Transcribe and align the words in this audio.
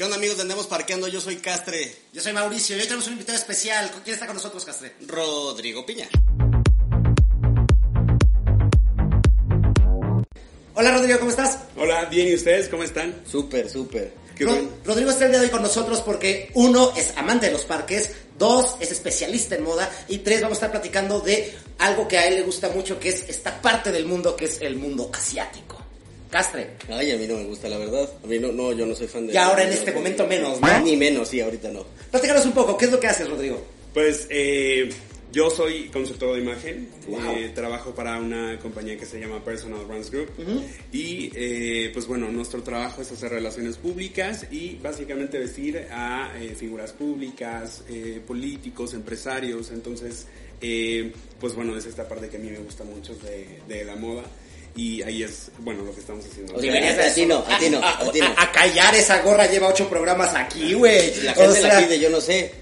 ¿Qué 0.00 0.04
onda 0.04 0.16
amigos 0.16 0.36
de 0.38 0.44
Andemos 0.44 0.66
Parqueando? 0.66 1.08
Yo 1.08 1.20
soy 1.20 1.36
Castre. 1.36 1.94
Yo 2.14 2.22
soy 2.22 2.32
Mauricio 2.32 2.74
y 2.74 2.80
hoy 2.80 2.86
tenemos 2.86 3.06
un 3.08 3.12
invitado 3.12 3.36
especial. 3.36 3.90
¿Quién 4.02 4.14
está 4.14 4.24
con 4.24 4.34
nosotros, 4.34 4.64
Castre? 4.64 4.94
Rodrigo 5.06 5.84
Piña. 5.84 6.08
Hola 10.74 10.92
Rodrigo, 10.92 11.18
¿cómo 11.18 11.30
estás? 11.30 11.58
Hola, 11.76 12.06
bien, 12.06 12.28
¿y 12.28 12.34
ustedes 12.34 12.70
cómo 12.70 12.82
están? 12.82 13.14
Súper, 13.30 13.68
súper. 13.68 14.14
Qué 14.34 14.46
Ro- 14.46 14.52
bueno. 14.52 14.70
Rodrigo 14.86 15.10
está 15.10 15.26
el 15.26 15.32
día 15.32 15.40
de 15.40 15.44
hoy 15.44 15.50
con 15.52 15.60
nosotros 15.60 16.00
porque 16.00 16.50
uno 16.54 16.94
es 16.96 17.12
amante 17.18 17.48
de 17.48 17.52
los 17.52 17.64
parques, 17.64 18.10
dos 18.38 18.76
es 18.80 18.90
especialista 18.92 19.56
en 19.56 19.64
moda 19.64 19.90
y 20.08 20.16
tres 20.20 20.40
vamos 20.40 20.56
a 20.56 20.60
estar 20.60 20.70
platicando 20.70 21.20
de 21.20 21.54
algo 21.76 22.08
que 22.08 22.16
a 22.16 22.26
él 22.26 22.36
le 22.36 22.42
gusta 22.42 22.70
mucho 22.70 22.98
que 22.98 23.10
es 23.10 23.28
esta 23.28 23.60
parte 23.60 23.92
del 23.92 24.06
mundo 24.06 24.34
que 24.34 24.46
es 24.46 24.62
el 24.62 24.76
mundo 24.76 25.10
asiático. 25.12 25.79
Castre. 26.30 26.70
Ay, 26.88 27.10
a 27.10 27.16
mí 27.16 27.26
no 27.26 27.36
me 27.36 27.44
gusta, 27.44 27.68
la 27.68 27.78
verdad. 27.78 28.08
A 28.22 28.26
mí 28.26 28.38
no, 28.38 28.52
no 28.52 28.72
yo 28.72 28.86
no 28.86 28.94
soy 28.94 29.08
fan 29.08 29.26
de... 29.26 29.32
Y 29.34 29.36
ahora 29.36 29.64
en 29.64 29.72
este 29.72 29.92
momento 29.92 30.22
no, 30.22 30.28
menos, 30.28 30.60
¿no? 30.60 30.80
Ni 30.80 30.96
menos, 30.96 31.28
sí, 31.28 31.40
ahorita 31.40 31.70
no. 31.70 31.84
Platícanos 32.10 32.46
un 32.46 32.52
poco, 32.52 32.76
¿qué 32.78 32.84
es 32.86 32.92
lo 32.92 33.00
que 33.00 33.08
haces, 33.08 33.28
Rodrigo? 33.28 33.60
Pues 33.92 34.26
eh, 34.30 34.88
yo 35.32 35.50
soy 35.50 35.88
consultor 35.88 36.34
de 36.36 36.42
imagen, 36.42 36.88
Wow. 37.08 37.20
eh, 37.36 37.50
trabajo 37.52 37.92
para 37.94 38.18
una 38.18 38.56
compañía 38.60 38.96
que 38.96 39.06
se 39.06 39.18
llama 39.18 39.44
Personal 39.44 39.84
Brands 39.84 40.10
Group 40.12 40.28
y 40.92 41.32
eh, 41.34 41.90
pues 41.92 42.06
bueno, 42.06 42.30
nuestro 42.30 42.62
trabajo 42.62 43.02
es 43.02 43.10
hacer 43.10 43.30
relaciones 43.32 43.76
públicas 43.76 44.46
y 44.52 44.76
básicamente 44.76 45.38
vestir 45.38 45.86
a 45.90 46.32
eh, 46.40 46.54
figuras 46.54 46.92
públicas, 46.92 47.82
eh, 47.88 48.20
políticos, 48.24 48.94
empresarios, 48.94 49.70
entonces 49.72 50.28
eh, 50.60 51.12
pues 51.40 51.54
bueno, 51.56 51.76
es 51.76 51.86
esta 51.86 52.06
parte 52.06 52.28
que 52.28 52.36
a 52.36 52.40
mí 52.40 52.50
me 52.50 52.58
gusta 52.58 52.84
mucho 52.84 53.14
de, 53.16 53.60
de 53.66 53.84
la 53.84 53.96
moda 53.96 54.22
y 54.76 55.02
ahí 55.02 55.22
es, 55.22 55.50
bueno, 55.58 55.82
lo 55.84 55.94
que 55.94 56.00
estamos 56.00 56.24
haciendo. 56.24 56.54
O 56.54 56.60
sea, 56.60 57.06
a 57.06 57.14
ti 57.14 57.26
no, 57.26 57.38
a 57.38 57.58
ti 57.58 57.70
no, 57.70 57.78
a. 57.78 57.98
A, 57.98 58.42
a 58.42 58.52
callar 58.52 58.94
esa 58.94 59.20
gorra 59.22 59.46
lleva 59.46 59.68
ocho 59.68 59.88
programas 59.88 60.34
aquí, 60.34 60.74
güey. 60.74 61.12
La 61.22 61.32
O 61.32 61.34
gente 61.34 61.60
sea, 61.60 61.74
la 61.74 61.86
pide, 61.86 61.98
yo 61.98 62.10
no 62.10 62.20
sé. 62.20 62.52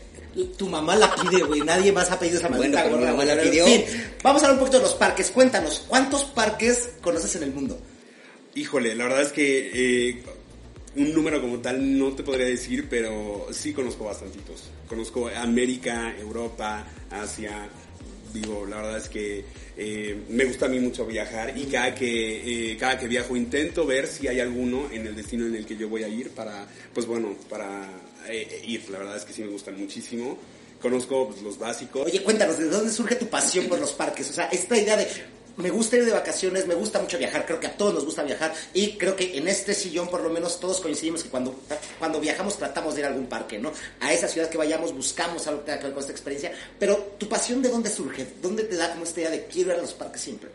Tu 0.56 0.68
mamá 0.68 0.94
la 0.96 1.14
pide, 1.14 1.42
güey. 1.42 1.60
Nadie 1.60 1.92
más 1.92 2.10
ha 2.10 2.18
pedido 2.18 2.38
esa 2.38 2.48
Bueno, 2.48 2.76
maldita 2.76 2.96
mi 2.96 3.04
mamá 3.04 3.24
En 3.24 3.64
fin, 3.64 3.84
vamos 4.22 4.42
a 4.42 4.46
hablar 4.46 4.52
un 4.52 4.58
poquito 4.60 4.78
de 4.78 4.84
los 4.84 4.94
parques. 4.94 5.30
Cuéntanos, 5.30 5.84
¿cuántos 5.88 6.24
parques 6.24 6.90
conoces 7.00 7.34
en 7.36 7.42
el 7.44 7.52
mundo? 7.52 7.78
Híjole, 8.54 8.94
la 8.94 9.04
verdad 9.04 9.22
es 9.22 9.32
que 9.32 9.70
eh, 9.72 10.22
un 10.96 11.12
número 11.12 11.40
como 11.40 11.58
tal 11.58 11.98
no 11.98 12.12
te 12.12 12.22
podría 12.22 12.46
decir, 12.46 12.86
pero 12.88 13.48
sí 13.52 13.72
conozco 13.72 14.04
bastantitos. 14.04 14.70
Conozco 14.88 15.28
América, 15.28 16.14
Europa, 16.18 16.86
Asia. 17.10 17.68
Digo, 18.32 18.66
la 18.66 18.76
verdad 18.76 18.96
es 18.98 19.08
que 19.08 19.44
eh, 19.76 20.22
me 20.28 20.44
gusta 20.44 20.66
a 20.66 20.68
mí 20.68 20.78
mucho 20.78 21.06
viajar 21.06 21.56
y 21.56 21.64
cada 21.64 21.94
que, 21.94 22.72
eh, 22.72 22.76
cada 22.76 22.98
que 22.98 23.08
viajo 23.08 23.36
intento 23.36 23.86
ver 23.86 24.06
si 24.06 24.28
hay 24.28 24.40
alguno 24.40 24.90
en 24.90 25.06
el 25.06 25.16
destino 25.16 25.46
en 25.46 25.54
el 25.54 25.66
que 25.66 25.76
yo 25.76 25.88
voy 25.88 26.02
a 26.02 26.08
ir 26.08 26.30
para, 26.30 26.66
pues 26.92 27.06
bueno, 27.06 27.36
para 27.48 27.88
eh, 28.28 28.62
ir. 28.66 28.88
La 28.90 28.98
verdad 28.98 29.16
es 29.16 29.24
que 29.24 29.32
sí 29.32 29.42
me 29.42 29.48
gustan 29.48 29.78
muchísimo. 29.78 30.36
Conozco 30.80 31.28
pues, 31.28 31.42
los 31.42 31.58
básicos. 31.58 32.06
Oye, 32.06 32.22
cuéntanos, 32.22 32.58
¿de 32.58 32.68
dónde 32.68 32.92
surge 32.92 33.16
tu 33.16 33.26
pasión 33.26 33.66
por 33.66 33.80
los 33.80 33.92
parques? 33.92 34.30
O 34.30 34.32
sea, 34.32 34.46
esta 34.46 34.76
idea 34.76 34.96
de 34.96 35.06
me 35.58 35.70
gusta 35.70 35.96
ir 35.96 36.04
de 36.04 36.12
vacaciones, 36.12 36.66
me 36.66 36.74
gusta 36.74 37.00
mucho 37.00 37.18
viajar, 37.18 37.44
creo 37.44 37.60
que 37.60 37.66
a 37.66 37.76
todos 37.76 37.94
nos 37.94 38.04
gusta 38.04 38.22
viajar 38.22 38.54
y 38.72 38.92
creo 38.96 39.16
que 39.16 39.36
en 39.36 39.48
este 39.48 39.74
sillón 39.74 40.08
por 40.08 40.22
lo 40.22 40.30
menos 40.30 40.60
todos 40.60 40.80
coincidimos 40.80 41.24
que 41.24 41.28
cuando, 41.28 41.54
cuando 41.98 42.20
viajamos 42.20 42.56
tratamos 42.56 42.94
de 42.94 43.00
ir 43.00 43.06
a 43.06 43.08
algún 43.08 43.26
parque, 43.26 43.58
¿no? 43.58 43.72
A 44.00 44.12
esa 44.12 44.28
ciudad 44.28 44.48
que 44.48 44.56
vayamos 44.56 44.94
buscamos 44.94 45.46
algo 45.46 45.60
que 45.60 45.66
tenga 45.66 45.78
que 45.78 45.84
ver 45.84 45.94
con 45.94 46.00
esta 46.00 46.12
experiencia, 46.12 46.52
pero 46.78 47.14
tu 47.18 47.28
pasión 47.28 47.60
de 47.60 47.68
dónde 47.68 47.90
surge? 47.90 48.26
¿Dónde 48.40 48.64
te 48.64 48.76
da 48.76 48.90
como 48.92 49.04
esta 49.04 49.20
idea 49.20 49.30
de 49.30 49.44
quiero 49.46 49.72
ir 49.72 49.78
a 49.78 49.82
los 49.82 49.92
parques 49.94 50.22
siempre? 50.22 50.50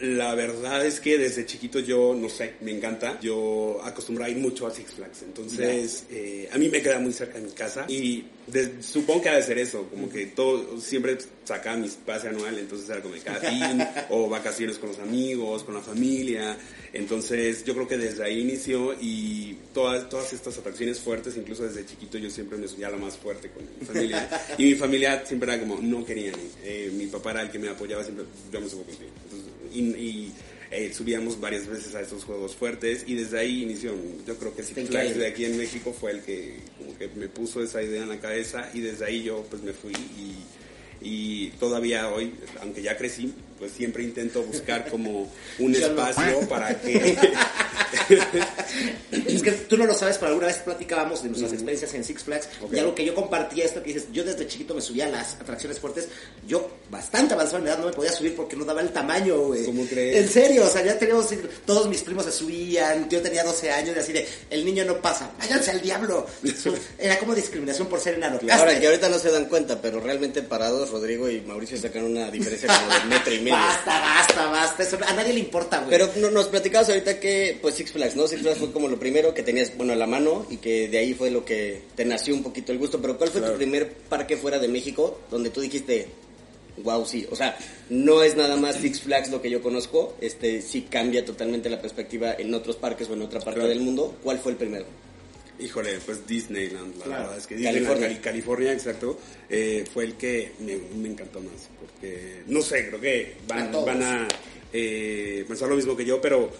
La 0.00 0.34
verdad 0.34 0.86
es 0.86 1.00
que 1.00 1.18
desde 1.18 1.44
chiquito 1.44 1.80
yo, 1.80 2.14
no 2.14 2.28
sé, 2.28 2.54
me 2.60 2.70
encanta. 2.70 3.18
Yo 3.20 3.80
acostumbro 3.82 4.24
a 4.24 4.28
ir 4.28 4.36
mucho 4.36 4.64
a 4.66 4.70
Six 4.70 4.92
Flags. 4.92 5.22
Entonces, 5.22 6.04
eh, 6.10 6.48
a 6.52 6.56
mí 6.56 6.68
me 6.68 6.80
queda 6.80 7.00
muy 7.00 7.12
cerca 7.12 7.38
de 7.38 7.46
mi 7.46 7.50
casa. 7.50 7.84
Y 7.88 8.24
de- 8.50 8.82
supongo 8.82 9.22
que 9.22 9.28
ha 9.28 9.36
de 9.36 9.42
ser 9.42 9.58
eso. 9.58 9.84
Como 9.90 10.08
que 10.08 10.26
todo, 10.26 10.80
siempre 10.80 11.18
sacaba 11.44 11.76
mis 11.76 11.94
pase 11.94 12.28
anual. 12.28 12.58
Entonces 12.58 12.88
era 12.88 13.00
como 13.02 13.14
de 13.14 13.20
cada 13.20 13.40
fin. 13.40 13.82
o 14.10 14.28
vacaciones 14.28 14.78
con 14.78 14.90
los 14.90 14.98
amigos, 14.98 15.64
con 15.64 15.74
la 15.74 15.80
familia. 15.80 16.56
Entonces, 16.92 17.64
yo 17.64 17.74
creo 17.74 17.86
que 17.86 17.98
desde 17.98 18.24
ahí 18.24 18.40
inició. 18.40 18.94
Y 19.00 19.56
todas, 19.72 20.08
todas 20.08 20.32
estas 20.32 20.58
atracciones 20.58 20.98
fuertes, 20.98 21.36
incluso 21.36 21.64
desde 21.64 21.86
chiquito, 21.86 22.18
yo 22.18 22.30
siempre 22.30 22.58
me 22.58 22.68
subía 22.68 22.90
lo 22.90 22.98
más 22.98 23.16
fuerte 23.16 23.50
con 23.50 23.62
mi 23.78 23.86
familia. 23.86 24.28
y 24.58 24.64
mi 24.64 24.74
familia 24.74 25.24
siempre 25.26 25.52
era 25.52 25.60
como, 25.60 25.78
no 25.80 26.04
querían. 26.04 26.34
Eh, 26.64 26.90
mi 26.94 27.06
papá 27.06 27.32
era 27.32 27.42
el 27.42 27.50
que 27.50 27.58
me 27.58 27.68
apoyaba 27.68 28.02
siempre, 28.02 28.24
yo 28.52 28.60
me 28.60 28.68
subo 28.68 28.84
contigo. 28.84 29.10
Entonces, 29.24 29.52
y, 29.72 29.80
y, 29.80 30.34
eh, 30.70 30.92
subíamos 30.92 31.40
varias 31.40 31.66
veces 31.66 31.94
a 31.94 32.00
estos 32.00 32.24
juegos 32.24 32.54
fuertes 32.54 33.04
y 33.06 33.14
desde 33.14 33.38
ahí 33.38 33.62
inició. 33.62 33.94
Yo 34.26 34.36
creo 34.36 34.54
que 34.54 34.62
Six 34.62 34.88
Flags 34.88 35.16
de 35.16 35.26
aquí 35.26 35.44
en 35.44 35.56
México 35.56 35.94
fue 35.98 36.12
el 36.12 36.20
que, 36.22 36.56
como 36.76 36.96
que 36.96 37.08
me 37.08 37.28
puso 37.28 37.62
esa 37.62 37.82
idea 37.82 38.02
en 38.02 38.08
la 38.08 38.20
cabeza 38.20 38.70
y 38.74 38.80
desde 38.80 39.06
ahí 39.06 39.22
yo 39.22 39.44
pues 39.48 39.62
me 39.62 39.72
fui 39.72 39.92
y, 39.92 40.36
y 41.00 41.50
todavía 41.58 42.08
hoy, 42.08 42.34
aunque 42.60 42.82
ya 42.82 42.96
crecí, 42.96 43.34
pues 43.58 43.72
siempre 43.72 44.02
intento 44.04 44.42
buscar 44.42 44.88
como 44.88 45.30
un 45.58 45.74
espacio 45.74 46.48
para 46.48 46.80
que... 46.80 47.16
Es 49.26 49.42
que 49.42 49.52
tú 49.52 49.76
no 49.76 49.86
lo 49.86 49.94
sabes, 49.94 50.16
pero 50.18 50.28
alguna 50.28 50.46
vez 50.46 50.58
platicábamos 50.58 51.22
de 51.22 51.28
nuestras 51.28 51.52
experiencias 51.52 51.94
en 51.94 52.04
Six 52.04 52.22
Flags 52.22 52.48
y 52.72 52.78
algo 52.78 52.94
que 52.94 53.04
yo 53.04 53.14
compartía 53.14 53.64
esto 53.64 53.82
que 53.82 53.92
dices, 53.94 54.08
yo 54.12 54.24
desde 54.24 54.46
chiquito 54.46 54.74
me 54.74 54.80
subía 54.80 55.06
a 55.06 55.08
las 55.08 55.34
atracciones 55.34 55.78
fuertes, 55.78 56.08
yo 56.46 56.70
bastante 56.90 57.34
avanzado 57.34 57.58
en 57.58 57.68
edad 57.68 57.78
no 57.78 57.86
me 57.86 57.92
podía 57.92 58.12
subir 58.12 58.34
porque 58.36 58.56
no 58.56 58.64
daba 58.64 58.80
el 58.80 58.90
tamaño, 58.90 59.38
güey. 59.38 59.64
¿Cómo 59.64 59.86
crees? 59.86 60.16
En 60.16 60.28
serio, 60.28 60.66
o 60.66 60.68
sea, 60.68 60.84
ya 60.84 60.98
teníamos, 60.98 61.28
todos 61.64 61.88
mis 61.88 62.02
primos 62.02 62.24
se 62.24 62.32
subían, 62.32 63.08
yo 63.08 63.20
tenía 63.22 63.44
12 63.44 63.70
años 63.70 63.96
y 63.96 64.00
así 64.00 64.12
de, 64.12 64.26
el 64.50 64.64
niño 64.64 64.84
no 64.84 65.00
pasa, 65.00 65.30
váyanse 65.38 65.70
al 65.70 65.80
diablo. 65.80 66.26
Era 66.98 67.18
como 67.18 67.34
discriminación 67.34 67.88
por 67.88 68.00
ser 68.00 68.14
enano. 68.14 68.38
Ahora, 68.50 68.78
que 68.78 68.86
ahorita 68.86 69.08
no 69.08 69.18
se 69.18 69.30
dan 69.30 69.46
cuenta, 69.46 69.80
pero 69.80 70.00
realmente 70.00 70.42
parados, 70.42 70.90
Rodrigo 70.90 71.28
y 71.30 71.40
Mauricio 71.40 71.78
sacan 71.78 72.04
una 72.04 72.30
diferencia 72.30 72.68
como 72.68 72.92
de 72.92 73.04
metro 73.04 73.34
y 73.34 73.40
medio. 73.40 73.47
Basta, 73.50 74.00
basta, 74.00 74.46
basta, 74.50 74.82
eso 74.82 74.98
a 75.06 75.12
nadie 75.12 75.32
le 75.32 75.40
importa, 75.40 75.78
güey. 75.78 75.90
Pero 75.90 76.08
no- 76.16 76.30
nos 76.30 76.48
platicabas 76.48 76.88
ahorita 76.88 77.18
que, 77.20 77.58
pues 77.60 77.74
Six 77.74 77.92
Flags, 77.92 78.16
¿no? 78.16 78.26
Six 78.26 78.42
Flags 78.42 78.58
fue 78.58 78.72
como 78.72 78.88
lo 78.88 78.98
primero 78.98 79.34
que 79.34 79.42
tenías, 79.42 79.76
bueno, 79.76 79.92
a 79.92 79.96
la 79.96 80.06
mano 80.06 80.46
y 80.50 80.56
que 80.58 80.88
de 80.88 80.98
ahí 80.98 81.14
fue 81.14 81.30
lo 81.30 81.44
que 81.44 81.82
te 81.94 82.04
nació 82.04 82.34
un 82.34 82.42
poquito 82.42 82.72
el 82.72 82.78
gusto. 82.78 83.00
Pero 83.00 83.16
¿cuál 83.18 83.30
fue 83.30 83.40
Claro. 83.40 83.54
tu 83.54 83.58
primer 83.58 83.92
parque 84.08 84.36
fuera 84.36 84.58
de 84.58 84.68
México 84.68 85.20
donde 85.30 85.50
tú 85.50 85.60
dijiste, 85.60 86.08
wow, 86.82 87.04
sí? 87.06 87.26
O 87.30 87.36
sea, 87.36 87.56
no 87.90 88.22
es 88.22 88.36
nada 88.36 88.56
más 88.56 88.76
Six 88.76 89.00
Flags 89.00 89.30
lo 89.30 89.42
que 89.42 89.50
yo 89.50 89.60
conozco, 89.62 90.14
este 90.20 90.62
sí 90.62 90.82
cambia 90.90 91.24
totalmente 91.24 91.68
la 91.68 91.80
perspectiva 91.80 92.34
en 92.38 92.54
otros 92.54 92.76
parques 92.76 93.08
o 93.10 93.14
en 93.14 93.22
otra 93.22 93.40
parte 93.40 93.60
Claro. 93.60 93.68
del 93.68 93.80
mundo. 93.80 94.14
¿Cuál 94.22 94.38
fue 94.38 94.52
el 94.52 94.58
primero? 94.58 94.84
Híjole, 95.60 95.98
pues 96.06 96.26
Disneyland, 96.26 96.96
la 96.98 97.04
Claro. 97.04 97.22
verdad 97.22 97.38
es 97.38 97.46
que 97.46 97.54
Disneyland, 97.56 97.84
California. 97.86 98.08
Cali- 98.08 98.20
California, 98.22 98.72
exacto, 98.72 99.18
eh, 99.48 99.84
fue 99.92 100.04
el 100.04 100.14
que 100.14 100.52
me, 100.60 100.76
me 101.00 101.08
encantó 101.08 101.40
más, 101.40 101.68
porque, 101.80 102.42
no 102.46 102.62
sé, 102.62 102.86
creo 102.88 103.00
que 103.00 103.34
van, 103.48 104.02
a 104.02 104.28
eh, 104.72 105.44
pensar 105.48 105.68
lo 105.68 105.74
mismo 105.76 105.96
que 105.96 106.04
yo, 106.04 106.20
pero 106.20 106.50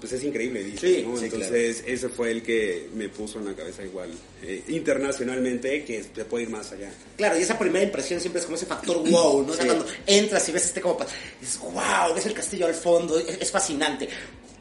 pues 0.00 0.12
es 0.12 0.22
increíble 0.22 0.62
Disney, 0.62 0.94
Sí, 0.96 1.02
¿no? 1.06 1.16
sí, 1.16 1.24
Entonces, 1.24 1.82
ese 1.84 2.08
fue 2.08 2.30
el 2.30 2.42
que 2.42 2.88
me 2.94 3.08
puso 3.08 3.40
en 3.40 3.46
la 3.46 3.54
cabeza 3.54 3.84
igual, 3.84 4.10
eh, 4.42 4.62
internacionalmente, 4.68 5.84
que 5.84 6.02
se 6.04 6.24
puede 6.24 6.44
ir 6.44 6.50
más 6.50 6.70
allá. 6.72 6.90
Claro, 7.16 7.38
y 7.38 7.42
esa 7.42 7.58
primera 7.58 7.84
impresión 7.84 8.20
siempre 8.20 8.38
es 8.40 8.44
como 8.46 8.56
ese 8.56 8.66
factor 8.66 8.96
wow, 9.08 9.42
¿no? 9.44 9.52
O 9.52 9.54
sea, 9.54 9.62
Sí. 9.64 9.68
cuando 9.68 9.86
entras 10.06 10.48
y 10.48 10.52
ves 10.52 10.64
este 10.66 10.80
como... 10.80 10.98
wow, 10.98 12.14
ves 12.14 12.26
el 12.26 12.34
castillo 12.34 12.66
al 12.66 12.74
fondo, 12.74 13.18
es, 13.18 13.38
es 13.40 13.50
fascinante. 13.50 14.08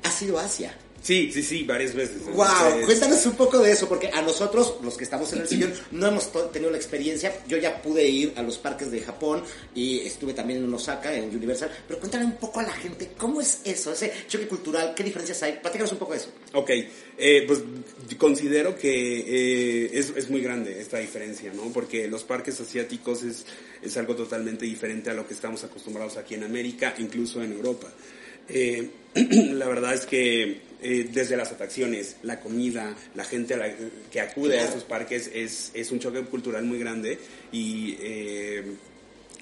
Ha 0.03 0.11
sido 0.11 0.39
Asia. 0.39 0.75
Sí, 1.07 1.31
sí, 1.31 1.41
sí, 1.41 1.63
varias 1.63 1.95
veces. 1.95 2.25
Wow, 2.25 2.45
Entonces, 2.45 2.85
cuéntanos 2.85 3.25
un 3.27 3.35
poco 3.37 3.59
de 3.59 3.71
eso, 3.71 3.87
porque 3.87 4.09
a 4.09 4.21
nosotros, 4.21 4.75
los 4.83 4.97
que 4.97 5.05
estamos 5.05 5.31
en 5.31 5.39
el 5.39 5.47
sillón, 5.47 5.73
no 5.91 6.07
hemos 6.07 6.29
tenido 6.51 6.69
la 6.69 6.75
experiencia. 6.75 7.33
Yo 7.47 7.55
ya 7.55 7.81
pude 7.81 8.05
ir 8.05 8.33
a 8.35 8.41
los 8.41 8.57
parques 8.57 8.91
de 8.91 8.99
Japón 8.99 9.41
y 9.73 9.99
estuve 9.99 10.33
también 10.33 10.61
en 10.65 10.73
Osaka, 10.73 11.15
en 11.15 11.33
Universal. 11.33 11.71
Pero 11.87 12.01
cuéntale 12.01 12.25
un 12.25 12.35
poco 12.35 12.59
a 12.59 12.63
la 12.63 12.73
gente, 12.73 13.11
¿cómo 13.17 13.39
es 13.39 13.61
eso? 13.63 13.93
Ese 13.93 14.11
choque 14.27 14.49
cultural, 14.49 14.93
¿qué 14.93 15.01
diferencias 15.01 15.41
hay? 15.43 15.53
Platícanos 15.61 15.93
un 15.93 15.97
poco 15.97 16.11
de 16.11 16.17
eso. 16.17 16.29
Ok, 16.51 16.71
eh, 17.17 17.45
pues 17.47 17.61
considero 18.17 18.77
que 18.77 19.85
eh, 19.85 19.89
es, 19.93 20.11
es 20.13 20.29
muy 20.29 20.41
grande 20.41 20.81
esta 20.81 20.97
diferencia, 20.97 21.53
¿no? 21.53 21.71
Porque 21.71 22.09
los 22.09 22.25
parques 22.25 22.59
asiáticos 22.59 23.23
es, 23.23 23.45
es 23.81 23.95
algo 23.95 24.13
totalmente 24.13 24.65
diferente 24.65 25.09
a 25.09 25.13
lo 25.13 25.25
que 25.25 25.35
estamos 25.35 25.63
acostumbrados 25.63 26.17
aquí 26.17 26.35
en 26.35 26.43
América, 26.43 26.95
incluso 26.97 27.41
en 27.41 27.53
Europa. 27.53 27.87
Eh, 28.49 28.89
la 29.53 29.67
verdad 29.67 29.93
es 29.93 30.05
que 30.05 30.66
eh, 30.81 31.09
desde 31.11 31.35
las 31.37 31.51
atracciones, 31.51 32.17
la 32.23 32.39
comida, 32.39 32.95
la 33.15 33.23
gente 33.23 33.53
a 33.55 33.57
la- 33.57 33.75
que 34.11 34.21
acude 34.21 34.59
a 34.59 34.63
estos 34.65 34.83
parques 34.83 35.29
es, 35.33 35.71
es 35.73 35.91
un 35.91 35.99
choque 35.99 36.21
cultural 36.21 36.63
muy 36.65 36.77
grande 36.79 37.17
y 37.51 37.95
eh, 37.99 38.63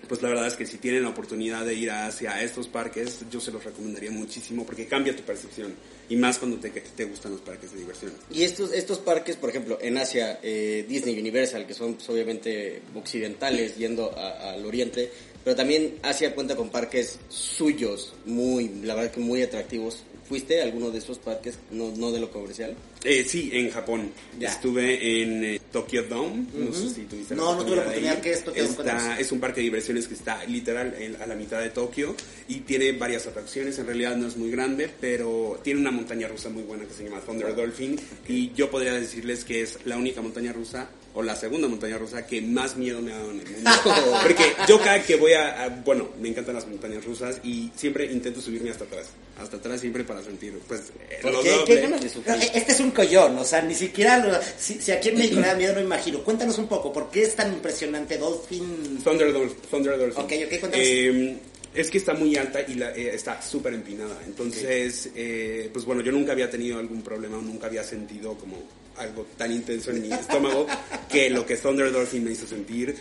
pues 0.08 0.22
la 0.22 0.30
verdad 0.30 0.46
es 0.48 0.54
que 0.54 0.66
si 0.68 0.78
tienen 0.78 1.02
la 1.04 1.10
oportunidad 1.10 1.66
de 1.66 1.74
ir 1.74 1.90
hacia 1.90 2.42
estos 2.44 2.68
parques, 2.68 3.22
yo 3.32 3.40
se 3.42 3.52
los 3.52 3.64
recomendaría 3.64 4.12
muchísimo 4.12 4.64
porque 4.66 4.86
cambia 4.86 5.16
tu 5.16 5.24
percepción 5.24 5.74
y 6.08 6.16
más 6.16 6.38
cuando 6.38 6.58
te, 6.58 6.70
te 6.70 7.06
gustan 7.06 7.32
los 7.32 7.42
parques 7.42 7.72
de 7.74 7.80
diversión. 7.80 8.12
Y 8.30 8.44
estos, 8.44 8.72
estos 8.72 9.00
parques, 9.00 9.36
por 9.36 9.50
ejemplo, 9.50 9.80
en 9.82 9.98
Asia, 9.98 10.40
eh, 10.44 10.86
Disney, 10.88 11.20
Universal, 11.20 11.66
que 11.66 11.74
son 11.74 11.96
pues, 11.96 12.08
obviamente 12.10 12.82
occidentales 12.94 13.76
yendo 13.78 14.12
a- 14.16 14.52
al 14.54 14.64
oriente, 14.66 15.10
pero 15.44 15.56
también 15.56 15.96
Asia 16.04 16.36
cuenta 16.36 16.56
con 16.56 16.70
parques 16.70 17.18
suyos, 17.30 18.14
muy, 18.26 18.70
la 18.84 18.94
verdad 18.96 19.12
que 19.12 19.20
muy 19.20 19.42
atractivos. 19.42 20.04
¿Fuiste 20.28 20.60
a 20.60 20.64
alguno 20.64 20.90
de 20.90 20.98
esos 20.98 21.20
parques, 21.20 21.56
no, 21.70 21.92
no 21.96 22.12
de 22.12 22.20
lo 22.20 22.32
comercial? 22.32 22.76
Eh, 23.04 23.24
sí, 23.28 23.52
en 23.54 23.70
Japón. 23.70 24.10
Ya. 24.40 24.50
Estuve 24.50 25.22
en 25.22 25.44
eh, 25.44 25.62
Tokyo 25.72 26.02
Dome. 26.04 26.46
No 26.54 26.74
sé 26.74 26.90
si 26.90 27.02
tuviste 27.04 27.36
No, 27.36 27.56
no 27.56 27.64
tuve 27.64 27.76
la 27.76 27.82
oportunidad. 27.84 28.20
¿Qué 28.22 28.32
es 28.32 28.44
Tokyo 28.44 28.64
Dome? 28.64 28.74
Está- 28.80 29.20
es 29.20 29.32
un 29.32 29.40
parque 29.40 29.60
de 29.62 29.66
diversiones 29.66 30.08
que 30.08 30.16
está 30.16 30.44
literal 30.46 30.96
en- 30.98 31.16
a 31.22 31.28
la 31.28 31.36
mitad 31.36 31.62
de 31.62 31.70
Tokio 31.70 32.16
y 32.48 32.62
tiene 32.62 32.92
varias 32.94 33.28
atracciones. 33.28 33.78
En 33.78 33.86
realidad 33.86 34.16
no 34.16 34.28
es 34.28 34.36
muy 34.36 34.50
grande, 34.50 34.90
pero 35.00 35.60
tiene 35.64 35.80
una 35.80 35.92
montaña 35.92 36.28
rusa 36.28 36.50
muy 36.50 36.64
buena 36.64 36.86
que 36.86 36.94
se 36.96 37.04
llama 37.04 37.20
Thunder 37.22 37.56
Dolphin. 37.56 38.00
Y 38.28 38.52
yo 38.54 38.72
podría 38.72 38.94
decirles 38.94 39.44
que 39.44 39.62
es 39.62 39.78
la 39.86 39.96
única 39.98 40.22
montaña 40.24 40.52
rusa 40.54 40.90
o 41.16 41.24
la 41.24 41.36
segunda 41.36 41.68
montaña 41.68 41.98
rusa 41.98 42.28
que 42.28 42.42
más 42.42 42.76
miedo 42.76 43.02
me 43.02 43.14
ha 43.14 43.18
dado 43.18 43.32
en 43.32 43.40
el 43.40 43.48
mundo. 43.50 43.72
Porque 44.24 44.54
yo 44.68 44.80
cada 44.80 45.02
que 45.02 45.16
voy 45.16 45.34
a, 45.34 45.64
a- 45.64 45.70
bueno, 45.70 46.10
me 46.22 46.28
encantan 46.30 46.56
las 46.56 46.68
montañas 46.68 47.04
rusas 47.06 47.40
y 47.44 47.72
siempre 47.76 48.06
intento 48.12 48.42
subirme 48.42 48.70
hasta 48.70 48.84
atrás. 48.84 49.08
Hasta 49.42 49.58
atrás 49.58 49.82
siempre 49.82 50.04
para 50.04 50.22
sentir, 50.24 50.58
pues, 50.68 50.82
eh, 51.10 51.20
¿Por 51.22 51.32
lo 51.34 51.42
qué? 51.42 51.50
doble. 51.52 51.66
¿Qué 51.76 51.82
ganas 51.82 52.00
de 52.02 52.08
No, 52.08 52.14
sufrir? 52.14 52.36
e- 52.36 52.52
este 52.58 52.72
es 52.74 52.80
un 52.80 52.92
collón, 52.92 53.38
o 53.38 53.44
sea, 53.44 53.62
ni 53.62 53.74
siquiera 53.76 54.18
lo- 54.26 54.40
si, 54.58 54.76
si 54.82 54.92
aquí 54.92 55.10
en 55.10 55.18
México 55.18 55.40
le 55.42 55.48
da 55.48 55.56
miedo, 55.56 55.74
no 55.74 55.82
imagino. 55.82 56.24
Cuéntanos 56.24 56.58
un 56.58 56.68
poco, 56.68 56.92
¿por 56.94 57.10
qué 57.10 57.24
es 57.24 57.36
tan 57.36 57.52
impresionante 57.54 58.18
Dolphin? 58.18 59.00
Thunder, 59.04 59.34
Dol- 59.34 59.56
Thunder 59.70 59.98
Dolphin. 59.98 60.24
Ok, 60.24 60.32
ok, 60.46 60.60
cuéntanos. 60.60 60.86
Eh, 60.88 61.38
es 61.76 61.92
que 61.92 61.98
está 61.98 62.14
muy 62.14 62.36
alta 62.38 62.62
y 62.68 62.76
la- 62.76 62.92
eh, 62.96 63.14
está 63.14 63.42
súper 63.42 63.74
empinada. 63.74 64.20
Entonces, 64.26 65.10
eh, 65.16 65.70
pues 65.74 65.86
bueno, 65.86 66.02
yo 66.02 66.12
nunca 66.12 66.32
había 66.32 66.50
tenido 66.50 66.80
algún 66.80 67.02
problema, 67.02 67.38
o 67.38 67.42
nunca 67.42 67.68
había 67.68 67.84
sentido 67.84 68.36
como 68.36 68.64
algo 68.98 69.28
tan 69.38 69.52
intenso 69.52 69.92
en 69.92 70.02
mi 70.02 70.12
estómago 70.14 70.66
que 71.12 71.30
lo 71.30 71.46
que 71.46 71.58
Thunder 71.58 71.92
Dolphin 71.92 72.24
me 72.24 72.32
hizo 72.32 72.48
sentir 72.48 72.96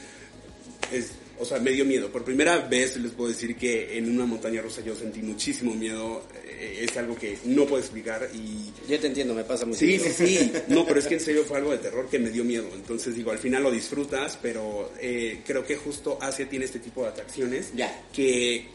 es, 0.93 1.11
o 1.39 1.45
sea, 1.45 1.59
me 1.59 1.71
dio 1.73 1.85
miedo. 1.85 2.11
Por 2.11 2.25
primera 2.25 2.59
vez 2.59 2.97
les 2.97 3.13
puedo 3.13 3.29
decir 3.31 3.57
que 3.57 3.97
en 3.99 4.11
una 4.11 4.27
montaña 4.27 4.61
rusa 4.63 4.83
yo 4.83 4.95
sentí 4.95 5.21
muchísimo 5.23 5.75
miedo. 5.75 6.23
Eh, 6.45 6.87
es 6.89 6.97
algo 6.97 7.17
que 7.17 7.37
no 7.45 7.65
puedo 7.67 7.81
explicar 7.83 8.29
y 8.33 8.71
Yo 8.91 8.99
te 9.01 9.07
entiendo, 9.09 9.35
me 9.35 9.45
pasa 9.45 9.67
muy 9.67 9.77
Sí, 9.77 9.99
sí, 9.99 10.11
sí. 10.13 10.53
No, 10.69 10.87
pero 10.87 10.99
es 11.01 11.07
que 11.07 11.15
en 11.15 11.21
serio 11.21 11.45
fue 11.45 11.59
algo 11.59 11.73
de 11.73 11.79
terror 11.79 12.09
que 12.09 12.19
me 12.19 12.31
dio 12.31 12.45
miedo. 12.45 12.69
Entonces, 12.75 13.15
digo, 13.15 13.31
al 13.33 13.39
final 13.39 13.63
lo 13.63 13.71
disfrutas, 13.71 14.39
pero 14.41 14.93
eh, 15.01 15.41
creo 15.47 15.65
que 15.67 15.77
justo 15.77 16.19
Asia 16.21 16.49
tiene 16.49 16.65
este 16.65 16.79
tipo 16.79 17.03
de 17.03 17.09
atracciones 17.09 17.73
Ya. 17.75 18.03
que 18.13 18.67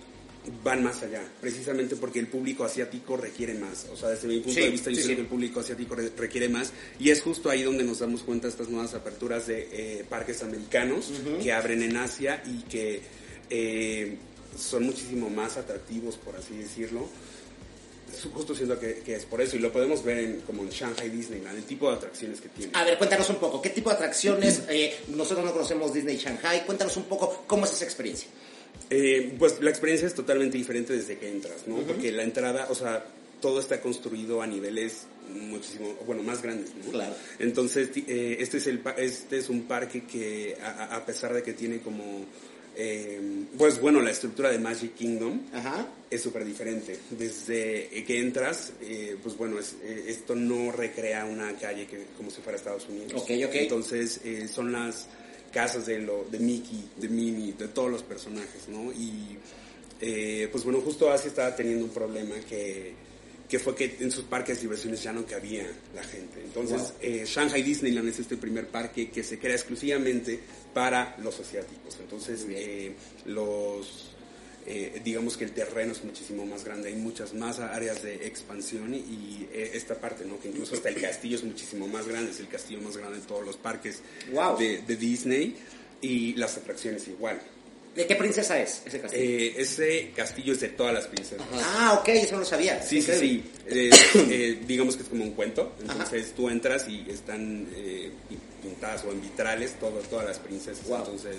van 0.64 0.84
más 0.84 1.04
allá, 1.04 1.22
precisamente 1.42 1.96
porque 1.96 2.20
el 2.20 2.28
público 2.28 2.64
asiático 2.64 3.18
requiere 3.18 3.54
más. 3.56 3.86
O 3.92 3.98
sea, 3.98 4.10
desde 4.10 4.28
mi 4.28 4.38
punto 4.40 4.56
Sí, 4.56 4.62
de 4.62 4.70
vista, 4.70 4.90
yo 4.90 4.96
sí, 4.96 5.02
creo 5.04 5.10
sí. 5.12 5.16
que 5.16 5.22
el 5.22 5.28
público 5.28 5.60
asiático 5.60 5.96
re- 5.96 6.12
requiere 6.18 6.50
más. 6.50 6.72
Y 7.00 7.10
es 7.12 7.22
justo 7.22 7.50
ahí 7.50 7.64
donde 7.64 7.84
nos 7.84 8.00
damos 8.00 8.24
cuenta 8.24 8.48
de 8.48 8.52
estas 8.52 8.70
nuevas 8.70 8.94
aperturas 8.94 9.48
de 9.48 9.68
eh, 9.72 10.06
parques 10.10 10.42
americanos 10.42 11.12
que 11.42 11.52
abren 11.54 11.84
en 11.84 11.98
Asia 11.98 12.42
y 12.46 12.64
que 12.64 13.02
eh, 13.50 14.18
son 14.58 14.84
muchísimo 14.86 15.30
más 15.30 15.58
atractivos, 15.58 16.16
por 16.18 16.36
así 16.36 16.56
decirlo. 16.58 17.08
Justo 18.34 18.56
siento 18.56 18.80
que, 18.80 18.96
que 19.06 19.16
es 19.16 19.26
por 19.26 19.40
eso, 19.40 19.56
y 19.56 19.60
lo 19.60 19.72
podemos 19.72 20.04
ver 20.04 20.18
en, 20.18 20.42
como 20.42 20.64
en 20.64 20.70
Shanghai 20.70 21.10
Disneyland, 21.10 21.58
el 21.58 21.64
tipo 21.64 21.90
de 21.92 21.98
atracciones 21.98 22.42
que 22.42 22.50
tiene. 22.50 22.72
A 22.76 22.84
ver, 22.84 22.98
cuéntanos 22.98 23.30
un 23.30 23.36
poco, 23.36 23.62
¿qué 23.62 23.70
tipo 23.70 23.90
de 23.92 23.98
atracciones? 23.98 24.64
Eh, 24.68 24.96
nosotros 25.10 25.46
no 25.46 25.52
conocemos 25.54 25.94
Disney 25.94 26.18
Shanghai, 26.18 26.66
cuéntanos 26.66 26.98
un 26.98 27.04
poco 27.04 27.44
cómo 27.46 27.66
es 27.66 27.74
esa 27.74 27.84
experiencia. 27.86 28.28
Eh, 28.92 29.36
pues 29.38 29.62
la 29.62 29.70
experiencia 29.70 30.08
es 30.08 30.16
totalmente 30.16 30.58
diferente 30.58 30.94
desde 30.94 31.18
que 31.18 31.30
entras, 31.30 31.68
¿no? 31.68 31.78
Porque 31.82 32.12
la 32.12 32.24
entrada, 32.24 32.68
o 32.70 32.76
sea, 32.76 33.06
todo 33.40 33.60
está 33.60 33.80
construido 33.82 34.42
a 34.42 34.48
niveles 34.48 35.04
muchísimo, 35.32 35.94
bueno, 36.08 36.24
más 36.24 36.42
grandes, 36.42 36.72
¿no? 36.84 36.92
Claro. 36.92 37.14
Entonces, 37.38 37.90
eh, 37.96 38.38
este, 38.40 38.58
es 38.58 38.66
el, 38.68 38.82
este 38.98 39.38
es 39.38 39.50
un 39.50 39.64
parque 39.64 40.04
que, 40.06 40.58
a, 40.62 41.06
pesar 41.06 41.34
de 41.36 41.44
que 41.44 41.54
tiene 41.54 41.80
como, 41.82 42.26
eh, 42.76 43.22
pues 43.60 43.80
bueno, 43.80 44.02
la 44.02 44.10
estructura 44.10 44.50
de 44.50 44.58
Magic 44.58 44.96
Kingdom, 44.96 45.40
Ajá. 45.54 45.88
es 46.10 46.22
súper 46.24 46.44
diferente. 46.44 46.98
Desde 47.12 47.90
que 48.08 48.20
entras, 48.20 48.74
eh, 48.82 49.18
pues 49.22 49.38
bueno, 49.38 49.60
es- 49.60 49.76
eh, 49.84 50.06
esto 50.08 50.34
no 50.34 50.72
recrea 50.72 51.26
una 51.26 51.54
calle 51.60 51.86
que, 51.86 52.06
como 52.18 52.32
si 52.32 52.42
fuera 52.42 52.58
Estados 52.58 52.88
Unidos. 52.90 53.14
Ok, 53.22 53.30
ok. 53.46 53.54
Entonces, 53.56 54.20
eh, 54.24 54.48
son 54.52 54.72
las 54.72 55.06
casas 55.50 55.86
de, 55.86 56.00
lo, 56.00 56.26
de 56.30 56.40
Mickey, 56.40 56.90
de 56.98 57.10
Minnie, 57.10 57.54
de 57.54 57.68
todos 57.68 57.92
los 57.92 58.04
personajes, 58.04 58.68
¿no? 58.68 58.92
Y, 58.92 59.38
eh, 60.02 60.48
pues 60.52 60.64
bueno, 60.64 60.82
justo 60.82 61.12
Asia 61.12 61.28
estaba 61.28 61.56
teniendo 61.56 61.86
un 61.86 61.92
problema 61.92 62.36
que, 62.48 62.94
que 63.50 63.60
fue 63.60 63.76
que 63.76 63.98
en 64.00 64.12
sus 64.12 64.26
parques 64.26 64.58
de 64.58 64.62
diversiones 64.62 65.02
ya 65.04 65.12
no 65.12 65.26
cabía 65.26 65.68
la 65.96 66.04
gente. 66.04 66.42
Entonces, 66.44 66.94
eh, 67.02 67.24
Shanghai 67.26 67.64
Disneyland 67.64 68.08
es 68.10 68.20
este 68.20 68.38
primer 68.38 68.68
parque 68.68 69.10
que 69.10 69.24
se 69.24 69.40
crea 69.40 69.56
exclusivamente 69.56 70.40
para 70.74 71.18
los 71.18 71.40
asiáticos. 71.40 71.98
Entonces, 72.00 72.46
eh, 72.50 72.94
los 73.26 74.16
eh, 74.70 75.02
digamos 75.04 75.36
que 75.36 75.44
el 75.46 75.52
terreno 75.52 75.92
es 75.94 76.04
muchísimo 76.04 76.46
más 76.46 76.64
grande, 76.64 76.90
hay 76.90 76.96
muchas 76.96 77.34
más 77.34 77.60
áreas 77.60 78.04
de 78.04 78.28
expansión 78.28 78.94
y 78.94 79.48
eh, 79.52 79.72
esta 79.74 79.96
parte, 79.96 80.24
¿no? 80.26 80.40
Que 80.40 80.50
incluso 80.50 80.76
hasta 80.76 80.90
el 80.90 81.02
castillo 81.02 81.36
es 81.38 81.44
muchísimo 81.44 81.88
más 81.88 82.08
grande, 82.08 82.32
es 82.32 82.40
el 82.40 82.48
castillo 82.48 82.80
más 82.82 82.96
grande 82.96 83.20
de 83.20 83.26
todos 83.26 83.44
los 83.46 83.58
parques 83.58 84.02
Wow. 84.32 84.58
de, 84.58 84.84
de 84.84 84.96
Disney 84.96 85.56
y 86.02 86.36
las 86.36 86.56
atracciones 86.58 87.08
igual. 87.08 87.42
¿De 87.96 88.06
qué 88.06 88.16
princesa 88.16 88.62
es 88.62 88.84
ese 88.86 89.02
castillo? 89.02 89.24
Eh, 89.24 89.54
ese 89.58 90.12
castillo 90.16 90.54
es 90.54 90.60
de 90.62 90.70
todas 90.70 90.94
las 90.94 91.08
princesas. 91.08 91.46
Ah, 91.52 91.98
ok, 92.00 92.08
eso 92.10 92.34
no 92.36 92.42
lo 92.42 92.46
sabía. 92.46 92.82
Sí, 92.84 93.02
sí, 93.02 93.12
sí. 93.20 93.44
Eh, 93.68 94.60
digamos 94.68 94.96
que 94.96 95.02
es 95.04 95.10
como 95.10 95.24
un 95.24 95.32
cuento. 95.32 95.74
Entonces 95.82 96.32
tú 96.36 96.48
entras 96.50 96.88
y 96.88 97.04
están 97.10 97.68
eh, 97.76 98.12
pintadas 98.62 99.04
o 99.06 99.12
en 99.12 99.20
vitrales 99.22 99.74
todo- 99.80 100.00
todas 100.10 100.26
las 100.28 100.38
princesas. 100.40 100.88
Wow. 100.88 101.00
Entonces, 101.00 101.36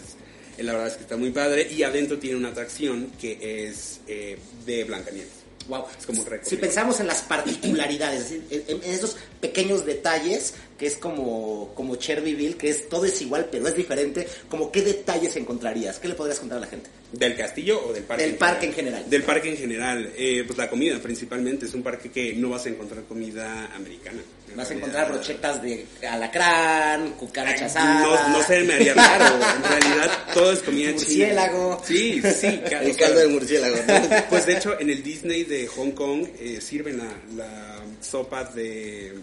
la 0.62 0.72
verdad 0.72 0.88
es 0.88 0.94
que 0.94 1.02
está 1.02 1.16
muy 1.16 1.30
padre. 1.30 1.68
Y 1.70 1.82
adentro 1.82 2.18
tiene 2.18 2.36
una 2.36 2.48
atracción 2.48 3.10
que 3.20 3.66
es 3.66 4.00
eh, 4.06 4.38
de 4.66 4.84
Blancanieves. 4.84 5.40
Wow. 5.68 5.84
Es 5.98 6.06
como 6.06 6.20
un 6.22 6.26
récord. 6.26 6.48
Si 6.48 6.56
pensamos 6.56 6.98
en 7.00 7.06
las 7.06 7.22
particularidades, 7.22 8.32
en, 8.32 8.44
en 8.50 8.82
esos 8.84 9.16
pequeños 9.40 9.86
detalles, 9.86 10.54
que 10.78 10.86
es 10.86 10.96
como, 10.96 11.72
como 11.74 11.96
Cherbyville, 11.96 12.56
que 12.56 12.70
es 12.70 12.88
todo 12.88 13.04
es 13.04 13.20
igual, 13.20 13.48
pero 13.52 13.68
es 13.68 13.76
diferente, 13.76 14.26
como 14.48 14.72
qué 14.72 14.82
detalles 14.82 15.36
encontrarías, 15.36 15.98
qué 15.98 16.08
le 16.08 16.14
podrías 16.14 16.40
contar 16.40 16.58
a 16.58 16.62
la 16.62 16.66
gente. 16.66 16.90
¿Del 17.12 17.36
castillo 17.36 17.86
o 17.86 17.92
del 17.92 18.04
parque? 18.04 18.24
Del 18.24 18.34
parque 18.36 18.66
en 18.66 18.72
general. 18.72 19.10
Del 19.10 19.22
parque 19.22 19.50
en 19.50 19.56
general. 19.56 20.12
Eh, 20.16 20.44
pues 20.46 20.56
la 20.56 20.70
comida 20.70 20.98
principalmente. 21.00 21.66
Es 21.66 21.74
un 21.74 21.82
parque 21.82 22.10
que 22.10 22.34
no 22.34 22.50
vas 22.50 22.66
a 22.66 22.68
encontrar 22.68 23.04
comida 23.04 23.66
americana. 23.74 24.22
Vas 24.56 24.70
a 24.70 24.74
encontrar 24.74 25.08
brochetas 25.10 25.62
de 25.62 25.86
alacrán, 26.08 27.10
cucarachas 27.12 27.74
No, 27.76 28.28
no 28.28 28.42
sé, 28.42 28.62
me 28.64 28.74
haría 28.74 28.94
raro. 28.94 29.24
En 29.56 29.62
realidad 29.62 30.10
todo 30.34 30.52
es 30.52 30.60
comida 30.60 30.88
china. 30.96 30.96
Murciélago. 31.26 31.82
Sí, 31.86 32.22
sí. 32.22 32.60
ca- 32.68 32.78
o 32.80 32.82
El 32.82 32.96
caldo 32.96 33.20
de 33.20 33.28
murciélago, 33.28 33.76
¿no? 33.86 34.16
Pues 34.30 34.46
de 34.46 34.52
hecho, 34.56 34.78
en 34.80 34.90
el 34.90 35.02
Disney 35.02 35.44
de 35.44 35.66
Hong 35.68 35.92
Kong 35.92 36.26
eh, 36.38 36.60
sirven 36.60 36.98
la, 36.98 37.08
la 37.36 37.76
sopa 38.00 38.44
de, 38.44 39.14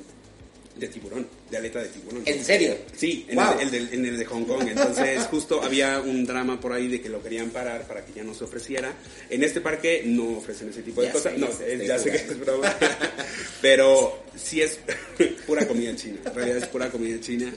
de 0.79 0.87
tiburón, 0.87 1.27
de 1.49 1.57
aleta 1.57 1.79
de 1.79 1.89
tiburón. 1.89 2.23
¿En 2.25 2.43
serio? 2.43 2.75
Sí, 2.95 3.25
en, 3.29 3.35
Wow. 3.35 3.53
el, 3.53 3.61
el 3.61 3.71
del- 3.71 3.93
en 3.93 4.05
el 4.05 4.17
de 4.17 4.25
Hong 4.25 4.43
Kong. 4.45 4.67
Entonces, 4.67 5.23
justo 5.31 5.61
había 5.63 5.99
un 6.01 6.25
drama 6.25 6.59
por 6.59 6.73
ahí 6.73 6.87
de 6.87 7.01
que 7.01 7.09
lo 7.09 7.21
querían 7.21 7.49
parar 7.49 7.87
para 7.87 8.05
que 8.05 8.13
ya 8.13 8.23
no 8.23 8.33
se 8.33 8.43
ofreciera. 8.43 8.93
En 9.29 9.43
este 9.43 9.61
parque 9.61 10.03
no 10.05 10.37
ofrecen 10.37 10.69
ese 10.69 10.81
tipo 10.81 11.01
de 11.01 11.07
Ya 11.07 11.13
cosas. 11.13 11.33
sé, 11.33 11.39
no, 11.39 11.47
ya 11.79 11.83
ya 11.85 11.99
sé 11.99 12.11
que 12.11 12.17
es 12.17 12.39
broma. 12.39 12.75
Pero 13.61 14.23
sí 14.35 14.61
es 14.61 14.79
pura 15.47 15.67
comida 15.67 15.95
china. 15.95 16.17
En 16.25 16.33
realidad 16.35 16.57
es 16.57 16.67
pura 16.67 16.89
comida 16.89 17.19
china. 17.19 17.53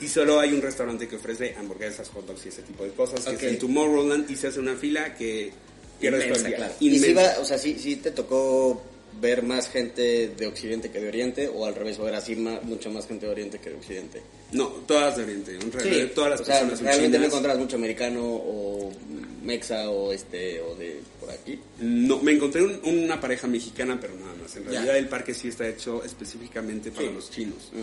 Y 0.00 0.08
solo 0.08 0.40
hay 0.40 0.52
un 0.52 0.62
restaurante 0.62 1.06
que 1.06 1.16
ofrece 1.16 1.54
hamburguesas, 1.58 2.08
hot 2.08 2.26
dogs 2.26 2.46
y 2.46 2.48
ese 2.48 2.62
tipo 2.62 2.84
de 2.84 2.90
cosas, 2.92 3.22
que 3.24 3.34
es 3.46 3.52
en 3.52 3.58
Tomorrowland 3.58 4.30
y 4.30 4.36
se 4.36 4.46
hace 4.48 4.58
una 4.58 4.74
fila 4.74 5.14
que 5.14 5.52
pierdes 6.00 6.22
todo 6.22 6.32
el 6.32 6.38
Inmensa, 6.40 6.48
día. 6.48 6.56
claro. 6.56 6.74
Y 6.80 6.98
si 6.98 7.12
va, 7.12 7.34
o 7.38 7.44
sea, 7.44 7.58
sí, 7.58 7.76
sí 7.78 7.96
te 7.96 8.10
tocó 8.12 8.82
ver 9.20 9.42
más 9.42 9.68
gente 9.68 10.28
de 10.28 10.46
Occidente 10.46 10.90
que 10.90 11.00
de 11.00 11.08
Oriente, 11.08 11.48
o 11.48 11.64
al 11.66 11.74
revés, 11.74 11.98
o 11.98 12.08
era 12.08 12.18
así 12.18 12.36
ma- 12.36 12.60
mucho 12.62 12.90
más 12.90 13.06
gente 13.06 13.26
de 13.26 13.32
Oriente 13.32 13.58
que 13.58 13.70
de 13.70 13.76
Occidente. 13.76 14.22
No, 14.52 14.66
todas 14.86 15.16
de 15.16 15.24
Oriente. 15.24 15.54
En 15.56 15.70
realidad, 15.72 16.06
Sí, 16.06 16.12
todas 16.14 16.30
las 16.30 16.40
o 16.40 16.44
sea, 16.44 16.54
personas 16.54 16.78
son 16.78 16.86
realmente 16.86 17.18
no 17.18 17.24
encontrabas 17.26 17.58
mucho 17.60 17.76
americano 17.76 18.22
o 18.24 18.92
mexa 19.42 19.88
o 19.90 20.12
este 20.12 20.60
o 20.60 20.74
de 20.74 21.00
por 21.18 21.30
aquí. 21.30 21.58
No, 21.80 22.18
me 22.20 22.32
encontré 22.32 22.62
un- 22.62 22.80
una 22.84 23.20
pareja 23.20 23.46
mexicana, 23.46 23.98
pero 24.00 24.14
nada 24.16 24.34
más. 24.34 24.54
En 24.56 24.64
Ya. 24.64 24.70
realidad 24.70 24.96
el 24.98 25.08
parque 25.08 25.34
sí 25.34 25.48
está 25.48 25.68
hecho 25.68 26.04
específicamente 26.04 26.90
para 26.90 27.08
Sí. 27.08 27.14
los 27.14 27.30
chinos. 27.30 27.70
Mm. 27.72 27.78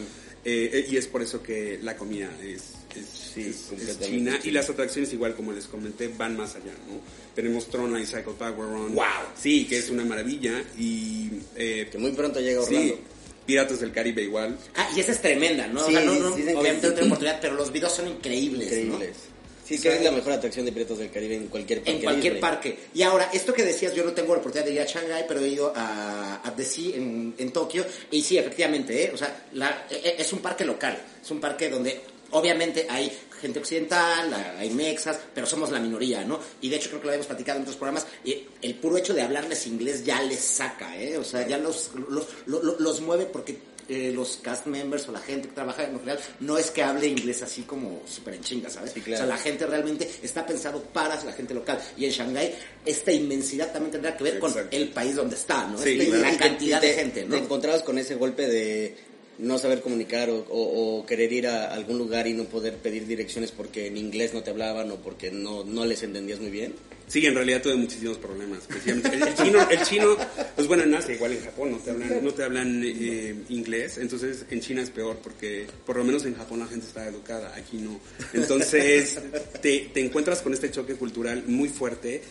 Eh, 0.46 0.70
eh, 0.74 0.88
y 0.90 0.98
es 0.98 1.08
por 1.08 1.22
eso 1.22 1.42
que 1.44 1.80
la 1.82 1.96
comida 1.98 2.30
es, 2.44 2.74
es, 2.96 3.06
Sí, 3.34 3.42
es- 3.42 3.72
es 3.72 4.00
china. 4.00 4.40
Y 4.44 4.52
las 4.52 4.70
atracciones, 4.70 5.12
igual 5.14 5.36
como 5.36 5.52
les 5.52 5.66
comenté, 5.66 6.08
van 6.08 6.36
más 6.38 6.56
allá. 6.56 6.72
¿no? 6.88 7.00
Tenemos 7.36 7.68
Tron 7.70 7.96
y 8.02 8.06
Cycle 8.06 8.34
Power 8.38 8.56
Run. 8.56 8.96
¡Wow! 8.96 9.04
Sí, 9.40 9.66
que 9.66 9.78
es 9.78 9.90
una 9.90 10.04
maravilla. 10.04 10.64
Y 10.78 11.30
eh, 11.56 11.88
Que 11.92 11.98
muy 11.98 12.12
pronto 12.12 12.40
llega 12.40 12.62
a 12.62 12.66
sí, 12.66 12.76
Orlando. 12.76 12.98
Piratas 13.46 13.80
del 13.80 13.92
Caribe 13.92 14.24
igual. 14.24 14.58
Ah, 14.76 14.90
y 14.96 15.00
esa 15.00 15.12
es 15.12 15.22
tremenda, 15.22 15.68
¿no? 15.68 15.80
Sí, 15.86 15.96
o 15.96 15.98
sea, 16.00 16.06
no, 16.06 16.16
no, 16.16 16.34
obviamente 16.34 16.88
no 16.88 16.94
tengo 16.94 17.08
oportunidad, 17.08 17.40
pero 17.42 17.54
los 17.56 17.72
videos 17.72 17.94
son 17.94 18.08
increíbles, 18.08 18.70
¿no? 18.72 18.76
Increíbles. 18.96 19.18
Sí, 19.64 19.80
que 19.82 19.94
es 19.96 20.02
la 20.02 20.12
mejor 20.12 20.32
atracción 20.32 20.66
de 20.66 20.72
Piratas 20.72 20.98
del 20.98 21.12
Caribe 21.12 21.36
en 21.36 21.48
cualquier 21.48 21.80
parque. 21.80 21.92
En 21.98 22.02
cualquier 22.02 22.34
Disney. 22.36 22.42
parque. 22.52 22.78
Y 22.94 23.02
ahora, 23.02 23.30
esto 23.34 23.54
que 23.54 23.64
decías, 23.66 23.94
yo 23.94 24.06
no 24.06 24.14
tengo 24.14 24.34
la 24.34 24.40
oportunidad 24.40 24.66
de 24.66 24.74
ir 24.76 24.80
a 24.82 24.86
Shanghai, 24.86 25.26
pero 25.28 25.42
he 25.42 25.50
ido 25.50 25.74
a, 25.76 26.36
a 26.42 26.56
The 26.56 26.64
Sea 26.64 26.96
en, 26.96 27.36
en 27.38 27.52
Tokio. 27.52 27.86
Y 28.10 28.22
sí, 28.24 28.38
efectivamente, 28.38 29.04
¿eh? 29.04 29.12
o 29.14 29.18
sea, 29.18 29.46
la- 29.54 29.86
e- 29.92 30.16
es 30.20 30.32
un 30.32 30.40
parque 30.40 30.64
local. 30.64 30.98
Es 31.22 31.30
un 31.32 31.42
parque 31.42 31.70
donde 31.70 32.00
obviamente 32.32 32.88
hay 32.90 33.12
gente 33.42 33.60
occidental, 33.60 34.34
hay 34.58 34.70
mexas, 34.72 35.20
pero 35.34 35.46
somos 35.46 35.72
la 35.72 35.80
minoría, 35.80 36.24
¿no? 36.24 36.40
Y 36.62 36.70
de 36.70 36.78
hecho 36.78 36.90
creo 36.90 37.02
que 37.02 37.06
lo 37.06 37.12
habíamos 37.12 37.28
platicado 37.28 37.58
en 37.58 37.64
otros 37.64 37.78
programas. 37.78 38.06
y 38.24 38.46
el 38.62 38.76
puro 38.76 38.98
hecho 38.98 39.14
de 39.14 39.22
hablarles 39.22 39.68
inglés 39.68 40.04
ya 40.04 40.22
les 40.24 40.40
saca, 40.40 40.98
¿eh? 41.00 41.18
O 41.18 41.24
sea, 41.24 41.48
ya 41.48 41.58
los, 41.58 41.92
los, 42.10 42.26
los, 42.48 42.80
los 42.80 43.02
mueve 43.02 43.26
porque 43.26 43.58
eh, 43.90 44.12
los 44.14 44.38
cast 44.42 44.66
members 44.66 45.08
o 45.08 45.12
la 45.14 45.20
gente 45.22 45.48
que 45.48 45.54
trabaja 45.54 45.84
en 45.86 45.94
Montreal 45.94 46.20
no 46.42 46.58
es 46.58 46.72
que 46.72 46.84
hable 46.84 47.08
inglés 47.08 47.42
así 47.44 47.62
como 47.62 48.02
súper 48.06 48.34
en 48.34 48.42
chinga, 48.42 48.70
¿sabes? 48.70 48.92
Sí, 48.92 49.00
claro. 49.02 49.24
O 49.24 49.28
sea, 49.28 49.36
la 49.36 49.42
gente 49.42 49.66
realmente 49.66 50.10
está 50.24 50.46
pensado 50.46 50.82
para 50.84 51.24
la 51.24 51.32
gente 51.32 51.54
local. 51.54 51.80
Y 51.96 52.04
en 52.06 52.12
Shanghái, 52.12 52.54
esta 52.86 53.12
inmensidad 53.14 53.72
también 53.72 53.92
tendrá 53.92 54.18
que 54.18 54.24
ver 54.26 54.40
con 54.40 54.54
el 54.72 54.90
país 54.90 55.16
donde 55.16 55.36
está, 55.38 55.68
¿no? 55.68 55.78
Sí, 55.78 55.92
Este- 55.92 56.08
claro. 56.08 56.22
la 56.24 56.34
Y 56.34 56.38
cantidad 56.38 56.78
y 56.80 56.82
te- 56.82 56.88
de 56.88 56.94
gente, 56.96 57.24
¿no? 57.26 57.36
Te 57.36 57.42
encontrabas 57.44 57.84
con 57.84 57.98
ese 57.98 58.16
golpe 58.16 58.48
de 58.48 58.98
no 59.40 59.58
saber 59.60 59.82
comunicar 59.82 60.30
o, 60.32 61.06
querer 61.08 61.32
ir 61.32 61.48
a 61.48 61.74
algún 61.74 61.98
lugar 61.98 62.28
y 62.28 62.34
no 62.34 62.46
poder 62.46 62.78
pedir 62.78 63.06
direcciones 63.06 63.52
porque 63.52 63.88
en 63.88 63.98
inglés 63.98 64.34
no 64.34 64.44
te 64.44 64.50
hablaban 64.50 64.92
o 64.92 64.96
porque 64.98 65.32
no, 65.32 65.64
no 65.64 65.86
les 65.86 66.04
entendías 66.04 66.40
muy 66.40 66.50
bien. 66.50 66.74
Sí, 67.08 67.26
en 67.26 67.36
realidad 67.36 67.62
tuve 67.62 67.76
muchísimos 67.76 68.18
problemas. 68.18 68.68
El, 68.86 69.02
chino, 69.36 69.70
el 69.70 69.82
chino, 69.84 70.18
pues 70.56 70.68
bueno, 70.68 70.84
en 70.84 71.14
igual 71.14 71.32
en 71.32 71.42
Japón, 71.42 71.72
no 71.72 71.78
te 71.78 71.92
hablan, 71.92 72.24
no 72.24 72.34
te 72.34 72.44
hablan 72.44 72.82
eh, 72.84 73.36
inglés, 73.48 73.98
entonces 73.98 74.46
en 74.50 74.60
China 74.60 74.82
es 74.82 74.90
peor 74.90 75.18
porque 75.24 75.68
por 75.86 75.96
lo 75.96 76.04
menos 76.04 76.26
en 76.26 76.36
Japón 76.36 76.60
la 76.60 76.68
gente 76.68 76.86
está 76.86 77.08
educada, 77.08 77.54
aquí 77.56 77.78
no. 77.78 78.00
Entonces 78.34 79.20
te, 79.62 79.90
te 79.94 80.06
encuentras 80.06 80.42
con 80.42 80.54
este 80.54 80.70
choque 80.70 80.96
cultural 80.96 81.44
muy 81.48 81.70
fuerte, 81.70 82.22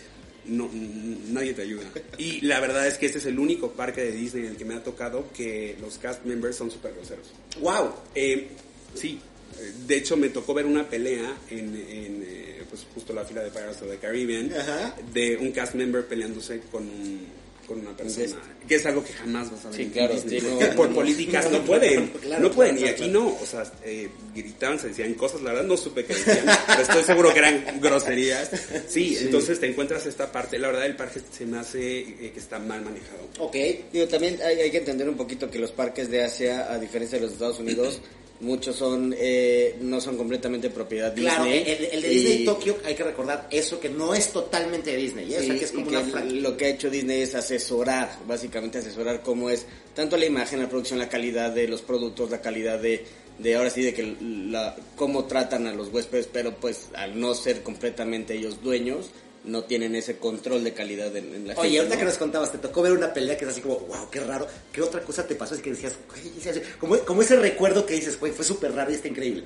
no, 0.48 0.70
nadie 1.28 1.54
te 1.54 1.62
ayuda. 1.62 1.84
Y 2.18 2.40
la 2.42 2.60
verdad 2.60 2.86
es 2.86 2.98
que 2.98 3.06
este 3.06 3.18
es 3.18 3.26
el 3.26 3.38
único 3.38 3.72
parque 3.72 4.02
de 4.02 4.12
Disney 4.12 4.44
en 4.44 4.50
el 4.52 4.56
que 4.56 4.64
me 4.64 4.74
ha 4.74 4.82
tocado 4.82 5.30
que 5.32 5.76
los 5.80 5.98
cast 5.98 6.24
members 6.24 6.56
son 6.56 6.70
súper 6.70 6.94
groseros. 6.94 7.26
¡Wow! 7.60 7.92
Eh, 8.14 8.48
sí, 8.94 9.18
de 9.86 9.96
hecho 9.96 10.16
me 10.16 10.28
tocó 10.28 10.54
ver 10.54 10.66
una 10.66 10.88
pelea 10.88 11.36
en, 11.50 11.74
en, 11.74 12.24
eh, 12.26 12.62
pues 12.68 12.86
justo 12.94 13.12
la 13.12 13.24
fila 13.24 13.42
de 13.42 13.50
Pirates 13.50 13.80
of 13.82 13.90
the 13.90 13.96
Caribbean 13.98 14.52
Ajá. 14.52 14.96
de 15.12 15.36
un 15.36 15.52
cast 15.52 15.74
member 15.74 16.04
peleándose 16.06 16.60
con 16.70 16.82
un- 16.84 17.26
con 17.66 17.80
una 17.80 17.96
persona, 17.96 18.36
que 18.66 18.74
es 18.74 18.86
algo 18.86 19.04
que 19.04 19.12
jamás 19.12 19.50
vas 19.50 19.64
a 19.64 19.68
ver 19.70 19.76
Sí, 19.76 19.90
claro, 19.92 20.14
sí, 20.16 20.38
no, 20.40 20.76
por 20.76 20.88
no, 20.88 20.94
políticas 20.94 21.50
no 21.50 21.62
pueden, 21.64 22.08
Claro, 22.08 22.42
no 22.42 22.50
pueden, 22.52 22.76
claro, 22.76 22.90
y 22.90 22.94
aquí 22.94 23.08
no, 23.08 23.28
o 23.28 23.46
sea, 23.46 23.64
eh, 23.84 24.08
gritaban, 24.34 24.78
se 24.78 24.88
decían 24.88 25.14
cosas, 25.14 25.42
la 25.42 25.52
verdad 25.52 25.66
no 25.66 25.76
supe 25.76 26.04
qué 26.04 26.14
decían, 26.14 26.46
pero 26.66 26.82
estoy 26.82 27.02
seguro 27.02 27.32
que 27.32 27.38
eran 27.40 27.80
groserías, 27.80 28.50
sí, 28.88 29.16
entonces 29.20 29.60
te 29.60 29.66
encuentras 29.66 30.06
esta 30.06 30.30
parte, 30.30 30.58
la 30.58 30.68
verdad 30.68 30.86
el 30.86 30.96
parque 30.96 31.20
se 31.30 31.46
me 31.46 31.58
hace 31.58 31.98
eh, 32.00 32.30
que 32.32 32.40
está 32.40 32.58
mal 32.58 32.82
manejado. 32.82 33.28
Ok. 33.38 33.56
Digo, 33.92 34.06
también 34.08 34.38
hay, 34.42 34.60
hay 34.60 34.70
que 34.70 34.78
entender 34.78 35.08
un 35.08 35.16
poquito 35.16 35.50
que 35.50 35.58
los 35.58 35.72
parques 35.72 36.10
de 36.10 36.24
Asia, 36.24 36.72
a 36.72 36.78
diferencia 36.78 37.18
de 37.18 37.24
los 37.24 37.32
Estados 37.32 37.58
Unidos, 37.58 38.00
muchos 38.40 38.76
son 38.76 39.14
eh, 39.18 39.76
no 39.80 40.00
son 40.00 40.16
completamente 40.16 40.70
propiedad 40.70 41.14
Claro, 41.14 41.44
Disney. 41.44 41.64
el, 41.66 41.84
el 41.86 42.02
de 42.02 42.12
Y- 42.12 42.16
Disney 42.18 42.44
Tokio 42.44 42.76
hay 42.84 42.94
que 42.94 43.02
recordar 43.04 43.48
eso 43.50 43.80
que 43.80 43.88
no 43.88 44.14
es 44.14 44.30
totalmente 44.32 44.90
de 44.92 44.96
Disney, 44.98 45.32
¿eh? 45.32 45.38
o 45.38 45.42
sea 45.42 45.52
Sí, 45.54 45.58
que 45.58 45.64
es 45.64 45.72
como 45.72 45.86
y 45.86 45.88
que 45.90 45.96
una 45.96 46.06
fran- 46.06 46.40
lo 46.42 46.56
que 46.56 46.64
ha 46.66 46.68
hecho 46.68 46.90
Disney 46.90 47.22
es 47.22 47.34
asesorar, 47.34 48.18
básicamente 48.26 48.78
asesorar 48.78 49.22
cómo 49.22 49.48
es 49.50 49.66
tanto 49.94 50.16
la 50.16 50.26
imagen, 50.26 50.60
la 50.60 50.68
producción, 50.68 50.98
la 50.98 51.08
calidad 51.08 51.50
de 51.52 51.66
los 51.68 51.82
productos, 51.82 52.30
la 52.30 52.40
calidad 52.40 52.78
de, 52.78 53.04
de 53.38 53.54
ahora 53.56 53.70
sí 53.70 53.82
de 53.82 53.94
que 53.94 54.16
la, 54.20 54.76
cómo 54.96 55.24
tratan 55.24 55.66
a 55.66 55.72
los 55.72 55.88
huéspedes, 55.88 56.28
pero 56.32 56.54
pues 56.56 56.88
al 56.94 57.18
no 57.18 57.34
ser 57.34 57.62
completamente 57.62 58.34
ellos 58.34 58.62
dueños, 58.62 59.10
no 59.46 59.64
tienen 59.64 59.94
ese 59.94 60.18
control 60.18 60.64
de 60.64 60.72
calidad 60.72 61.14
en, 61.16 61.34
en 61.34 61.48
la 61.48 61.54
Oye, 61.54 61.70
gente, 61.70 61.78
ahorita 61.78 61.94
¿no? 61.94 61.98
que 62.00 62.04
nos 62.04 62.18
contabas, 62.18 62.52
te 62.52 62.58
tocó 62.58 62.82
ver 62.82 62.92
una 62.92 63.12
pelea 63.12 63.36
que 63.36 63.44
es 63.44 63.50
así 63.50 63.60
como, 63.60 63.78
wow, 63.78 64.10
qué 64.10 64.20
raro. 64.20 64.46
¿Qué 64.72 64.82
otra 64.82 65.00
cosa 65.00 65.26
te 65.26 65.34
pasó? 65.34 65.54
Es 65.54 65.62
que 65.62 65.70
decías, 65.70 65.94
como, 66.78 66.98
como 67.00 67.22
ese 67.22 67.36
recuerdo 67.36 67.86
que 67.86 67.94
dices, 67.94 68.18
güey, 68.18 68.32
fue 68.32 68.44
súper 68.44 68.72
raro 68.72 68.90
y 68.90 68.94
está 68.94 69.08
increíble. 69.08 69.44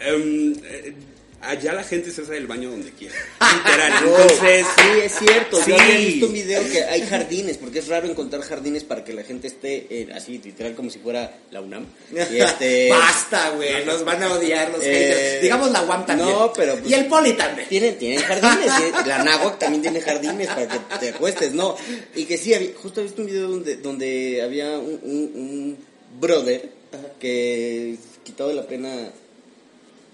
Em, 0.00 0.54
eh, 0.64 0.94
allá 1.42 1.72
la 1.72 1.82
gente 1.84 2.10
se 2.10 2.22
hace 2.22 2.32
del 2.32 2.46
baño 2.46 2.70
donde 2.70 2.90
quiera, 2.92 3.14
literal, 3.56 3.92
entonces... 4.04 4.66
sí, 4.76 5.00
es 5.04 5.12
cierto. 5.18 5.56
Sí. 5.62 5.70
Yo 5.70 5.76
había 5.80 5.98
visto 5.98 6.26
un 6.26 6.32
video 6.32 6.62
que 6.70 6.82
hay 6.84 7.02
jardines, 7.06 7.58
porque 7.58 7.80
es 7.80 7.88
raro 7.88 8.08
encontrar 8.08 8.42
jardines 8.42 8.84
para 8.84 9.04
que 9.04 9.12
la 9.12 9.22
gente 9.24 9.48
esté 9.48 9.86
eh, 9.90 10.08
así, 10.14 10.38
literal, 10.38 10.74
como 10.74 10.90
si 10.90 10.98
fuera 11.00 11.38
la 11.50 11.60
UNAM. 11.60 11.86
Y 12.12 12.38
este, 12.38 12.88
Basta, 12.90 13.50
güey, 13.50 13.84
nos 13.84 14.04
van 14.04 14.22
a 14.22 14.32
odiar 14.32 14.70
los 14.70 14.80
Eh. 14.82 15.40
Digamos 15.42 15.70
la 15.70 15.82
UAM 15.82 16.06
también. 16.06 16.28
no, 16.30 16.52
pero, 16.52 16.76
pues, 16.76 16.90
y 16.90 16.94
el 16.94 17.06
Poli 17.06 17.32
también. 17.34 17.68
Tienen, 17.68 17.98
tienen 17.98 18.20
jardines, 18.20 18.72
tiene- 18.76 18.92
la 19.06 19.24
Nahuac 19.24 19.58
también 19.58 19.82
tiene 19.82 20.00
jardines 20.00 20.46
para 20.48 20.68
que 20.68 20.78
te 21.00 21.08
acuestes, 21.10 21.52
no. 21.52 21.76
Y 22.14 22.24
que 22.24 22.38
sí, 22.38 22.54
había- 22.54 22.70
justo 22.80 23.00
he 23.00 23.04
visto 23.04 23.20
un 23.22 23.26
video 23.26 23.48
donde, 23.48 23.76
donde 23.76 24.42
había 24.42 24.78
un, 24.78 25.00
un- 25.02 25.32
un 25.34 25.78
brother 26.20 26.70
que 27.18 27.96
quitado 28.24 28.50
de 28.50 28.54
la 28.56 28.66
pena 28.66 28.90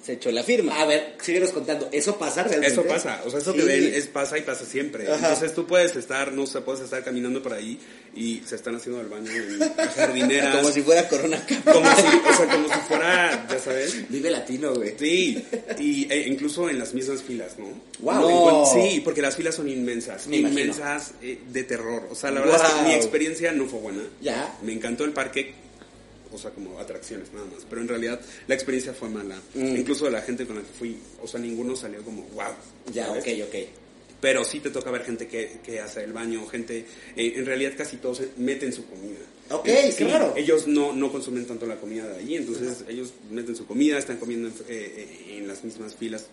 se 0.08 0.14
echó 0.14 0.30
la 0.32 0.42
firma. 0.42 0.80
A 0.80 0.86
ver, 0.86 1.16
síguenos 1.20 1.50
contando. 1.50 1.90
¿Eso 1.92 2.18
pasa 2.18 2.42
realmente? 2.42 2.72
Eso 2.72 2.82
pasa, 2.84 3.20
o 3.26 3.30
sea, 3.30 3.40
eso 3.40 3.52
Sí. 3.52 3.58
que 3.58 3.64
ven 3.66 3.92
es 3.94 4.06
pasa 4.06 4.38
y 4.38 4.42
pasa 4.42 4.64
siempre. 4.64 5.04
Ajá. 5.06 5.16
Entonces 5.16 5.54
tú 5.54 5.66
puedes 5.66 5.94
estar, 5.96 6.32
no 6.32 6.46
sé, 6.46 6.62
puedes 6.62 6.80
estar 6.80 7.04
caminando 7.04 7.42
por 7.42 7.52
ahí 7.52 7.78
y 8.16 8.40
se 8.46 8.56
están 8.56 8.74
haciendo 8.76 9.02
el 9.02 9.08
baño 9.08 9.30
en 9.30 9.58
jardineras. 9.94 10.56
Como 10.56 10.70
si 10.70 10.80
fuera 10.80 11.06
Corona 11.08 11.44
como 11.64 11.94
si, 11.94 12.02
o 12.02 12.36
sea, 12.36 12.46
como 12.50 12.68
si 12.68 12.80
fuera, 12.88 13.46
ya 13.50 13.58
sabes. 13.58 14.08
Vive 14.08 14.30
latino, 14.30 14.74
güey. 14.74 14.94
Sí, 14.98 15.44
y 15.78 16.10
e 16.10 16.26
incluso 16.26 16.70
en 16.70 16.78
las 16.78 16.94
mismas 16.94 17.22
filas, 17.22 17.56
¿no? 17.58 17.66
Encuent- 18.02 18.72
Sí, 18.72 19.00
porque 19.04 19.20
las 19.20 19.36
filas 19.36 19.56
son 19.56 19.68
inmensas, 19.68 20.26
Me 20.26 20.38
inmensas 20.38 21.12
eh, 21.20 21.38
de 21.52 21.64
terror. 21.64 22.08
O 22.10 22.14
sea, 22.14 22.30
la 22.30 22.40
verdad 22.40 22.62
es 22.66 22.72
que 22.72 22.82
mi 22.88 22.94
experiencia 22.94 23.52
no 23.52 23.66
fue 23.66 23.80
buena. 23.80 24.02
Ya. 24.22 24.56
Me 24.62 24.72
encantó 24.72 25.04
el 25.04 25.12
parque, 25.12 25.52
o 26.32 26.38
sea, 26.38 26.50
como 26.50 26.78
atracciones 26.78 27.32
nada 27.32 27.46
más. 27.46 27.64
Pero 27.68 27.80
en 27.82 27.88
realidad 27.88 28.20
la 28.46 28.54
experiencia 28.54 28.92
fue 28.92 29.08
mala. 29.08 29.40
Mm. 29.54 29.76
Incluso 29.76 30.06
de 30.06 30.12
la 30.12 30.22
gente 30.22 30.46
con 30.46 30.56
la 30.56 30.62
que 30.62 30.72
fui, 30.72 30.98
o 31.22 31.26
sea, 31.26 31.40
ninguno 31.40 31.76
salió 31.76 32.02
como, 32.02 32.22
wow. 32.34 32.52
Ya, 32.92 33.06
¿sabes? 33.06 33.24
ok, 33.24 33.48
ok. 33.48 33.54
Pero 34.20 34.44
sí 34.44 34.58
te 34.58 34.70
toca 34.70 34.90
ver 34.90 35.04
gente 35.04 35.28
que, 35.28 35.58
que 35.62 35.80
hace 35.80 36.02
el 36.02 36.12
baño, 36.12 36.44
gente, 36.46 36.84
eh, 37.14 37.32
en 37.36 37.46
realidad 37.46 37.72
casi 37.76 37.98
todos 37.98 38.20
meten 38.36 38.72
su 38.72 38.84
comida. 38.86 39.20
Ok, 39.50 39.66
Eh, 39.68 39.94
raro. 40.00 40.34
Ellos 40.36 40.66
no, 40.66 40.92
no 40.92 41.10
consumen 41.10 41.46
tanto 41.46 41.66
la 41.66 41.76
comida 41.76 42.06
de 42.06 42.18
allí, 42.18 42.36
entonces 42.36 42.84
ellos 42.88 43.12
meten 43.30 43.54
su 43.56 43.66
comida, 43.66 43.96
están 43.96 44.18
comiendo 44.18 44.48
en, 44.48 44.54
eh, 44.54 44.58
eh, 44.68 45.36
en 45.38 45.48
las 45.48 45.62
mismas 45.64 45.94
filas 45.94 46.26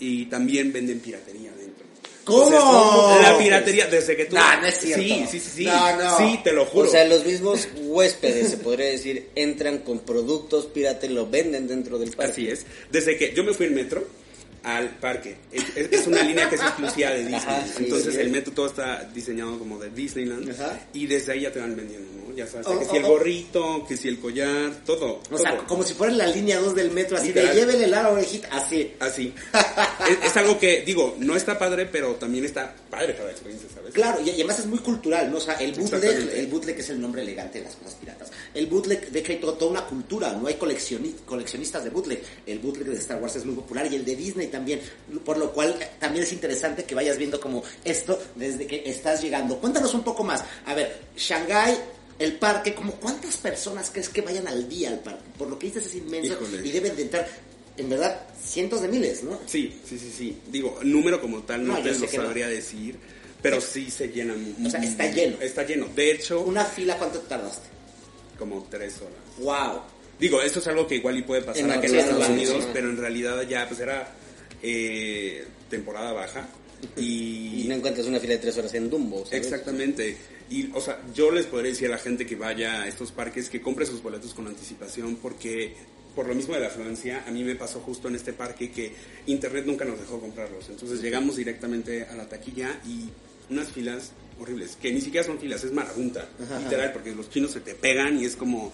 y 0.00 0.26
también 0.26 0.72
venden 0.72 0.98
piratería 1.00 1.52
dentro. 1.52 1.84
¿Cómo? 2.24 3.18
La 3.22 3.36
piratería, 3.38 3.86
desde 3.86 4.16
que 4.16 4.26
tú... 4.26 4.36
No, 4.36 4.60
no 4.60 4.66
es 4.66 4.78
cierto. 4.78 5.02
Sí, 5.02 5.26
sí, 5.30 5.40
sí, 5.40 5.50
sí. 5.56 5.64
No, 5.64 5.96
no. 5.96 6.16
Sí, 6.18 6.40
te 6.44 6.52
lo 6.52 6.66
juro. 6.66 6.88
O 6.88 6.90
sea, 6.90 7.04
los 7.06 7.24
mismos 7.24 7.68
huéspedes, 7.76 8.50
se 8.50 8.56
podría 8.58 8.86
decir, 8.86 9.30
entran 9.34 9.78
con 9.78 10.00
productos 10.00 10.66
pirata 10.66 11.06
y 11.06 11.10
lo 11.10 11.28
venden 11.28 11.66
dentro 11.66 11.98
del 11.98 12.10
parque. 12.10 12.32
Así 12.32 12.48
es. 12.48 12.66
Desde 12.90 13.16
que 13.16 13.32
yo 13.34 13.42
me 13.44 13.52
fui 13.54 13.66
en 13.66 13.74
metro 13.74 14.06
al 14.62 14.90
parque. 14.98 15.36
Es, 15.50 15.64
es- 15.74 15.88
es 15.92 16.06
una 16.06 16.22
línea 16.22 16.48
que 16.48 16.56
es 16.56 16.60
exclusiva 16.60 17.10
de 17.10 17.20
Disney. 17.20 17.34
Ajá, 17.40 17.64
sí, 17.66 17.84
Entonces 17.84 18.14
sí. 18.14 18.20
el 18.20 18.28
metro 18.30 18.52
todo 18.52 18.66
está 18.66 19.04
diseñado 19.14 19.58
como 19.58 19.78
de 19.78 19.88
Disneyland. 19.90 20.50
Ajá. 20.50 20.78
Y 20.92 21.06
desde 21.06 21.32
ahí 21.32 21.40
ya 21.42 21.52
te 21.52 21.60
van 21.60 21.74
vendiendo, 21.74 22.06
¿no? 22.28 22.29
Ya 22.36 22.46
sabes, 22.46 22.66
que 22.66 22.84
si 22.84 22.96
el 22.96 23.04
gorrito, 23.04 23.84
que 23.86 23.96
si 23.96 24.08
el 24.08 24.18
collar, 24.20 24.72
todo. 24.84 25.20
O 25.30 25.38
sea, 25.38 25.56
como 25.66 25.82
si 25.82 25.94
fuera 25.94 26.12
en 26.12 26.18
la 26.18 26.26
línea 26.26 26.58
2 26.60 26.74
del 26.74 26.90
metro, 26.90 27.16
así 27.16 27.28
Literal. 27.28 27.54
de 27.54 27.60
llévele 27.60 27.86
la 27.86 28.08
orejita, 28.10 28.48
así. 28.52 28.92
Así. 29.00 29.34
es, 30.08 30.30
es 30.30 30.36
algo 30.36 30.58
que, 30.58 30.82
digo, 30.82 31.16
no 31.18 31.36
está 31.36 31.58
padre, 31.58 31.86
pero 31.86 32.14
también 32.16 32.44
está 32.44 32.74
padre 32.90 33.14
cada 33.16 33.30
experiencia, 33.30 33.68
¿sabes? 33.74 33.92
Claro, 33.94 34.20
y, 34.24 34.30
además 34.30 34.58
es 34.60 34.66
muy 34.66 34.78
cultural, 34.78 35.30
¿no? 35.30 35.38
O 35.38 35.40
sea, 35.40 35.54
el 35.54 35.72
bootleg, 35.72 36.30
el 36.34 36.46
bootleg 36.46 36.78
es 36.78 36.90
el 36.90 37.00
nombre 37.00 37.22
elegante 37.22 37.58
de 37.58 37.64
las 37.66 37.76
cosas 37.76 37.94
piratas. 37.94 38.30
El 38.54 38.66
bootleg 38.66 39.10
de 39.10 39.22
que 39.22 39.32
hay 39.34 39.38
to- 39.40 39.52
toda 39.54 39.70
una 39.70 39.84
cultura, 39.86 40.32
no 40.32 40.46
hay 40.48 40.54
coleccioni- 40.54 41.14
coleccionistas 41.24 41.84
de 41.84 41.90
bootleg. 41.90 42.22
El 42.46 42.58
bootleg 42.58 42.86
de 42.88 42.96
Star 42.96 43.20
Wars 43.20 43.36
es 43.36 43.44
muy 43.44 43.54
popular 43.54 43.86
y 43.90 43.96
el 43.96 44.04
de 44.04 44.16
Disney 44.16 44.48
también, 44.48 44.80
por 45.24 45.38
lo 45.38 45.52
cual 45.52 45.76
eh, 45.80 45.88
también 45.98 46.24
es 46.24 46.32
interesante 46.32 46.84
que 46.84 46.94
vayas 46.94 47.16
viendo 47.18 47.40
como 47.40 47.62
esto 47.84 48.18
desde 48.34 48.66
que 48.66 48.82
estás 48.86 49.22
llegando. 49.22 49.58
Cuéntanos 49.58 49.92
un 49.94 50.02
poco 50.02 50.24
más. 50.24 50.44
A 50.66 50.74
ver, 50.74 51.00
Shanghái, 51.16 51.78
el 52.20 52.34
parque, 52.34 52.74
como 52.74 52.92
cuántas 52.92 53.36
personas 53.38 53.90
crees 53.90 54.08
que 54.08 54.20
vayan 54.20 54.46
al 54.46 54.68
día 54.68 54.90
al 54.90 55.00
parque? 55.00 55.24
Por 55.36 55.48
lo 55.48 55.58
que 55.58 55.66
dices 55.66 55.86
es 55.86 55.94
inmenso 55.96 56.34
Híjole. 56.34 56.66
y 56.68 56.70
deben 56.70 56.94
de 56.94 57.02
entrar, 57.02 57.28
en 57.76 57.88
verdad, 57.88 58.20
cientos 58.40 58.82
de 58.82 58.88
miles, 58.88 59.24
¿no? 59.24 59.40
Sí, 59.46 59.80
sí, 59.88 59.98
sí, 59.98 60.12
sí. 60.16 60.38
Digo, 60.52 60.78
número 60.84 61.20
como 61.20 61.42
tal 61.42 61.66
no, 61.66 61.74
No, 61.74 61.82
te 61.82 61.92
sé 61.94 62.00
lo 62.00 62.06
no. 62.06 62.22
sabría 62.28 62.46
decir, 62.48 62.96
pero 63.42 63.60
sí 63.60 63.90
se 63.90 64.08
llena. 64.08 64.34
O 64.64 64.70
sea, 64.70 64.80
está 64.82 65.10
lleno. 65.10 65.38
Está 65.40 65.64
lleno. 65.64 65.88
De 65.96 66.12
hecho, 66.12 66.40
Una 66.42 66.64
fila, 66.64 66.96
¿cuánto 66.98 67.18
tardaste? 67.20 67.68
como 68.38 68.66
tres 68.70 68.96
horas. 68.98 69.12
¡Wow! 69.38 69.80
Digo, 70.18 70.40
esto 70.42 70.58
es 70.60 70.66
algo 70.66 70.86
que 70.86 70.96
igual 70.96 71.16
y 71.18 71.22
puede 71.22 71.42
pasar 71.42 71.62
En 71.64 71.70
aquí 71.72 71.86
en 71.86 71.94
Estados 71.96 72.28
Unidos, 72.28 72.68
pero 72.72 72.88
en 72.90 72.96
realidad 72.98 73.42
ya 73.48 73.66
pues 73.66 73.80
era 73.80 74.12
eh, 74.62 75.46
temporada 75.70 76.12
baja. 76.12 76.46
Y 76.96 77.62
Y 77.62 77.66
no 77.68 77.74
encuentras 77.74 78.06
una 78.06 78.20
fila 78.20 78.34
de 78.34 78.38
tres 78.38 78.56
horas 78.58 78.72
en 78.74 78.88
Dumbo, 78.90 79.24
¿sabes? 79.24 79.44
exactamente. 79.44 80.16
Y, 80.48 80.70
o 80.74 80.80
sea, 80.80 81.00
yo 81.14 81.30
les 81.30 81.46
podría 81.46 81.70
decir 81.70 81.88
a 81.88 81.90
la 81.92 81.98
gente 81.98 82.26
que 82.26 82.36
vaya 82.36 82.82
a 82.82 82.88
estos 82.88 83.12
parques 83.12 83.48
que 83.48 83.60
compre 83.60 83.86
sus 83.86 84.02
boletos 84.02 84.34
con 84.34 84.46
anticipación 84.48 85.16
porque 85.16 85.74
por 86.14 86.26
lo 86.26 86.34
mismo 86.34 86.54
de 86.54 86.60
la 86.60 86.66
afluencia, 86.66 87.24
a 87.26 87.30
mí 87.30 87.44
me 87.44 87.54
pasó 87.54 87.80
justo 87.80 88.08
en 88.08 88.16
este 88.16 88.32
parque 88.32 88.70
que 88.70 88.92
internet 89.26 89.64
nunca 89.66 89.84
nos 89.84 89.98
dejó 90.00 90.20
comprarlos. 90.20 90.68
Entonces 90.68 91.00
llegamos 91.00 91.36
directamente 91.36 92.04
a 92.04 92.14
la 92.14 92.28
taquilla 92.28 92.80
y 92.84 93.08
unas 93.52 93.68
filas 93.70 94.12
horribles, 94.40 94.76
que 94.76 94.92
ni 94.92 95.00
siquiera 95.00 95.26
son 95.26 95.38
filas, 95.38 95.62
es 95.64 95.72
marabunta, 95.72 96.28
literal, 96.62 96.92
porque 96.92 97.14
los 97.14 97.30
chinos 97.30 97.52
se 97.52 97.60
te 97.60 97.74
pegan 97.74 98.18
y 98.18 98.24
es 98.24 98.36
como, 98.36 98.72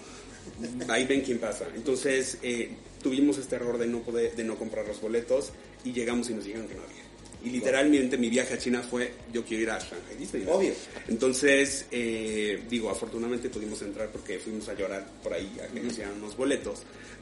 ahí 0.87 1.05
ven 1.05 1.21
quién 1.21 1.39
pasa. 1.39 1.67
Entonces 1.75 2.37
eh, 2.41 2.69
tuvimos 3.03 3.37
este 3.37 3.55
error 3.55 3.77
de 3.77 3.87
no 3.87 3.99
poder, 3.99 4.35
de 4.35 4.43
no 4.43 4.55
comprar 4.55 4.87
los 4.87 5.01
boletos 5.01 5.51
y 5.83 5.91
llegamos 5.91 6.29
y 6.29 6.33
nos 6.33 6.45
dijeron 6.45 6.67
que 6.67 6.75
no 6.75 6.83
había. 6.83 7.06
Y 7.43 7.49
literalmente 7.49 8.17
mi 8.17 8.29
viaje 8.29 8.55
a 8.55 8.57
China 8.57 8.81
fue, 8.81 9.13
yo 9.31 9.43
quiero 9.45 9.63
ir 9.63 9.69
a 9.69 9.79
Shanghai 9.79 10.15
Disney. 10.17 10.43
Obvio. 10.47 10.73
Entonces, 11.07 11.85
eh, 11.91 12.63
digo, 12.69 12.89
afortunadamente 12.89 13.49
pudimos 13.49 13.81
entrar 13.83 14.09
porque 14.09 14.39
fuimos 14.39 14.67
a 14.69 14.73
llorar 14.73 15.05
por 15.23 15.33
ahí 15.33 15.55
a 15.63 15.67
que 15.71 15.79
nos 15.79 15.95
dieran 15.95 16.15
unos 16.15 16.35
boletos. 16.35 16.79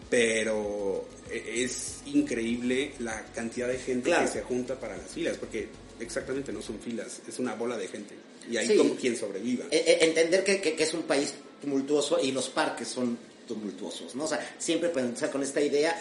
Pero 0.10 1.08
eh, 1.30 1.64
es 1.64 1.98
increíble 2.06 2.94
la 3.00 3.26
cantidad 3.34 3.68
de 3.68 3.78
gente 3.78 4.10
Claro. 4.10 4.26
que 4.26 4.32
se 4.32 4.42
junta 4.44 4.80
para 4.80 4.96
las 4.98 5.12
filas, 5.12 5.36
porque 5.38 5.68
exactamente 6.00 6.54
no 6.54 6.62
son 6.62 6.80
filas, 6.80 7.22
es 7.28 7.38
una 7.40 7.56
bola 7.56 7.78
de 7.78 7.88
gente. 7.88 8.16
Y 8.50 8.58
ahí 8.58 8.68
Sí. 8.68 8.78
como 8.78 8.96
quien 8.96 9.18
sobreviva. 9.18 9.66
Eh, 9.72 9.84
eh, 9.86 9.98
entender 10.02 10.44
que, 10.44 10.62
que- 10.62 10.76
que 10.76 10.84
es 10.84 10.94
un 10.94 11.04
país 11.04 11.34
tumultuoso 11.62 12.20
y 12.22 12.32
los 12.32 12.50
parques 12.50 12.88
son 12.88 13.18
tumultuosos, 13.48 14.16
¿no? 14.16 14.24
O 14.24 14.28
sea, 14.28 14.56
siempre 14.58 14.90
pensar 14.90 15.30
con 15.32 15.44
esta 15.44 15.60
idea. 15.62 15.94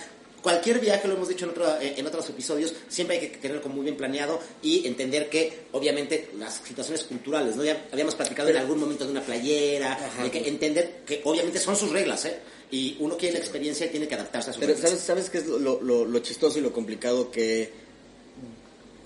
Cualquier 0.45 0.79
viaje, 0.79 1.09
lo 1.09 1.15
hemos 1.15 1.27
dicho 1.29 1.47
en, 1.47 1.53
otro- 1.53 1.81
eh, 1.81 1.95
en 1.97 2.07
otros 2.07 2.29
episodios, 2.29 2.75
siempre 2.89 3.17
hay 3.19 3.29
que 3.29 3.39
tenerlo 3.39 3.63
como 3.63 3.77
muy 3.77 3.85
bien 3.85 3.97
planeado 3.97 4.39
y 4.63 4.87
entender 4.87 5.31
que, 5.31 5.61
obviamente, 5.73 6.29
las 6.39 6.61
situaciones 6.63 7.03
culturales, 7.05 7.57
¿no? 7.57 7.65
Ya 7.65 7.87
habíamos 7.91 8.15
platicado 8.15 8.51
en 8.51 8.59
algún 8.59 8.79
momento 8.79 9.07
de 9.07 9.11
una 9.13 9.23
playera, 9.23 9.95
Ajá. 9.95 10.23
de 10.23 10.31
que 10.31 10.47
entender 10.47 11.01
que, 11.07 11.23
obviamente, 11.25 11.59
son 11.59 11.75
sus 11.77 11.91
reglas, 11.91 12.27
¿eh? 12.27 12.37
Y 12.71 12.97
uno 13.01 13.17
quiere 13.17 13.33
la 13.35 13.41
experiencia 13.41 13.87
y 13.87 13.89
tiene 13.89 14.07
que 14.07 14.17
adaptarse 14.17 14.51
a 14.51 14.53
sus 14.53 14.61
Pero 14.61 14.75
reglas. 14.75 14.91
¿sabes, 14.91 15.05
¿sabes 15.05 15.31
qué 15.31 15.39
es 15.39 15.47
lo, 15.47 15.81
lo- 15.81 16.05
lo 16.05 16.19
chistoso 16.19 16.59
y 16.59 16.63
lo 16.63 16.75
complicado? 16.75 17.31
Que 17.31 17.71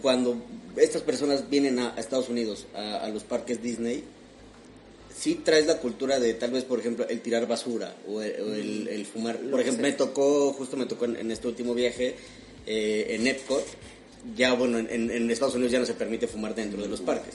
cuando 0.03 0.37
estas 0.77 1.03
personas 1.03 1.49
vienen 1.49 1.79
a, 1.79 1.95
a 1.95 2.01
Estados 2.01 2.29
Unidos, 2.29 2.67
a, 2.75 2.97
a 3.05 3.09
los 3.11 3.23
parques 3.23 3.63
Disney, 3.63 4.03
sí 5.19 5.41
traes 5.45 5.67
la 5.67 5.79
cultura 5.79 6.21
de 6.21 6.35
tal 6.35 6.51
vez, 6.53 6.65
por 6.65 6.79
ejemplo, 6.79 7.07
el 7.09 7.21
tirar 7.21 7.47
basura 7.49 7.95
o 8.07 8.23
el, 8.23 8.41
o 8.41 8.55
el- 8.55 8.89
el 8.89 9.07
fumar. 9.07 9.41
Lo 9.43 9.51
Por 9.53 9.61
ejemplo, 9.61 9.83
me 9.83 9.93
tocó, 9.93 10.53
justo 10.53 10.77
me 10.77 10.87
tocó 10.87 11.07
en, 11.07 11.17
en 11.17 11.31
este 11.31 11.49
último 11.49 11.75
viaje, 11.75 12.15
eh, 12.67 13.07
en 13.11 13.27
Epcot, 13.27 13.65
ya 14.37 14.53
bueno, 14.55 14.79
en, 14.79 15.31
Estados 15.31 15.55
Unidos 15.55 15.73
ya 15.73 15.79
no 15.81 15.87
se 15.87 15.95
permite 15.95 16.27
fumar 16.27 16.55
dentro 16.55 16.81
de 16.83 16.89
los 16.89 17.01
parques. 17.01 17.35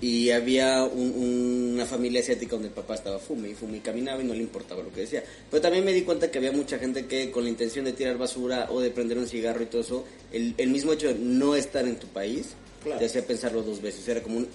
Y 0.00 0.30
había 0.30 0.82
un- 0.84 1.70
una 1.74 1.86
familia 1.86 2.20
asiática 2.20 2.52
donde 2.56 2.68
el 2.68 2.74
papá 2.74 2.94
estaba 2.96 3.18
fume 3.20 3.50
y 3.50 3.54
fume 3.54 3.76
y 3.76 3.80
caminaba 3.80 4.20
y 4.20 4.24
no 4.26 4.34
le 4.34 4.40
importaba 4.40 4.82
lo 4.82 4.92
que 4.92 5.02
decía. 5.02 5.22
Pero 5.50 5.60
también 5.62 5.84
me 5.84 5.92
di 5.92 6.02
cuenta 6.02 6.28
que 6.30 6.38
había 6.38 6.50
mucha 6.50 6.78
gente 6.78 7.06
que 7.06 7.30
con 7.30 7.44
la 7.44 7.50
intención 7.50 7.84
de 7.84 7.92
tirar 7.92 8.18
basura 8.18 8.66
o 8.70 8.80
de 8.80 8.90
prender 8.90 9.16
un 9.18 9.28
cigarro 9.28 9.62
y 9.62 9.66
todo 9.66 9.80
eso, 9.82 10.04
el, 10.32 10.54
el 10.58 10.70
mismo 10.70 10.92
hecho 10.92 11.06
de 11.08 11.14
no 11.14 11.54
estar 11.54 11.86
en 11.86 11.96
tu 11.96 12.08
país 12.08 12.48
Claro. 12.82 12.98
te 12.98 13.06
hacía 13.06 13.24
pensarlo 13.24 13.62
dos 13.62 13.80
veces. 13.80 14.06
Era 14.08 14.20
como 14.24 14.38
un, 14.38 14.48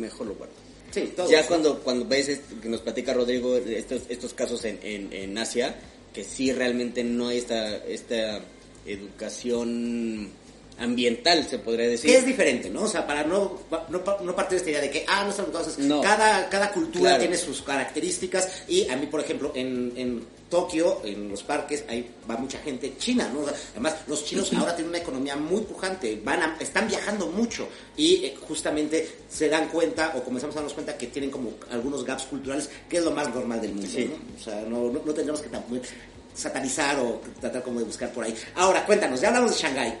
mejor 0.00 0.26
lo 0.26 0.34
guardo. 0.34 0.52
Sí, 0.94 1.12
todo. 1.16 1.28
Ya 1.28 1.44
cuando, 1.46 1.80
cuando 1.80 2.06
ves 2.06 2.40
que 2.62 2.68
nos 2.68 2.80
platica 2.80 3.12
Rodrigo 3.12 3.56
estos, 3.56 4.02
estos 4.08 4.32
casos 4.32 4.64
en, 4.64 4.78
en, 4.82 5.12
en 5.12 5.36
Asia, 5.36 5.74
que 6.12 6.22
sí 6.22 6.52
realmente 6.52 7.02
no 7.02 7.28
hay 7.28 7.38
esta, 7.38 7.78
esta 7.84 8.40
educación 8.86 10.30
ambiental, 10.78 11.46
se 11.48 11.58
podría 11.58 11.88
decir. 11.88 12.10
Que 12.10 12.18
es 12.18 12.26
diferente, 12.26 12.70
¿no? 12.70 12.82
O 12.82 12.88
sea, 12.88 13.06
para 13.06 13.24
no, 13.24 13.60
no, 13.90 14.02
no 14.22 14.36
partir 14.36 14.50
de 14.52 14.56
esta 14.56 14.70
idea 14.70 14.80
de 14.80 14.90
que, 14.90 15.04
ah, 15.08 15.24
no 15.24 15.30
están 15.30 15.46
cosas. 15.46 15.78
No. 15.78 16.00
Cada, 16.00 16.48
cada 16.48 16.70
cultura 16.72 17.10
Claro. 17.10 17.20
tiene 17.20 17.36
sus 17.36 17.62
características 17.62 18.64
y 18.68 18.88
a 18.88 18.96
mí, 18.96 19.06
por 19.06 19.20
ejemplo, 19.20 19.52
en, 19.54 19.92
en 19.96 20.24
Tokio, 20.58 21.00
en 21.04 21.28
los 21.28 21.42
parques, 21.42 21.82
ahí 21.88 22.08
va 22.30 22.36
mucha 22.36 22.58
gente 22.60 22.94
china, 22.96 23.28
¿no? 23.34 23.40
Además, 23.72 23.96
los 24.06 24.24
chinos 24.24 24.52
ahora 24.52 24.72
tienen 24.76 24.90
una 24.90 24.98
economía 24.98 25.34
muy 25.34 25.62
pujante, 25.62 26.20
van 26.24 26.42
a- 26.42 26.56
están 26.60 26.86
viajando 26.86 27.26
mucho 27.26 27.66
y 27.96 28.24
eh, 28.26 28.36
justamente 28.46 29.16
se 29.28 29.48
dan 29.48 29.66
cuenta 29.68 30.12
o 30.16 30.22
comenzamos 30.22 30.54
a 30.54 30.58
darnos 30.60 30.74
cuenta 30.74 30.96
que 30.96 31.08
tienen 31.08 31.32
como 31.32 31.54
algunos 31.72 32.04
gaps 32.04 32.22
culturales, 32.26 32.70
que 32.88 32.98
es 32.98 33.04
lo 33.04 33.10
más 33.10 33.34
normal 33.34 33.60
del 33.60 33.72
mundo, 33.74 33.90
Sí. 33.92 34.04
¿no? 34.08 34.14
O 34.40 34.44
sea, 34.44 34.60
no, 34.62 34.78
no, 34.92 35.00
no 35.04 35.12
tendremos 35.12 35.40
que 35.40 35.48
tampoco 35.48 35.82
satanizar 36.32 37.00
o 37.00 37.20
tratar 37.40 37.62
como 37.64 37.80
de 37.80 37.86
buscar 37.86 38.12
por 38.12 38.22
ahí. 38.24 38.34
Ahora, 38.54 38.86
cuéntanos, 38.86 39.20
ya 39.20 39.28
hablamos 39.28 39.50
de 39.50 39.56
Shanghái. 39.60 39.98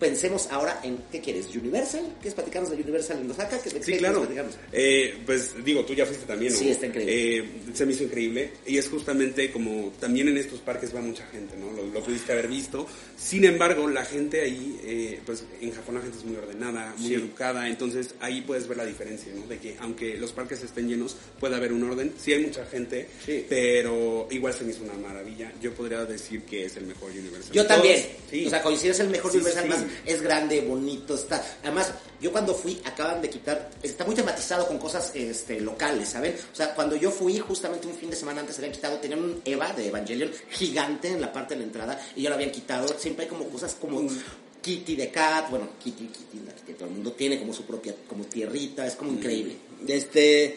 Pensemos 0.00 0.48
ahora 0.50 0.80
en, 0.82 0.96
¿qué 1.12 1.20
quieres? 1.20 1.54
¿Universal? 1.54 2.00
¿Quieres 2.20 2.34
platicarnos 2.34 2.70
de 2.70 2.76
Universal 2.82 3.20
en 3.20 3.30
Osaka? 3.30 3.58
¿Qué, 3.58 3.64
qué 3.70 3.76
Sí, 3.76 3.92
quieres 3.92 3.98
claro. 4.00 4.26
Eh, 4.72 5.14
pues 5.26 5.62
digo, 5.62 5.84
tú 5.84 5.92
ya 5.92 6.06
fuiste 6.06 6.24
también, 6.24 6.52
¿no? 6.54 6.58
Sí, 6.58 6.70
está 6.70 6.86
increíble. 6.86 7.36
Eh, 7.38 7.44
se 7.74 7.84
me 7.84 7.92
hizo 7.92 8.04
increíble. 8.04 8.50
Y 8.66 8.78
es 8.78 8.88
justamente 8.88 9.50
como 9.50 9.92
también 10.00 10.28
en 10.28 10.38
estos 10.38 10.60
parques 10.60 10.94
va 10.96 11.02
mucha 11.02 11.26
gente, 11.26 11.54
¿no? 11.58 11.70
Lo, 11.72 11.86
lo 11.86 12.02
pudiste 12.02 12.32
haber 12.32 12.48
visto. 12.48 12.86
Sin 13.18 13.44
embargo, 13.44 13.86
la 13.88 14.04
gente 14.06 14.40
ahí, 14.40 14.80
eh, 14.84 15.20
pues 15.26 15.44
en 15.60 15.70
Japón 15.72 15.96
la 15.96 16.00
gente 16.00 16.16
es 16.16 16.24
muy 16.24 16.36
ordenada, 16.36 16.94
muy 16.96 17.08
Sí. 17.08 17.14
educada. 17.14 17.68
Entonces 17.68 18.14
ahí 18.20 18.40
puedes 18.40 18.66
ver 18.66 18.78
la 18.78 18.86
diferencia, 18.86 19.30
¿no? 19.34 19.46
De 19.46 19.58
que 19.58 19.76
aunque 19.80 20.16
los 20.16 20.32
parques 20.32 20.62
estén 20.62 20.88
llenos, 20.88 21.14
puede 21.38 21.56
haber 21.56 21.74
un 21.74 21.84
orden. 21.84 22.14
Sí 22.18 22.32
hay 22.32 22.42
mucha 22.46 22.64
gente, 22.64 23.06
Sí. 23.26 23.44
pero 23.50 24.26
igual 24.30 24.54
se 24.54 24.64
me 24.64 24.70
hizo 24.72 24.82
una 24.82 24.94
maravilla. 24.94 25.52
Yo 25.60 25.74
podría 25.74 26.06
decir 26.06 26.40
que 26.44 26.64
es 26.64 26.76
el 26.78 26.86
mejor 26.86 27.10
Universal. 27.10 27.52
Yo 27.52 27.66
también. 27.66 28.02
Sí. 28.30 28.46
O 28.46 28.50
sea, 28.50 28.62
coincides 28.62 28.98
el 29.00 29.10
mejor 29.10 29.30
Universal, 29.32 29.64
sí. 29.68 29.89
Es 30.04 30.22
grande, 30.22 30.60
bonito, 30.62 31.14
está. 31.14 31.42
Además, 31.62 31.92
yo 32.20 32.32
cuando 32.32 32.54
fui 32.54 32.80
acaban 32.84 33.22
de 33.22 33.30
quitar, 33.30 33.70
está 33.82 34.04
muy 34.04 34.14
tematizado 34.14 34.66
con 34.66 34.78
cosas 34.78 35.12
este, 35.14 35.60
locales, 35.60 36.08
¿saben? 36.08 36.34
O 36.52 36.56
sea, 36.56 36.74
cuando 36.74 36.96
yo 36.96 37.10
fui 37.10 37.38
justamente 37.38 37.86
un 37.86 37.94
fin 37.94 38.10
de 38.10 38.16
semana 38.16 38.40
antes 38.40 38.58
habían 38.58 38.72
quitado, 38.72 38.98
tenían 38.98 39.22
un 39.22 39.40
Eva 39.44 39.72
de 39.72 39.88
Evangelion 39.88 40.30
gigante 40.50 41.08
en 41.08 41.20
la 41.20 41.32
parte 41.32 41.54
de 41.54 41.60
la 41.60 41.66
entrada 41.66 42.00
y 42.16 42.22
ya 42.22 42.28
lo 42.28 42.36
habían 42.36 42.50
quitado. 42.50 42.88
Siempre 42.98 43.24
hay 43.24 43.28
como 43.30 43.46
cosas 43.46 43.76
como 43.80 44.06
Kitty 44.60 44.96
de 44.96 45.10
Cat, 45.10 45.50
bueno, 45.50 45.68
Kitty, 45.82 46.06
Kitty, 46.06 46.40
la 46.46 46.74
todo 46.74 46.88
el 46.88 46.94
mundo 46.94 47.12
tiene 47.12 47.38
como 47.38 47.52
su 47.52 47.64
propia, 47.64 47.94
como 48.08 48.24
tierrita, 48.24 48.86
es 48.86 48.94
como 48.94 49.12
increíble. 49.12 49.56
Este, 49.86 50.56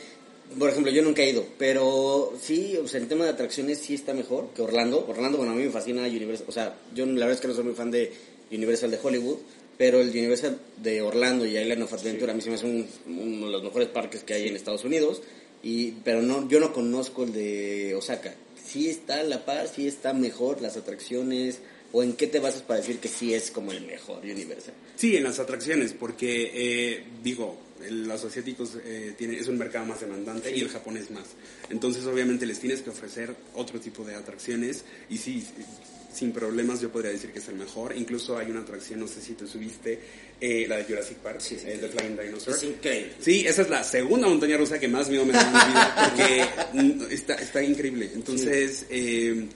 por 0.58 0.70
ejemplo, 0.70 0.92
yo 0.92 1.02
nunca 1.02 1.22
he 1.22 1.30
ido, 1.30 1.46
pero 1.58 2.34
sí, 2.40 2.78
o 2.78 2.88
sea, 2.88 3.00
el 3.00 3.08
tema 3.08 3.24
de 3.26 3.32
atracciones 3.32 3.80
sí 3.80 3.94
está 3.96 4.14
mejor 4.14 4.50
que 4.56 4.62
Orlando. 4.62 5.06
Orlando, 5.08 5.38
bueno, 5.38 5.54
a 5.54 5.56
mí 5.56 5.64
me 5.64 5.72
fascina 5.72 6.04
Universal, 6.04 6.46
o 6.48 6.52
sea, 6.52 6.76
yo 6.94 7.06
la 7.06 7.26
verdad 7.26 7.32
es 7.32 7.40
que 7.42 7.48
no 7.48 7.54
soy 7.54 7.64
muy 7.64 7.74
fan 7.74 7.92
de 7.92 8.12
Universal 8.56 8.92
de 8.92 9.00
Hollywood, 9.02 9.38
pero 9.78 10.00
el 10.02 10.10
Universal 10.10 10.60
de 10.78 11.02
Orlando 11.02 11.46
y 11.46 11.58
Island 11.58 11.82
of 11.84 11.94
Adventure 11.94 12.32
a 12.32 12.36
mí 12.36 12.42
se 12.42 12.50
me 12.50 12.56
hace 12.56 12.66
un- 12.66 12.88
uno 13.08 13.48
de 13.48 13.52
los 13.52 13.64
mejores 13.64 13.88
parques 13.90 14.24
que 14.24 14.34
hay 14.34 14.48
en 14.48 14.56
Estados 14.56 14.84
Unidos, 14.84 15.22
y, 15.64 15.92
pero 16.04 16.22
no, 16.22 16.48
yo 16.50 16.60
no 16.60 16.74
conozco 16.74 17.24
el 17.24 17.34
de 17.34 17.96
Osaka. 17.96 18.36
Sí 18.66 18.90
está 18.90 19.20
a 19.20 19.24
la 19.24 19.46
par, 19.46 19.68
sí 19.68 19.88
está 19.88 20.14
mejor 20.14 20.62
las 20.62 20.78
atracciones, 20.78 21.60
o 21.92 22.02
en 22.04 22.14
qué 22.14 22.28
te 22.28 22.40
basas 22.40 22.62
para 22.64 22.80
decir 22.80 22.98
que 23.00 23.08
sí 23.08 23.34
es 23.34 23.52
como 23.52 23.72
el 23.72 23.82
mejor 23.86 24.24
Universal. 24.24 24.74
Sí, 24.96 25.16
en 25.16 25.24
las 25.24 25.40
atracciones, 25.40 25.94
porque 25.94 26.52
eh, 26.54 27.04
digo, 27.24 27.58
los 27.90 28.24
asiáticos 28.24 28.78
eh, 28.84 29.14
tienen, 29.18 29.40
es 29.40 29.48
un 29.48 29.58
mercado 29.58 29.86
más 29.86 30.00
demandante 30.02 30.56
y 30.56 30.62
el 30.62 30.70
japonés 30.70 31.12
más. 31.12 31.26
Entonces, 31.70 32.06
obviamente, 32.06 32.46
les 32.46 32.60
tienes 32.60 32.82
que 32.82 32.90
ofrecer 32.90 33.36
otro 33.54 33.80
tipo 33.80 34.04
de 34.04 34.16
atracciones 34.16 34.86
y 35.10 35.18
sí, 35.18 35.42
sí, 35.42 35.64
sin 36.14 36.32
problemas 36.32 36.82
yo 36.82 36.90
podría 36.92 37.12
decir 37.12 37.32
que 37.32 37.40
es 37.40 37.48
el 37.48 37.56
mejor. 37.56 37.96
Incluso 37.98 38.38
hay 38.38 38.52
una 38.52 38.62
atracción, 38.62 39.00
no 39.00 39.08
sé 39.08 39.22
si 39.22 39.34
te 39.34 39.48
subiste, 39.48 40.00
eh, 40.40 40.66
la 40.68 40.78
de 40.78 40.84
Jurassic 40.84 41.18
Park, 41.18 41.40
Sí, 41.40 41.58
sí, 41.58 41.66
eh, 41.68 41.78
The 41.80 41.90
Flying 41.90 42.18
Dinosaur. 42.18 42.56
Es 42.56 42.64
increíble. 42.64 43.14
Sí, 43.20 43.46
esa 43.48 43.64
es 43.64 43.70
la 43.70 43.84
segunda 43.84 44.28
montaña 44.28 44.58
rusa 44.58 44.80
que 44.80 44.88
más 44.88 45.10
miedo 45.10 45.26
me 45.26 45.34
da 45.34 45.42
en 45.42 45.54
mi 45.54 45.74
vida 45.74 46.96
porque 46.98 47.14
está, 47.16 47.36
está 47.36 47.64
increíble. 47.64 48.12
Entonces, 48.14 48.86
eh, 48.90 49.48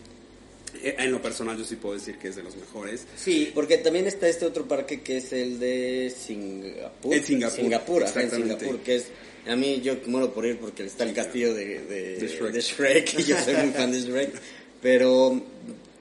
eh, 0.84 0.96
en 0.98 1.12
lo 1.12 1.22
personal 1.22 1.58
yo 1.58 1.64
sí 1.64 1.76
puedo 1.76 1.96
decir 1.96 2.18
que 2.18 2.30
es 2.30 2.36
de 2.36 2.44
los 2.44 2.56
mejores. 2.56 3.06
Sí, 3.16 3.52
Porque 3.54 3.78
también 3.78 4.08
está 4.08 4.28
este 4.28 4.46
otro 4.46 4.68
parque 4.68 5.02
que 5.02 5.18
es 5.18 5.34
el 5.34 5.60
de 5.60 6.14
Singapur. 6.16 7.14
El 7.14 7.24
Singapur, 7.24 7.58
Singapur, 7.58 8.04
ajá, 8.04 8.20
en 8.20 8.26
exactamente. 8.26 8.60
Singapur, 8.60 8.84
que 8.84 8.96
es... 8.96 9.06
A 9.48 9.56
mí 9.56 9.80
yo 9.82 9.96
muero 10.08 10.34
por 10.34 10.46
ir 10.46 10.58
porque 10.58 10.84
está 10.84 11.06
el 11.06 11.14
castillo 11.14 11.54
de, 11.54 11.80
de, 11.80 12.18
De 12.18 12.28
Shrek. 12.28 12.52
de 12.52 12.62
Shrek, 12.62 13.20
y 13.20 13.24
yo 13.24 13.38
soy 13.40 13.56
muy 13.56 13.72
fan 13.72 13.92
de 13.92 14.02
Shrek. 14.02 14.34
Pero 14.82 15.42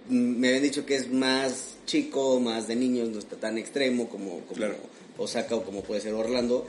me 0.08 0.48
habían 0.48 0.62
dicho 0.62 0.86
que 0.86 0.96
es 0.96 1.10
más 1.10 1.74
chico, 1.86 2.40
más 2.40 2.68
de 2.68 2.76
niños, 2.76 3.08
no 3.10 3.18
está 3.18 3.36
tan 3.36 3.58
extremo 3.58 4.08
como, 4.08 4.40
como 4.40 4.54
Claro. 4.54 4.76
Osaka 5.18 5.54
o 5.56 5.64
como 5.64 5.82
puede 5.82 6.00
ser 6.00 6.14
Orlando. 6.14 6.66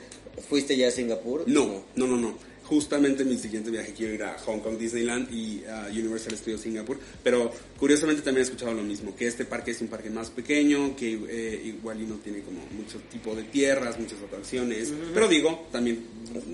¿Fuiste 0.48 0.76
ya 0.76 0.88
a 0.88 0.90
Singapur? 0.90 1.44
No, 1.46 1.82
no, 1.96 2.06
no, 2.06 2.16
no. 2.16 2.34
Justamente 2.68 3.24
mi 3.24 3.38
siguiente 3.38 3.70
viaje 3.70 3.94
quiero 3.96 4.12
ir 4.12 4.22
a 4.24 4.36
Hong 4.40 4.58
Kong 4.60 4.76
Disneyland 4.76 5.32
y 5.32 5.64
a 5.64 5.86
Universal 5.90 6.36
Studios 6.36 6.60
Singapur, 6.60 6.98
pero 7.22 7.50
curiosamente 7.78 8.20
también 8.20 8.42
he 8.42 8.44
escuchado 8.44 8.74
lo 8.74 8.82
mismo, 8.82 9.16
que 9.16 9.26
este 9.26 9.44
parque 9.46 9.70
es 9.70 9.80
un 9.80 9.88
parque 9.88 10.10
más 10.10 10.28
pequeño, 10.30 10.94
que 10.94 11.14
eh, 11.30 11.62
igual 11.64 12.00
y 12.02 12.04
no 12.04 12.16
tiene 12.16 12.40
como 12.42 12.60
mucho 12.72 12.98
tipo 13.10 13.34
de 13.34 13.44
tierras, 13.44 13.98
muchas 13.98 14.18
atracciones, 14.22 14.92
pero 15.14 15.28
digo, 15.28 15.66
también 15.72 16.04
nos 16.34 16.44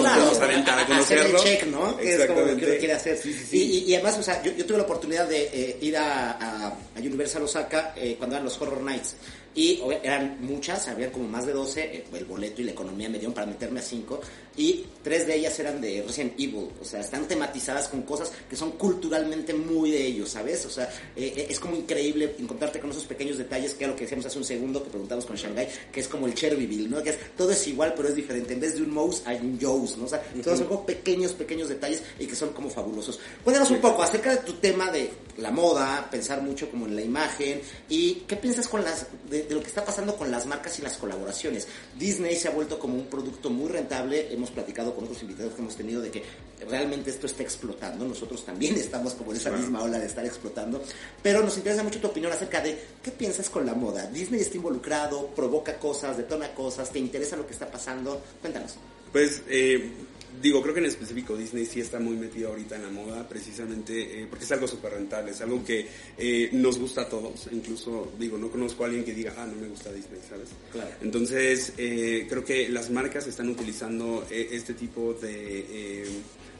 claro, 0.00 0.20
podemos 0.20 0.38
aventar 0.40 0.78
a 0.78 0.82
hacer 0.82 1.18
el 1.18 1.24
conocerlo. 1.32 1.42
check, 1.42 1.66
¿no? 1.68 1.96
Que 1.96 2.14
es 2.14 2.26
como 2.26 2.40
lo 2.40 2.46
que 2.46 2.52
uno 2.52 2.52
Exactamente. 2.52 2.78
quiere 2.78 2.92
hacer. 2.94 3.16
Sí, 3.16 3.32
sí, 3.32 3.44
sí. 3.50 3.56
Y, 3.56 3.62
y- 3.62 3.84
y 3.90 3.94
además, 3.94 4.18
o 4.18 4.22
sea, 4.22 4.42
yo, 4.42 4.52
yo 4.52 4.66
tuve 4.66 4.76
la 4.78 4.82
oportunidad 4.84 5.26
de 5.28 5.48
eh, 5.52 5.78
ir 5.80 5.96
a, 5.96 6.32
a- 6.32 6.66
a 6.68 6.98
Universal 6.98 7.42
Osaka 7.42 7.94
eh, 7.96 8.16
cuando 8.18 8.36
eran 8.36 8.44
los 8.44 8.60
Horror 8.60 8.82
Nights. 8.82 9.16
Y 9.54 9.80
eran 10.02 10.38
muchas, 10.40 10.88
había 10.88 11.12
como 11.12 11.28
más 11.28 11.46
de 11.46 11.52
12, 11.52 11.80
eh, 11.82 12.04
el 12.12 12.24
boleto 12.24 12.60
y 12.60 12.64
la 12.64 12.72
economía 12.72 13.08
me 13.08 13.18
dieron 13.18 13.34
para 13.34 13.46
meterme 13.46 13.80
a 13.80 13.82
5. 13.82 14.20
Y 14.56 14.84
tres 15.02 15.26
de 15.26 15.36
ellas 15.36 15.58
eran 15.58 15.80
de 15.80 16.02
Resident 16.06 16.34
Evil. 16.38 16.68
O 16.80 16.84
sea, 16.84 17.00
están 17.00 17.26
tematizadas 17.26 17.88
con 17.88 18.02
cosas 18.02 18.32
que 18.48 18.56
son 18.56 18.72
culturalmente 18.72 19.52
muy 19.52 19.90
de 19.90 20.06
ellos, 20.06 20.30
¿sabes? 20.30 20.64
O 20.66 20.70
sea, 20.70 20.84
eh, 21.16 21.32
eh, 21.36 21.46
es 21.50 21.58
como 21.58 21.76
increíble 21.76 22.36
encontrarte 22.38 22.78
con 22.78 22.90
esos 22.90 23.04
pequeños 23.04 23.38
detalles, 23.38 23.74
que 23.74 23.84
era 23.84 23.92
lo 23.92 23.96
que 23.96 24.04
decíamos 24.04 24.26
hace 24.26 24.38
un 24.38 24.44
segundo, 24.44 24.82
que 24.82 24.90
preguntamos 24.90 25.26
con 25.26 25.36
Shanghai, 25.36 25.68
que 25.92 26.00
es 26.00 26.08
como 26.08 26.26
el 26.26 26.34
Cherryville, 26.34 26.88
¿no? 26.88 27.02
Que 27.02 27.10
es, 27.10 27.18
todo 27.36 27.50
es 27.50 27.66
igual, 27.66 27.94
pero 27.96 28.08
es 28.08 28.14
diferente. 28.14 28.54
En 28.54 28.60
vez 28.60 28.76
de 28.76 28.82
un 28.82 28.92
mouse, 28.92 29.22
hay 29.24 29.38
un 29.38 29.58
Joe's, 29.60 29.96
¿no? 29.96 30.04
O 30.04 30.08
sea, 30.08 30.22
todos 30.42 30.58
son 30.58 30.68
como 30.68 30.86
pequeños, 30.86 31.32
pequeños 31.32 31.68
detalles 31.68 32.02
y 32.18 32.26
que 32.26 32.36
son 32.36 32.50
como 32.50 32.70
fabulosos. 32.70 33.18
Cuéntanos 33.42 33.70
un 33.70 33.80
poco 33.80 34.02
acerca 34.02 34.30
de 34.30 34.38
tu 34.38 34.54
tema 34.54 34.90
de 34.90 35.10
la 35.38 35.50
moda, 35.50 36.08
pensar 36.10 36.42
mucho 36.42 36.70
como 36.70 36.86
en 36.86 36.94
la 36.94 37.02
imagen 37.02 37.60
y 37.88 38.22
qué 38.26 38.36
piensas 38.36 38.68
con 38.68 38.84
las 38.84 39.06
de 39.28 39.43
de, 39.48 39.54
lo 39.54 39.60
que 39.60 39.68
está 39.68 39.84
pasando 39.84 40.16
con 40.16 40.30
las 40.30 40.46
marcas 40.46 40.78
y 40.78 40.82
las 40.82 40.96
colaboraciones. 40.96 41.68
Disney 41.98 42.36
se 42.36 42.48
ha 42.48 42.50
vuelto 42.50 42.78
como 42.78 42.94
un 42.94 43.06
producto 43.06 43.50
muy 43.50 43.68
rentable. 43.68 44.32
Hemos 44.32 44.50
platicado 44.50 44.94
con 44.94 45.04
otros 45.04 45.22
invitados 45.22 45.54
que 45.54 45.60
hemos 45.60 45.76
tenido 45.76 46.00
de 46.00 46.10
que 46.10 46.22
realmente 46.68 47.10
esto 47.10 47.26
está 47.26 47.42
explotando. 47.42 48.04
Nosotros 48.04 48.44
también 48.44 48.74
estamos 48.76 49.14
como 49.14 49.32
en 49.32 49.38
esa 49.38 49.50
misma 49.50 49.82
ola 49.82 49.98
de 49.98 50.06
estar 50.06 50.24
explotando. 50.24 50.82
Pero 51.22 51.42
nos 51.42 51.56
interesa 51.56 51.82
mucho 51.82 52.00
tu 52.00 52.08
opinión 52.08 52.32
acerca 52.32 52.60
de 52.60 52.78
qué 53.02 53.10
piensas 53.10 53.50
con 53.50 53.66
la 53.66 53.74
moda. 53.74 54.06
Disney 54.06 54.40
está 54.40 54.56
involucrado, 54.56 55.28
provoca 55.28 55.78
cosas, 55.78 56.16
detona 56.16 56.54
cosas, 56.54 56.90
te 56.90 56.98
interesa 56.98 57.36
lo 57.36 57.46
que 57.46 57.52
está 57.52 57.70
pasando. 57.70 58.22
Cuéntanos. 58.40 58.74
Pues 59.12 59.42
eh, 59.48 59.92
digo, 60.40 60.62
creo 60.62 60.74
que 60.74 60.80
en 60.80 60.86
específico 60.86 61.36
Disney 61.36 61.66
sí 61.66 61.80
está 61.80 61.98
muy 61.98 62.16
metido 62.16 62.50
ahorita 62.50 62.76
en 62.76 62.82
la 62.82 62.90
moda, 62.90 63.28
precisamente 63.28 64.22
eh, 64.22 64.26
porque 64.28 64.44
es 64.44 64.52
algo 64.52 64.66
súper 64.66 64.92
rentable, 64.92 65.32
es 65.32 65.40
algo 65.40 65.64
que 65.64 65.86
eh, 66.18 66.48
nos 66.52 66.78
gusta 66.78 67.02
a 67.02 67.08
todos, 67.08 67.48
incluso, 67.50 68.12
digo, 68.18 68.38
no 68.38 68.50
conozco 68.50 68.84
a 68.84 68.86
alguien 68.86 69.04
que 69.04 69.14
diga, 69.14 69.34
ah, 69.36 69.46
no 69.46 69.60
me 69.60 69.68
gusta 69.68 69.92
Disney, 69.92 70.20
¿sabes? 70.28 70.48
Claro. 70.72 70.90
Entonces, 71.02 71.72
creo 71.76 72.44
que 72.44 72.68
las 72.68 72.90
marcas 72.90 73.26
están 73.26 73.48
utilizando 73.48 74.26
este 74.30 74.74
tipo 74.74 75.14
de, 75.14 76.04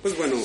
pues 0.02 0.16
bueno, 0.16 0.36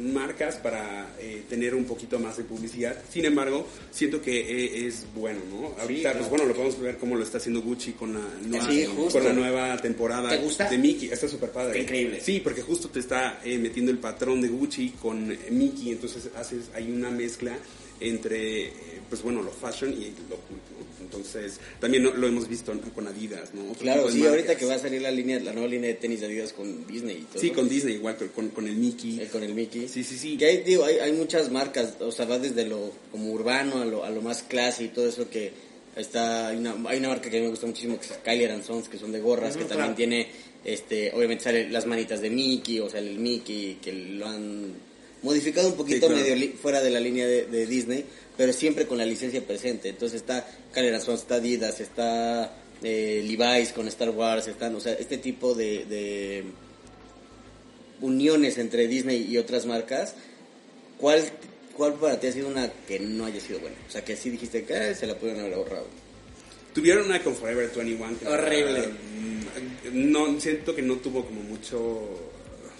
marcas 0.00 0.56
para 0.56 1.14
eh, 1.18 1.42
tener 1.48 1.74
un 1.74 1.84
poquito 1.84 2.18
más 2.18 2.36
de 2.36 2.44
publicidad. 2.44 2.96
Sin 3.10 3.24
embargo, 3.24 3.66
siento 3.90 4.20
que 4.20 4.40
eh, 4.40 4.86
es 4.86 5.06
bueno, 5.14 5.40
¿no? 5.50 5.74
Ahorita, 5.80 6.12
pues 6.14 6.28
bueno, 6.28 6.44
lo 6.44 6.54
podemos 6.54 6.80
ver 6.80 6.98
cómo 6.98 7.16
lo 7.16 7.22
está 7.22 7.38
haciendo 7.38 7.62
Gucci 7.62 7.92
con 7.92 8.14
la 8.14 8.20
nueva, 8.42 9.10
con 9.12 9.24
la 9.24 9.32
nueva 9.32 9.76
temporada 9.78 10.30
de 10.30 10.78
Mickey. 10.78 11.10
Está 11.10 11.28
súper 11.28 11.50
padre. 11.50 11.80
increíble. 11.80 12.20
Sí, 12.20 12.40
porque 12.40 12.62
justo 12.62 12.88
te 12.88 13.00
está 13.00 13.40
eh, 13.44 13.58
metiendo 13.58 13.90
el 13.90 13.98
patrón 13.98 14.40
de 14.40 14.48
Gucci 14.48 14.90
con 15.00 15.36
Mickey, 15.50 15.90
entonces 15.90 16.30
haces, 16.36 16.70
hay 16.74 16.90
una 16.90 17.10
mezcla 17.10 17.56
entre, 18.00 18.72
pues 19.08 19.22
bueno, 19.22 19.42
lo 19.42 19.50
fashion 19.50 19.92
y 19.92 20.06
lo 20.28 20.36
culto. 20.36 20.80
Entonces, 21.00 21.58
también 21.80 22.04
lo 22.04 22.26
hemos 22.26 22.48
visto 22.48 22.72
con 22.94 23.08
Adidas, 23.08 23.52
¿no? 23.52 23.72
claro, 23.72 24.08
sí, 24.10 24.24
ahorita 24.24 24.56
que 24.56 24.64
va 24.64 24.74
a 24.74 24.78
salir 24.78 25.02
la 25.02 25.10
línea, 25.10 25.40
la 25.40 25.52
nueva 25.52 25.68
línea 25.68 25.88
de 25.88 25.94
tenis 25.94 26.20
de 26.20 26.26
Adidas 26.26 26.52
con 26.52 26.86
Disney 26.86 27.16
y 27.16 27.24
todo. 27.24 27.40
Sí, 27.40 27.50
con 27.50 27.68
Disney, 27.68 27.94
igual 27.96 28.16
con, 28.32 28.50
con 28.50 28.68
el 28.68 28.76
Mickey. 28.76 29.20
Eh, 29.20 29.28
con 29.30 29.42
el 29.42 29.52
Mickey. 29.52 29.88
Sí, 29.90 30.04
sí, 30.04 30.16
sí. 30.16 30.36
Que 30.36 30.46
hay, 30.46 30.56
digo, 30.58 30.84
hay, 30.84 30.98
hay, 30.98 31.12
muchas 31.12 31.50
marcas, 31.50 31.94
o 32.00 32.12
sea, 32.12 32.26
va 32.26 32.38
desde 32.38 32.66
lo 32.66 32.92
como 33.10 33.32
urbano 33.32 33.80
a 33.80 33.84
lo, 33.84 34.04
a 34.04 34.10
lo 34.10 34.22
más 34.22 34.42
clase 34.42 34.84
y 34.84 34.88
todo 34.88 35.08
eso 35.08 35.28
que 35.28 35.52
está, 35.96 36.48
hay 36.48 36.56
una, 36.56 36.76
hay 36.86 36.98
una 36.98 37.08
marca 37.08 37.28
que 37.28 37.36
a 37.36 37.40
mí 37.40 37.46
me 37.46 37.50
gusta 37.50 37.66
muchísimo 37.66 37.98
que 37.98 38.06
es 38.06 38.12
Kylie 38.24 38.62
Sons, 38.62 38.88
que 38.88 38.98
son 38.98 39.12
de 39.12 39.20
gorras, 39.20 39.56
que 39.56 39.64
también 39.64 39.94
tiene, 39.94 40.28
este, 40.64 41.12
obviamente 41.12 41.44
sale 41.44 41.68
las 41.68 41.86
manitas 41.86 42.20
de 42.20 42.30
Mickey, 42.30 42.80
o 42.80 42.88
sea, 42.88 43.00
el 43.00 43.18
Mickey, 43.18 43.78
que 43.82 43.92
lo 43.92 44.26
han 44.26 44.74
modificado 45.22 45.68
un 45.68 45.74
poquito 45.74 46.08
medio 46.08 46.52
fuera 46.56 46.80
de 46.80 46.90
la 46.90 47.00
línea 47.00 47.26
de 47.26 47.66
Disney, 47.66 48.04
pero 48.36 48.52
siempre 48.52 48.86
con 48.86 48.96
la 48.96 49.04
licencia 49.04 49.42
presente. 49.42 49.90
Entonces 49.90 50.22
está 50.22 50.48
Calerason, 50.72 51.14
está 51.14 51.34
Adidas, 51.34 51.80
está 51.80 52.50
eh, 52.82 53.22
Levi's 53.26 53.72
con 53.72 53.86
Star 53.88 54.10
Wars, 54.10 54.48
están, 54.48 54.74
o 54.74 54.80
sea, 54.80 54.94
este 54.94 55.18
tipo 55.18 55.54
de, 55.54 56.44
uniones 58.00 58.58
entre 58.58 58.88
Disney 58.88 59.26
y 59.28 59.38
otras 59.38 59.66
marcas. 59.66 60.14
¿Cuál, 60.98 61.22
¿Cuál 61.76 61.94
para 61.94 62.20
ti 62.20 62.26
ha 62.26 62.32
sido 62.32 62.48
una 62.48 62.70
que 62.86 63.00
no 63.00 63.24
haya 63.26 63.40
sido 63.40 63.60
buena? 63.60 63.76
O 63.88 63.90
sea, 63.90 64.04
que 64.04 64.16
sí 64.16 64.30
dijiste 64.30 64.64
que 64.64 64.74
ah, 64.74 64.94
se 64.94 65.06
la 65.06 65.16
pudieron 65.16 65.42
haber 65.42 65.54
ahorrado. 65.54 65.86
Tuvieron 66.74 67.06
una 67.06 67.22
con 67.22 67.34
Forever 67.34 67.70
21 67.74 68.18
que 68.18 68.28
Horrible. 68.28 68.88
no, 69.92 70.40
siento 70.40 70.74
que 70.74 70.82
no 70.82 70.96
tuvo 70.96 71.24
como 71.24 71.42
mucho 71.42 72.29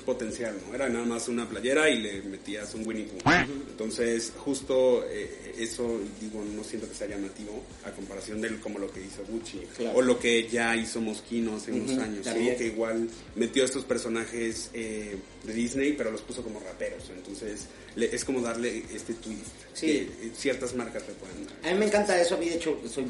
potencial, 0.01 0.57
¿no? 0.67 0.75
Era 0.75 0.89
nada 0.89 1.05
más 1.05 1.29
una 1.29 1.49
playera 1.49 1.89
y 1.89 2.01
le 2.01 2.23
metías 2.23 2.75
un 2.75 2.87
Winnie 2.87 3.05
Pooh. 3.05 3.31
Entonces, 3.71 4.33
justo 4.37 5.05
eh, 5.09 5.55
eso, 5.59 6.01
digo, 6.21 6.45
no 6.45 6.65
siento 6.65 6.89
que 6.89 6.95
sea 6.95 7.07
llamativo 7.09 7.63
a 7.85 7.91
comparación 7.91 8.41
de 8.41 8.59
como 8.61 8.79
lo 8.79 8.91
que 8.91 9.01
hizo 9.01 9.25
Gucci 9.29 9.61
o 9.95 10.03
lo 10.03 10.19
que 10.19 10.49
ya 10.49 10.77
hizo 10.77 11.01
Moschino 11.01 11.57
hace 11.57 11.73
unos 11.73 11.99
años, 11.99 12.27
que 12.27 12.67
igual 12.67 13.09
metió 13.37 13.63
a 13.63 13.67
estos 13.67 13.85
personajes 13.85 14.71
eh, 14.73 15.17
de 15.45 15.53
Disney, 15.53 15.93
pero 15.93 16.11
los 16.11 16.23
puso 16.23 16.43
como 16.43 16.61
raperos. 16.61 17.11
Entonces, 17.11 17.67
es 17.97 18.25
como 18.25 18.41
darle 18.41 18.85
este 18.95 19.15
twist 19.15 19.81
que 19.81 20.09
ciertas 20.37 20.75
marcas 20.75 21.03
le 21.07 21.15
pueden 21.15 21.47
dar. 21.47 21.71
A 21.71 21.73
mí 21.73 21.79
me 21.79 21.87
encanta 21.87 22.21
eso, 22.21 22.35
a 22.35 22.39
mí 22.39 22.49
de 22.49 22.57
hecho 22.57 22.79
soy 22.89 23.05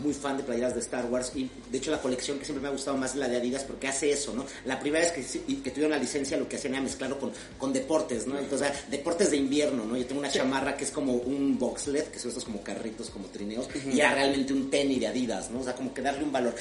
muy 0.00 0.14
fan 0.14 0.36
de 0.36 0.42
playeras 0.42 0.74
de 0.74 0.80
Star 0.80 1.06
Wars 1.06 1.32
y 1.34 1.48
de 1.70 1.78
hecho 1.78 1.90
la 1.90 2.00
colección 2.00 2.38
que 2.38 2.44
siempre 2.44 2.62
me 2.62 2.68
ha 2.68 2.72
gustado 2.72 2.96
más 2.96 3.12
es 3.12 3.16
la 3.16 3.28
de 3.28 3.36
Adidas 3.36 3.64
porque 3.64 3.88
hace 3.88 4.10
eso, 4.10 4.32
¿no? 4.34 4.44
La 4.64 4.78
primera 4.78 5.04
vez 5.04 5.12
que, 5.12 5.62
que 5.62 5.70
tuvieron 5.70 5.90
la 5.90 5.98
licencia 5.98 6.36
lo 6.36 6.48
que 6.48 6.56
hacían 6.56 6.74
era 6.74 6.82
mezclarlo 6.82 7.18
con, 7.18 7.32
con 7.58 7.72
deportes, 7.72 8.26
¿no? 8.26 8.38
Entonces, 8.38 8.68
deportes 8.90 9.30
de 9.30 9.36
invierno, 9.36 9.84
¿no? 9.84 9.96
Yo 9.96 10.06
tengo 10.06 10.20
una 10.20 10.30
chamarra 10.30 10.76
que 10.76 10.84
es 10.84 10.90
como 10.90 11.12
un 11.12 11.58
boxlet, 11.58 12.10
que 12.10 12.18
son 12.18 12.30
estos 12.30 12.44
como 12.44 12.62
carritos, 12.62 13.10
como 13.10 13.26
trineos, 13.26 13.68
y 13.92 14.00
era 14.00 14.14
realmente 14.14 14.52
un 14.52 14.70
tenis 14.70 15.00
de 15.00 15.06
Adidas, 15.06 15.50
¿no? 15.50 15.60
O 15.60 15.64
sea, 15.64 15.74
como 15.74 15.92
que 15.92 16.02
darle 16.02 16.24
un 16.24 16.32
valor. 16.32 16.54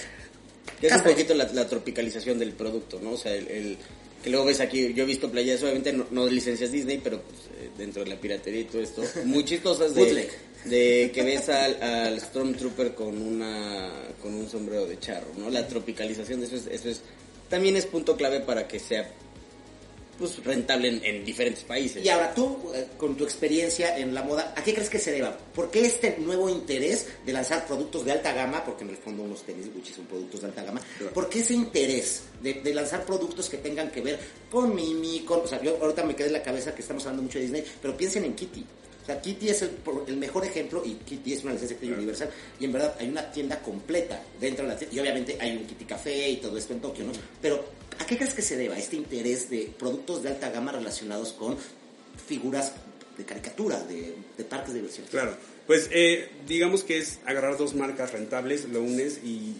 Es 0.82 0.94
un 0.94 1.04
poquito 1.04 1.34
la, 1.34 1.68
tropicalización 1.68 2.40
del 2.40 2.54
producto, 2.54 3.00
¿no? 3.02 3.12
O 3.12 3.18
sea, 3.18 3.34
el, 3.34 3.78
que 4.24 4.30
luego 4.30 4.46
ves 4.46 4.60
aquí, 4.60 4.94
yo 4.94 5.04
he 5.04 5.08
visto 5.08 5.30
playeras, 5.30 5.64
obviamente 5.64 5.94
no, 5.94 6.26
de 6.26 6.32
licencias 6.32 6.72
Disney, 6.72 7.00
pero 7.04 7.22
pues, 7.22 7.40
eh, 7.60 7.70
dentro 7.78 8.04
de 8.04 8.10
la 8.10 8.16
piratería 8.16 8.62
y 8.62 8.66
todo 8.66 8.82
esto, 8.82 9.04
muy 9.26 9.46
chistosas 9.46 9.94
de 9.96 10.30
de 10.66 11.12
que 11.14 11.24
ves 11.24 11.50
al, 11.50 12.20
Stormtrooper 12.20 12.94
con 12.94 13.22
una 13.22 13.90
con 14.22 14.34
un 14.34 14.50
sombrero 14.50 14.86
de 14.86 15.00
charro, 15.00 15.28
¿no? 15.38 15.50
La 15.50 15.68
tropicalización 15.68 16.42
de 16.42 16.48
eso 16.48 16.56
es, 16.58 16.68
eso 16.68 16.90
es 16.90 17.02
también 17.50 17.76
es 17.76 17.86
punto 17.86 18.16
clave 18.16 18.42
para 18.42 18.68
que 18.68 18.80
sea 18.80 19.10
pues 20.20 20.44
rentable 20.44 21.00
en, 21.02 21.24
diferentes 21.24 21.64
países. 21.64 22.04
Y 22.04 22.10
ahora 22.10 22.34
tú, 22.36 22.72
eh, 22.76 22.90
con 22.98 23.16
tu 23.16 23.24
experiencia 23.24 23.98
en 23.98 24.14
la 24.14 24.22
moda, 24.22 24.54
¿a 24.56 24.62
qué 24.62 24.74
crees 24.74 24.90
que 24.90 25.00
se 25.00 25.14
deba? 25.14 25.36
¿Por 25.56 25.72
qué 25.72 25.86
este 25.86 26.18
nuevo 26.20 26.50
interés 26.50 27.08
de 27.26 27.32
lanzar 27.32 27.66
productos 27.66 28.04
de 28.04 28.12
alta 28.12 28.34
gama? 28.34 28.64
Porque 28.66 28.84
en 28.84 28.90
el 28.90 28.98
fondo 28.98 29.24
unos 29.24 29.44
tenis 29.44 29.74
Gucci 29.74 29.94
son 29.94 30.06
productos 30.06 30.42
de 30.42 30.48
alta 30.48 30.64
gama. 30.64 30.82
¿Por 31.14 31.30
qué 31.30 31.40
ese 31.40 31.54
interés 31.54 32.24
de, 32.42 32.74
lanzar 32.74 33.06
productos 33.06 33.50
que 33.50 33.58
tengan 33.58 33.90
que 33.90 34.02
ver 34.02 34.20
con 34.52 34.76
Mimi, 34.76 35.22
con... 35.22 35.40
O 35.40 35.48
sea, 35.48 35.62
yo 35.62 35.78
ahorita 35.82 36.04
me 36.04 36.16
quedé 36.16 36.28
en 36.28 36.34
la 36.34 36.44
cabeza 36.44 36.76
que 36.76 36.82
estamos 36.82 37.04
hablando 37.06 37.24
mucho 37.24 37.40
de 37.40 37.46
Disney, 37.46 37.64
pero 37.82 37.96
piensen 37.96 38.26
en 38.26 38.36
Kitty. 38.36 38.66
Kitty 39.22 39.50
es 39.50 39.64
el, 39.64 40.18
mejor 40.18 40.46
ejemplo 40.46 40.84
y 40.86 40.94
Kitty 40.96 41.34
es 41.34 41.44
una 41.44 41.54
licencia 41.54 41.78
universal. 41.82 42.30
Y 42.60 42.66
en 42.66 42.72
verdad 42.72 42.96
hay 43.00 43.10
una 43.10 43.32
tienda 43.32 43.60
completa 43.62 44.22
dentro 44.40 44.66
de 44.66 44.74
la 44.74 44.78
tienda. 44.78 44.96
Y 44.96 45.00
obviamente 45.00 45.38
hay 45.40 45.58
un 45.58 45.66
Kitty 45.66 45.86
Café 45.86 46.30
y 46.30 46.38
todo 46.38 46.58
esto 46.58 46.74
en 46.74 46.82
Tokio, 46.82 47.06
¿no? 47.06 47.12
Pero 47.42 47.66
¿a 47.98 48.06
qué 48.06 48.18
crees 48.18 48.34
que 48.34 48.42
se 48.42 48.56
deba 48.56 48.78
este 48.78 48.96
interés 48.96 49.50
de 49.50 49.72
productos 49.78 50.24
de 50.24 50.30
alta 50.30 50.50
gama 50.50 50.72
relacionados 50.72 51.34
con 51.34 51.58
figuras 52.28 52.74
de 53.18 53.26
caricatura, 53.26 53.84
de, 53.84 54.44
parques 54.44 54.74
de 54.74 54.80
diversión? 54.80 55.08
Claro, 55.10 55.36
pues 55.66 55.90
eh, 55.92 56.30
digamos 56.48 56.84
que 56.84 56.98
es 56.98 57.20
agarrar 57.26 57.58
dos 57.58 57.76
marcas 57.76 58.12
rentables, 58.12 58.66
lo 58.66 58.82
unes 58.82 59.20
y 59.24 59.56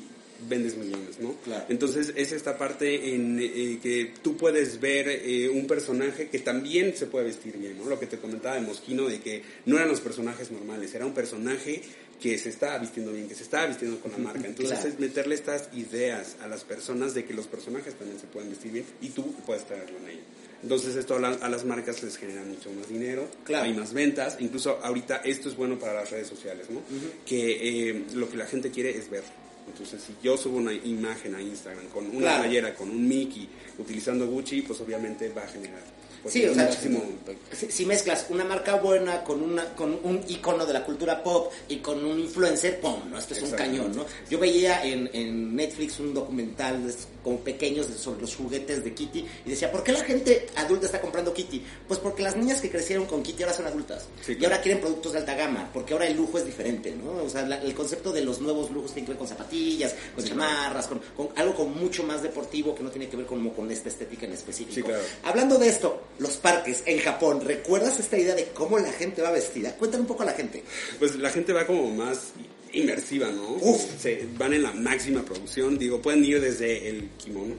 vendes 0.48 0.78
millones, 0.78 1.20
¿no? 1.20 1.34
Claro. 1.44 1.66
Entonces 1.70 2.14
es 2.16 2.32
esta 2.32 2.58
parte 2.58 3.14
en 3.16 3.40
eh, 3.40 3.80
que 3.82 4.14
tú 4.22 4.38
puedes 4.38 4.80
ver 4.80 5.08
eh, 5.10 5.50
un 5.50 5.68
personaje 5.68 6.30
que 6.30 6.40
también 6.40 6.96
se 6.96 7.08
puede 7.08 7.26
vestir 7.26 7.58
bien, 7.58 7.78
¿no? 7.78 7.86
Lo 7.90 8.00
que 8.00 8.08
te 8.08 8.18
comentaba 8.18 8.56
de 8.56 8.62
Mosquino, 8.62 9.08
de 9.08 9.20
que 9.20 9.44
no 9.66 9.78
eran 9.78 9.90
los 9.90 10.02
personajes 10.02 10.52
normales, 10.52 10.94
era 10.94 11.06
un 11.06 11.14
personaje 11.14 11.82
que 12.20 12.38
se 12.38 12.50
estaba 12.50 12.78
vistiendo 12.78 13.12
bien, 13.14 13.28
que 13.28 13.36
se 13.36 13.44
estaba 13.44 13.66
vistiendo 13.66 14.00
con 14.00 14.12
la 14.12 14.18
marca. 14.18 14.46
Entonces 14.46 14.84
es 14.84 15.00
meterle 15.00 15.36
estas 15.36 15.70
ideas 15.74 16.36
a 16.42 16.48
las 16.48 16.64
personas 16.64 17.14
de 17.14 17.24
que 17.24 17.34
los 17.34 17.48
personajes 17.48 17.96
también 17.96 18.20
se 18.20 18.28
pueden 18.28 18.50
vestir 18.50 18.72
bien 18.72 18.86
y 19.02 19.10
tú 19.10 19.34
puedes 19.46 19.66
traerlo 19.66 19.98
en 20.00 20.10
ello. 20.10 20.22
Entonces 20.62 20.98
esto 20.98 21.16
a, 21.16 21.50
las 21.50 21.64
marcas 21.64 22.04
les 22.04 22.18
genera 22.18 22.44
mucho 22.44 22.70
más 22.72 22.90
dinero, 22.90 23.30
claro. 23.46 23.66
hay 23.66 23.74
más 23.74 23.94
ventas, 23.94 24.36
incluso 24.40 24.80
ahorita 24.84 25.22
esto 25.24 25.48
es 25.48 25.56
bueno 25.56 25.80
para 25.80 25.94
las 25.94 26.12
redes 26.12 26.28
sociales, 26.28 26.70
¿no? 26.70 26.82
Que 27.26 27.92
eh, 27.92 28.04
lo 28.14 28.30
que 28.30 28.36
la 28.36 28.46
gente 28.46 28.70
quiere 28.70 28.90
es 28.90 29.10
ver 29.10 29.24
entonces, 29.72 30.02
si 30.06 30.16
yo 30.22 30.38
subo 30.38 30.58
una 30.58 30.74
imagen 30.74 31.36
a 31.36 31.42
Instagram 31.42 31.88
con 31.88 32.06
una 32.16 32.40
playera, 32.40 32.74
con 32.74 32.90
un 32.90 33.08
Mickey, 33.08 33.48
utilizando 33.78 34.28
Gucci, 34.28 34.62
pues 34.64 34.80
obviamente 34.82 35.30
va 35.30 35.44
a 35.44 35.48
generar 35.48 36.00
sí, 36.28 36.46
o 36.46 36.54
sea, 36.54 36.70
si, 36.72 37.86
mezclas 37.86 38.26
una 38.30 38.44
marca 38.44 38.76
buena 38.76 39.24
con 39.24 39.42
una 39.42 39.74
con 39.76 39.98
un 40.04 40.22
icono 40.28 40.66
de 40.66 40.74
la 40.74 40.84
cultura 40.84 41.24
pop 41.24 41.52
y 41.68 41.78
con 41.78 42.04
un 42.04 42.20
influencer, 42.20 42.80
¡pum! 42.80 43.10
¿no? 43.10 43.18
Esto 43.18 43.34
es 43.36 43.44
un 43.44 43.52
cañón, 43.52 43.96
¿no? 43.96 44.06
Yo 44.30 44.40
veía 44.40 44.84
en, 44.84 45.10
en 45.14 45.56
Netflix 45.56 46.00
un 46.00 46.14
documental 46.14 46.94
como 47.30 47.42
pequeños 47.42 47.86
sobre 47.98 48.22
los 48.22 48.36
juguetes 48.36 48.84
de 48.84 48.92
Kitty 48.92 49.26
y 49.46 49.50
decía, 49.50 49.72
¿por 49.72 49.84
qué 49.84 49.92
la 49.92 50.04
gente 50.04 50.48
adulta 50.56 50.88
está 50.88 51.00
comprando 51.00 51.32
Kitty? 51.32 51.64
Pues 51.88 52.00
porque 52.00 52.24
las 52.24 52.36
niñas 52.36 52.60
que 52.60 52.72
crecieron 52.72 53.06
con 53.06 53.22
Kitty 53.22 53.44
ahora 53.44 53.56
son 53.56 53.68
adultas 53.68 54.08
y 54.28 54.44
ahora 54.44 54.60
quieren 54.62 54.82
productos 54.82 55.14
de 55.14 55.20
alta 55.20 55.36
gama, 55.36 55.70
porque 55.72 55.94
ahora 55.94 56.08
el 56.08 56.18
lujo 56.18 56.40
es 56.40 56.46
diferente, 56.46 56.96
¿no? 56.96 57.24
O 57.24 57.30
sea, 57.30 57.42
el 57.42 57.74
concepto 57.76 58.12
de 58.12 58.22
los 58.22 58.42
nuevos 58.42 58.72
lujos 58.72 58.94
tiene 58.94 59.06
que 59.06 59.12
ver 59.12 59.20
con 59.20 59.28
zapatillas, 59.28 59.94
con 60.16 60.26
chamarras, 60.26 60.88
con, 60.88 61.00
con, 61.16 61.30
algo 61.36 61.54
con 61.54 61.78
mucho 61.78 62.04
más 62.04 62.24
deportivo 62.24 62.74
que 62.74 62.82
no 62.82 62.90
tiene 62.90 63.08
que 63.08 63.18
ver 63.18 63.28
como 63.28 63.54
con 63.54 63.70
esta 63.72 63.90
estética 63.90 64.26
en 64.26 64.34
específico. 64.34 64.90
Hablando 65.24 65.60
de 65.60 65.70
esto, 65.70 66.02
los 66.18 66.38
parques 66.38 66.82
en 66.88 67.00
Japón, 67.00 67.42
¿recuerdas 67.46 68.00
esta 68.00 68.18
idea 68.18 68.34
de 68.34 68.46
cómo 68.46 68.80
la 68.80 68.92
gente 68.92 69.22
va 69.22 69.30
vestida? 69.30 69.76
Cuéntame 69.76 70.02
un 70.02 70.08
poco 70.08 70.24
a 70.24 70.28
la 70.28 70.34
gente. 70.34 70.64
Pues 70.98 71.16
la 71.16 71.30
gente 71.30 71.54
va 71.54 71.68
como 71.68 71.92
más 71.92 72.34
inmersiva, 72.74 73.32
¿no? 73.32 73.54
Uf. 73.62 73.82
Se 74.00 74.26
van 74.38 74.54
en 74.54 74.64
la 74.64 74.72
máxima 74.74 75.24
producción, 75.24 75.78
digo, 75.78 76.02
pueden 76.02 76.24
ir 76.26 76.40
desde 76.42 76.90
el 76.90 77.10
kimono, 77.18 77.56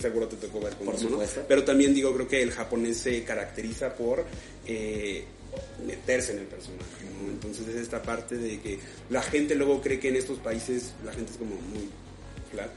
seguro 0.00 0.28
te 0.28 0.36
tocó 0.36 0.60
ver 0.60 0.74
con 0.74 0.86
Por 0.86 0.96
Pero 1.48 1.64
también 1.64 1.94
digo, 1.94 2.14
creo 2.14 2.28
que 2.28 2.42
el 2.42 2.50
japonés 2.52 2.96
se 2.98 3.22
caracteriza 3.24 3.94
por... 3.94 4.24
Eh, 4.66 5.24
meterse 5.86 6.32
en 6.32 6.40
el 6.40 6.44
personaje, 6.44 7.04
¿no? 7.22 7.30
Entonces 7.30 7.66
es 7.68 7.76
esta 7.76 8.02
parte 8.02 8.36
de 8.36 8.60
que 8.60 8.78
la 9.08 9.22
gente 9.22 9.54
luego 9.54 9.80
cree 9.80 9.98
que 9.98 10.08
en 10.08 10.16
estos 10.16 10.38
países 10.38 10.92
la 11.02 11.12
gente 11.14 11.32
es 11.32 11.38
como 11.38 11.54
muy 11.54 11.88
flat, 12.52 12.70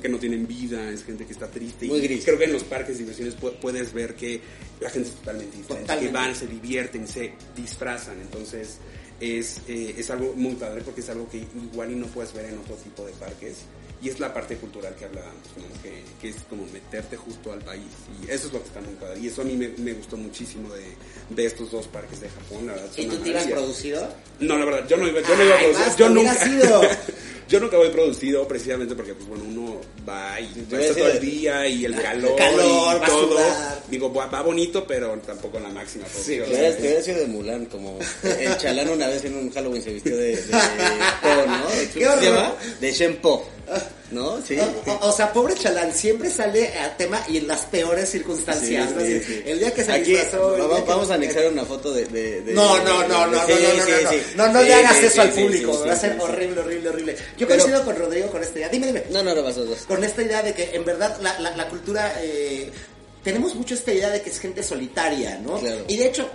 que 0.00 0.08
no 0.08 0.18
tienen 0.18 0.46
vida, 0.46 0.90
es 0.90 1.04
gente 1.04 1.26
que 1.26 1.32
está 1.32 1.48
triste. 1.50 1.84
Muy 1.86 1.98
y 1.98 2.02
gris. 2.02 2.24
creo 2.24 2.38
que 2.38 2.44
en 2.44 2.54
los 2.54 2.64
parques 2.64 2.94
de 2.96 3.00
diversiones 3.04 3.36
pu- 3.38 3.58
puedes 3.60 3.92
ver 3.92 4.14
que 4.14 4.40
la 4.80 4.88
gente 4.88 5.10
es 5.10 5.16
totalmente 5.16 5.56
diferente, 5.58 5.82
Totalmente. 5.82 6.06
que 6.06 6.12
van, 6.18 6.34
se 6.34 6.46
divierten, 6.46 7.06
se 7.06 7.32
disfrazan, 7.54 8.18
entonces 8.22 8.78
es, 9.20 9.60
eh, 9.68 9.94
es 9.96 10.10
algo 10.10 10.32
muy 10.34 10.54
padre 10.54 10.82
porque 10.82 11.00
es 11.00 11.08
algo 11.08 11.28
que 11.28 11.38
igual 11.38 11.92
y 11.92 11.96
no 11.96 12.06
puedes 12.06 12.32
ver 12.32 12.46
en 12.46 12.58
otro 12.58 12.74
tipo 12.76 13.04
de 13.04 13.12
parques 13.12 13.58
y 14.02 14.08
es 14.10 14.20
la 14.20 14.34
parte 14.34 14.56
cultural 14.56 14.94
que 14.96 15.06
hablábamos, 15.06 15.46
¿no? 15.56 15.82
que, 15.82 16.02
que 16.20 16.28
es 16.28 16.36
como 16.50 16.66
meterte 16.66 17.16
justo 17.16 17.52
al 17.52 17.60
país 17.60 17.86
y 18.20 18.30
eso 18.30 18.48
es 18.48 18.52
lo 18.52 18.60
que 18.60 18.66
está 18.68 18.80
muy 18.80 18.94
padre 18.94 19.20
y 19.20 19.28
eso 19.28 19.42
a 19.42 19.44
mí 19.44 19.56
me, 19.56 19.68
me 19.68 19.94
gustó 19.94 20.16
muchísimo 20.16 20.68
de, 20.74 20.84
de 21.30 21.46
estos 21.46 21.70
dos 21.70 21.86
parques 21.86 22.20
de 22.20 22.28
Japón, 22.28 22.66
la 22.66 22.74
verdad. 22.74 22.90
¿Y 22.96 23.06
tú 23.06 23.16
te 23.16 23.30
ibas 23.30 23.46
producido? 23.46 24.08
No, 24.40 24.58
la 24.58 24.64
verdad, 24.64 24.88
yo 24.88 24.96
no 24.96 25.08
iba, 25.08 25.20
yo 25.20 25.36
no 25.36 25.44
iba 25.44 25.54
a 25.54 25.58
producir. 25.58 25.96
Yo 25.96 26.08
nunca, 26.10 26.34
sido. 26.34 26.82
yo 27.48 27.60
nunca 27.60 27.76
voy 27.76 27.90
producido 27.90 28.46
precisamente 28.48 28.94
porque, 28.94 29.14
pues 29.14 29.28
bueno, 29.28 29.44
uno 29.46 29.80
va 30.08 30.40
y 30.40 30.48
Yo 30.68 30.76
a 30.78 30.94
todo 30.94 31.08
el 31.08 31.20
día 31.20 31.66
y 31.66 31.84
el 31.84 31.94
calor, 31.94 32.36
calor, 32.36 33.00
y 33.02 33.06
todo. 33.06 33.38
Digo, 33.88 34.12
va, 34.12 34.26
va 34.26 34.42
bonito, 34.42 34.86
pero 34.86 35.18
tampoco 35.18 35.60
la 35.60 35.68
máxima 35.68 36.04
hubieras, 36.16 36.76
te 36.76 36.82
hubieras 36.82 37.04
sido 37.04 37.18
de 37.18 37.26
Mulan, 37.26 37.66
como 37.66 37.98
el 38.22 38.56
chalán 38.56 38.88
una 38.88 39.08
vez 39.08 39.24
en 39.24 39.36
un 39.36 39.50
Halloween 39.50 39.82
se 39.82 39.92
vistió 39.92 40.16
de, 40.16 40.36
de 40.36 40.42
Po, 41.22 41.46
¿no? 41.46 41.64
¿Cómo 41.64 41.70
Qué 41.92 42.06
se 42.06 42.24
llama? 42.24 42.54
De 42.80 42.92
Shen 42.92 43.16
Po, 43.16 43.46
¿no? 44.10 44.40
Sí. 44.42 44.56
O, 44.86 45.06
o- 45.08 45.12
sea, 45.12 45.32
pobre 45.32 45.54
Chalán, 45.54 45.92
siempre 45.92 46.30
sale 46.30 46.68
a 46.78 46.96
tema 46.96 47.24
y 47.28 47.38
en 47.38 47.48
las 47.48 47.62
peores 47.62 48.10
circunstancias. 48.10 48.88
Sí, 48.88 48.94
¿no? 48.94 49.00
sí, 49.00 49.20
sí. 49.26 49.42
El 49.46 49.58
día 49.58 49.72
que 49.74 49.84
se 49.84 49.92
Aquí, 49.92 50.12
disfrazó. 50.12 50.54
el 50.56 50.62
vamos, 50.62 51.06
que- 51.06 51.12
a 51.12 51.16
anexar 51.16 51.46
una 51.50 51.64
foto 51.64 51.92
de... 51.92 52.04
de- 52.06 52.40
de- 52.42 52.52
No, 52.54 52.78
no, 52.78 52.84
no, 52.84 53.08
no, 53.08 53.26
no, 53.26 53.26
no, 53.26 53.36
no, 53.36 53.46
no, 53.46 54.46
no, 54.46 54.52
no 54.52 54.62
le 54.62 54.74
hagas 54.74 55.02
eso 55.02 55.22
al 55.22 55.30
público, 55.30 55.84
va 55.86 55.92
a 55.92 55.96
ser 55.96 56.16
horrible, 56.20 56.60
horrible, 56.60 56.88
horrible. 56.90 57.16
Yo 57.38 57.46
Pero- 57.48 57.60
coincido 57.60 57.84
con 57.84 57.96
Rodrigo 57.96 58.28
con 58.30 58.42
esta 58.42 58.58
idea. 58.58 58.68
Dime, 58.68 58.86
dime. 58.88 59.04
No, 59.10 59.22
no, 59.22 59.34
no, 59.34 59.42
vas 59.42 59.56
a 59.56 59.60
dos. 59.60 59.78
Con 59.88 60.02
esta 60.04 60.22
idea 60.22 60.42
de 60.42 60.52
que 60.54 60.70
en 60.74 60.84
verdad 60.84 61.18
la, 61.20 61.38
la, 61.40 61.56
la 61.56 61.68
cultura... 61.68 62.14
eh, 62.22 62.70
tenemos 63.24 63.54
mucho 63.54 63.72
esta 63.74 63.90
idea 63.90 64.10
de 64.10 64.20
que 64.20 64.28
es 64.28 64.38
gente 64.38 64.62
solitaria, 64.62 65.38
¿no? 65.38 65.58
Claro. 65.58 65.84
Y 65.88 65.96
de 65.96 66.06
hecho... 66.08 66.28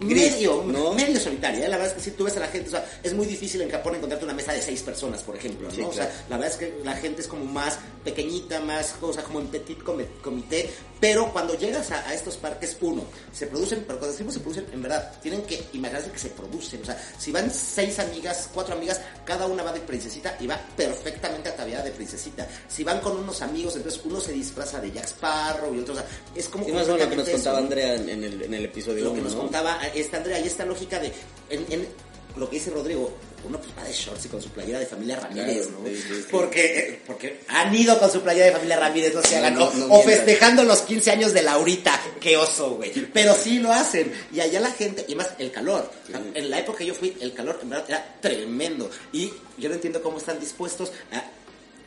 Gris, 0.00 0.32
medio, 0.32 0.62
¿no? 0.66 0.92
medio 0.92 1.18
solitaria, 1.20 1.66
¿eh? 1.66 1.68
la 1.68 1.76
verdad 1.76 1.96
es 1.96 2.02
que 2.04 2.10
si 2.10 2.16
tú 2.16 2.24
ves 2.24 2.36
a 2.36 2.40
la 2.40 2.48
gente, 2.48 2.68
o 2.68 2.70
sea, 2.70 2.84
es 3.02 3.12
muy 3.14 3.26
difícil 3.26 3.60
en 3.62 3.70
Japón 3.70 3.94
encontrarte 3.96 4.24
una 4.24 4.34
mesa 4.34 4.52
de 4.52 4.62
seis 4.62 4.82
personas, 4.82 5.22
por 5.22 5.36
ejemplo, 5.36 5.68
¿no? 5.68 5.74
Sí, 5.74 5.82
O 5.82 5.92
sea, 5.92 6.06
claro. 6.06 6.20
la 6.30 6.36
verdad 6.38 6.52
es 6.52 6.58
que 6.58 6.80
la 6.84 6.94
gente 6.96 7.22
es 7.22 7.28
como 7.28 7.44
más 7.44 7.78
pequeñita, 8.04 8.60
más, 8.60 8.94
o 9.00 9.12
sea, 9.12 9.22
como 9.22 9.40
en 9.40 9.48
petit 9.48 9.78
comi- 9.82 10.06
comité, 10.22 10.70
pero 11.00 11.32
cuando 11.32 11.54
llegas 11.56 11.90
a, 11.90 12.08
a 12.08 12.14
estos 12.14 12.36
parques, 12.36 12.76
uno, 12.80 13.04
se 13.32 13.46
producen, 13.46 13.84
pero 13.86 13.98
cuando 13.98 14.12
decimos 14.12 14.34
se 14.34 14.40
producen, 14.40 14.66
en 14.72 14.82
verdad, 14.82 15.12
tienen 15.22 15.42
que 15.42 15.62
imaginarse 15.72 16.10
que 16.10 16.18
se 16.18 16.28
producen, 16.30 16.82
o 16.82 16.84
sea, 16.84 16.96
si 17.18 17.30
van 17.32 17.50
seis 17.50 17.98
amigas, 17.98 18.48
cuatro 18.54 18.74
amigas, 18.74 19.00
cada 19.24 19.46
una 19.46 19.62
va 19.62 19.72
de 19.72 19.80
princesita 19.80 20.36
y 20.40 20.46
va 20.46 20.58
perfectamente 20.76 21.48
ataviada 21.50 21.84
de 21.84 21.90
princesita. 21.92 22.46
Si 22.68 22.82
van 22.84 23.00
con 23.00 23.16
unos 23.16 23.42
amigos, 23.42 23.76
entonces 23.76 24.00
uno 24.04 24.20
se 24.20 24.32
disfraza 24.32 24.80
de 24.80 24.90
Jack 24.92 25.06
Sparrow 25.06 25.74
y 25.74 25.80
otro, 25.80 25.94
o 25.94 25.96
sea, 25.96 26.06
es 26.34 26.48
como... 26.48 26.64
Sí, 26.64 26.72
más 26.72 26.88
o 26.88 26.92
menos 26.92 27.00
lo 27.04 27.10
que 27.10 27.16
nos 27.16 27.28
contaba. 27.28 27.58
Andrea 27.58 27.94
en, 27.94 28.08
en 28.08 28.24
el, 28.24 28.42
en 28.42 28.54
el 28.54 28.64
episodio 28.64 29.04
lo 29.04 29.12
que 29.14 29.20
1, 29.20 29.24
nos 29.28 29.34
¿no? 29.34 29.42
contaba 29.42 29.78
esta 29.88 30.16
Andrea 30.18 30.38
y 30.40 30.46
esta 30.46 30.64
lógica 30.64 30.98
de 30.98 31.12
en, 31.50 31.66
en 31.70 31.88
lo 32.36 32.48
que 32.48 32.56
dice 32.56 32.70
Rodrigo 32.70 33.12
uno 33.44 33.56
pues 33.58 33.70
va 33.78 33.84
de 33.84 33.92
shorts 33.92 34.26
y 34.26 34.28
con 34.28 34.42
su 34.42 34.48
playera 34.50 34.80
de 34.80 34.86
familia 34.86 35.14
Ramírez, 35.20 35.68
Claro, 35.68 35.80
¿no? 35.82 35.88
sí, 35.88 35.96
sí, 35.96 36.14
sí. 36.14 36.24
Porque, 36.28 37.00
porque 37.06 37.40
han 37.46 37.72
ido 37.72 37.96
con 38.00 38.10
su 38.10 38.20
playera 38.20 38.46
de 38.46 38.52
familia 38.52 38.80
Ramírez, 38.80 39.14
no 39.14 39.22
se 39.22 39.36
hagan, 39.36 39.54
no, 39.54 39.66
o- 39.66 39.74
no 39.74 39.84
o 39.86 39.88
mientas. 39.88 40.04
festejando 40.16 40.64
los 40.64 40.80
15 40.82 41.10
años 41.12 41.32
de 41.32 41.42
Laurita, 41.42 42.00
qué 42.20 42.36
oso, 42.36 42.72
güey. 42.72 42.90
Pero 43.12 43.36
sí 43.36 43.60
lo 43.60 43.72
hacen. 43.72 44.12
Y 44.32 44.40
allá 44.40 44.58
la 44.58 44.72
gente, 44.72 45.04
y 45.06 45.14
más 45.14 45.28
el 45.38 45.52
calor. 45.52 45.88
En 46.34 46.50
la 46.50 46.58
época 46.58 46.78
que 46.78 46.86
yo 46.86 46.94
fui, 46.94 47.16
el 47.20 47.32
calor 47.32 47.60
en 47.62 47.70
verdad 47.70 47.84
era 47.88 48.16
tremendo. 48.20 48.90
Y 49.12 49.32
yo 49.56 49.68
no 49.68 49.76
entiendo 49.76 50.02
cómo 50.02 50.18
están 50.18 50.40
dispuestos 50.40 50.90
a 51.12 51.22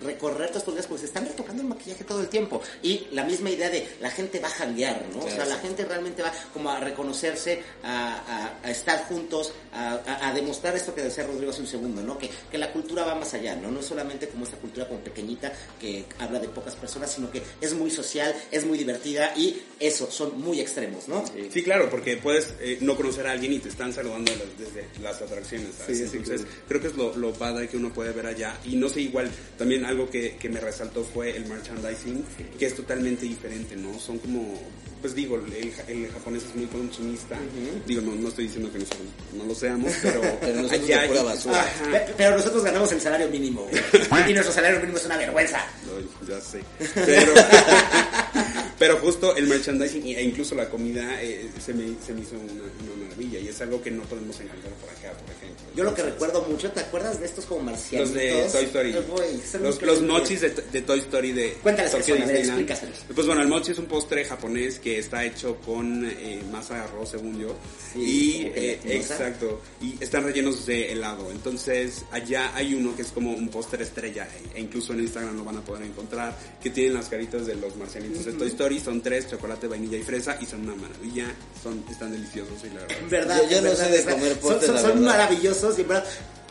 recorrer 0.04 0.48
todos 0.50 0.62
estos 0.62 0.74
días 0.76 0.88
porque 0.88 1.02
se 1.02 1.06
están 1.08 1.26
retocando 1.26 1.62
el 1.62 1.68
maquillaje 1.70 2.04
todo 2.04 2.22
el 2.22 2.28
tiempo 2.28 2.62
y 2.82 3.08
la 3.12 3.24
misma 3.24 3.50
idea 3.50 3.70
de 3.70 3.88
la 4.02 4.10
gente 4.12 4.40
va 4.40 4.48
a 4.48 4.52
janguear, 4.52 5.06
¿no? 5.14 5.20
o 5.20 5.28
sea, 5.28 5.36
Claro. 5.36 5.50
la 5.52 5.58
gente 5.58 5.86
realmente 5.86 6.22
va 6.24 6.32
como 6.54 6.70
a 6.70 6.80
reconocerse, 6.80 7.62
a, 7.84 8.16
a- 8.62 8.68
a 8.68 8.72
estar 8.72 9.06
juntos, 9.06 9.54
a, 9.74 10.28
a- 10.28 10.34
demostrar 10.34 10.76
esto 10.76 10.94
que 10.96 11.02
decía 11.04 11.26
Rodrigo 11.26 11.52
hace 11.52 11.62
un 11.62 11.68
segundo, 11.68 12.02
¿no? 12.02 12.18
Que, 12.18 12.30
que 12.50 12.58
la 12.58 12.72
cultura 12.72 13.04
va 13.06 13.16
más 13.16 13.34
allá, 13.34 13.56
¿no? 13.56 13.70
No 13.72 13.80
es 13.80 13.86
solamente 13.86 14.28
como 14.28 14.46
esta 14.46 14.58
cultura 14.58 14.88
como 14.88 15.00
pequeñita 15.02 15.52
que 15.80 16.06
habla 16.20 16.40
de 16.40 16.48
pocas 16.50 16.76
personas, 16.76 17.12
sino 17.14 17.30
que 17.32 17.42
es 17.60 17.74
muy 17.74 17.92
social, 17.92 18.34
es 18.52 18.66
muy 18.66 18.78
divertida 18.78 19.34
y 19.36 19.62
eso, 19.80 20.10
son 20.10 20.40
muy 20.40 20.60
extremos, 20.62 21.08
¿no? 21.08 21.24
Sí, 21.52 21.64
claro, 21.64 21.90
porque 21.90 22.18
puedes 22.18 22.50
eh, 22.60 22.78
no 22.82 22.96
conocer 22.96 23.28
a 23.28 23.32
alguien 23.32 23.54
y 23.54 23.60
te 23.60 23.70
están 23.70 23.94
saludando 23.94 24.32
desde 24.58 24.88
las 25.02 25.22
atracciones, 25.22 25.70
¿sabes? 25.78 25.98
Sí, 25.98 26.08
sí, 26.08 26.18
Entonces, 26.18 26.42
claro. 26.46 26.64
creo 26.68 26.82
que 26.82 26.88
es 26.88 26.96
lo, 26.96 27.16
lo 27.18 27.34
padre 27.34 27.68
que 27.68 27.78
uno 27.78 27.92
puede 27.94 28.12
ver 28.12 28.28
allá. 28.28 28.58
Y 28.66 28.76
no 28.76 28.88
sé, 28.90 29.02
igual, 29.02 29.30
también 29.58 29.86
algo 29.92 30.10
que, 30.10 30.36
que 30.38 30.50
me 30.50 30.60
resaltó 30.60 31.04
fue 31.04 31.36
el 31.36 31.46
merchandising, 31.46 32.24
que 32.58 32.66
es 32.66 32.76
totalmente 32.76 33.26
diferente, 33.26 33.76
¿no? 33.76 33.98
Son 34.00 34.18
como, 34.20 34.60
pues 35.02 35.14
digo, 35.14 35.36
el, 35.36 35.72
el 35.88 36.10
japonés 36.12 36.44
es 36.44 36.56
muy 36.56 36.66
consumista. 36.66 37.38
Digo, 37.86 38.02
no, 38.02 38.16
no 38.16 38.30
estoy 38.30 38.46
diciendo 38.46 38.72
que 38.72 38.80
nosotros 38.80 39.08
no 39.38 39.46
lo 39.46 39.54
seamos, 39.56 39.92
pero, 40.02 40.22
Pero 40.42 40.62
nosotros 40.62 40.84
allá 40.84 41.02
de 41.02 41.08
pura 41.10 41.20
hay- 41.22 41.26
basura. 41.26 41.62
Ajá. 41.62 41.92
Pe- 41.92 42.14
Pero 42.18 42.38
nosotros 42.38 42.64
ganamos 42.64 42.92
el 42.92 43.02
salario 43.02 43.28
mínimo. 43.30 43.68
Y 44.28 44.34
nuestro 44.34 44.54
salario 44.54 44.80
mínimo 44.80 44.98
es 44.98 45.06
una 45.06 45.18
vergüenza. 45.18 45.60
No, 45.86 46.28
ya 46.28 46.40
sé. 46.42 46.62
Pero, 46.96 47.34
pero 48.80 48.98
justo 48.98 49.36
el 49.36 49.48
merchandising 49.48 50.08
e 50.08 50.24
incluso 50.24 50.56
la 50.56 50.70
comida 50.70 51.22
eh, 51.22 51.50
se, 51.64 51.74
me, 51.74 51.86
se 52.06 52.14
me 52.14 52.22
hizo 52.22 52.36
una, 52.36 52.54
una 52.54 53.04
maravilla 53.06 53.40
y 53.40 53.48
es 53.50 53.62
algo 53.62 53.82
que 53.82 53.92
no 53.92 54.04
podemos 54.04 54.40
encontrar 54.40 54.74
por 54.76 54.90
acá, 54.90 55.12
por 55.20 55.30
ejemplo. 55.36 55.41
Yo 55.76 55.84
lo 55.84 55.94
que 55.94 56.04
recuerdo 56.04 56.42
mucho, 56.50 56.70
¿te 56.72 56.82
acuerdas 56.82 57.20
de 57.20 57.26
estos 57.26 57.46
como 57.46 57.62
marcianitos? 57.62 58.14
Los 58.14 58.22
de 58.22 58.48
Toy 58.52 58.66
Story. 58.66 58.94
Son 59.50 59.64
Los, 59.64 60.02
mochis 60.02 60.42
de, 60.42 60.50
de 60.50 60.82
Toy 60.82 61.00
Story 61.00 61.32
de 61.32 61.54
Cuéntales 61.64 61.92
Tokyo 61.92 62.18
son, 62.18 62.28
ver. 62.28 62.78
Pues 63.16 63.28
bueno, 63.28 63.42
el 63.42 63.48
mochi 63.48 63.72
es 63.72 63.78
un 63.78 63.86
postre 63.86 64.26
japonés 64.26 64.80
que 64.80 65.00
está 65.00 65.24
hecho 65.24 65.58
con 65.66 66.06
eh, 66.06 66.42
masa 66.52 66.76
de 66.76 66.80
arroz, 66.82 67.10
según 67.10 67.40
yo. 67.40 67.56
Sí, 67.94 68.00
y 68.02 68.52
eh, 68.54 68.80
exacto. 68.86 69.62
Y 69.82 69.96
están 70.04 70.24
rellenos 70.24 70.66
de 70.66 70.92
helado. 70.92 71.32
Entonces, 71.32 72.04
allá 72.12 72.52
hay 72.56 72.74
uno 72.74 72.96
que 72.96 73.02
es 73.04 73.10
como 73.10 73.32
un 73.32 73.50
postre 73.50 73.84
estrella. 73.84 74.28
E 74.54 74.60
incluso 74.60 74.94
en 74.94 75.02
Instagram 75.02 75.38
lo 75.38 75.44
van 75.44 75.58
a 75.58 75.62
poder 75.62 75.84
encontrar. 75.84 76.38
Que 76.62 76.70
tienen 76.70 76.94
las 76.96 77.08
caritas 77.08 77.46
de 77.46 77.56
los 77.56 77.76
marcianitos 77.78 78.26
de 78.26 78.34
Toy 78.34 78.48
Story. 78.50 78.80
Son 78.80 79.02
tres, 79.02 79.30
chocolate, 79.30 79.68
vainilla 79.68 79.98
y 79.98 80.04
fresa. 80.04 80.38
Y 80.42 80.46
son 80.46 80.62
una 80.62 80.76
maravilla. 80.76 81.28
Son, 81.64 81.84
están 81.90 82.12
deliciosos 82.12 82.58
y 82.64 82.68
la 82.74 82.82
verdad. 82.82 82.98
Verdad, 83.10 83.42
Yo- 83.50 83.58
no 83.62 83.70
verdad, 83.70 83.86
sé 83.88 83.92
de 83.92 84.04
comer 84.14 84.32
Son, 84.34 84.40
postres, 84.40 84.66
son- 84.66 84.76
la 84.76 84.82
son 84.82 84.90
verdad. 84.90 85.06
Y 85.80 85.84
verdad 85.84 86.06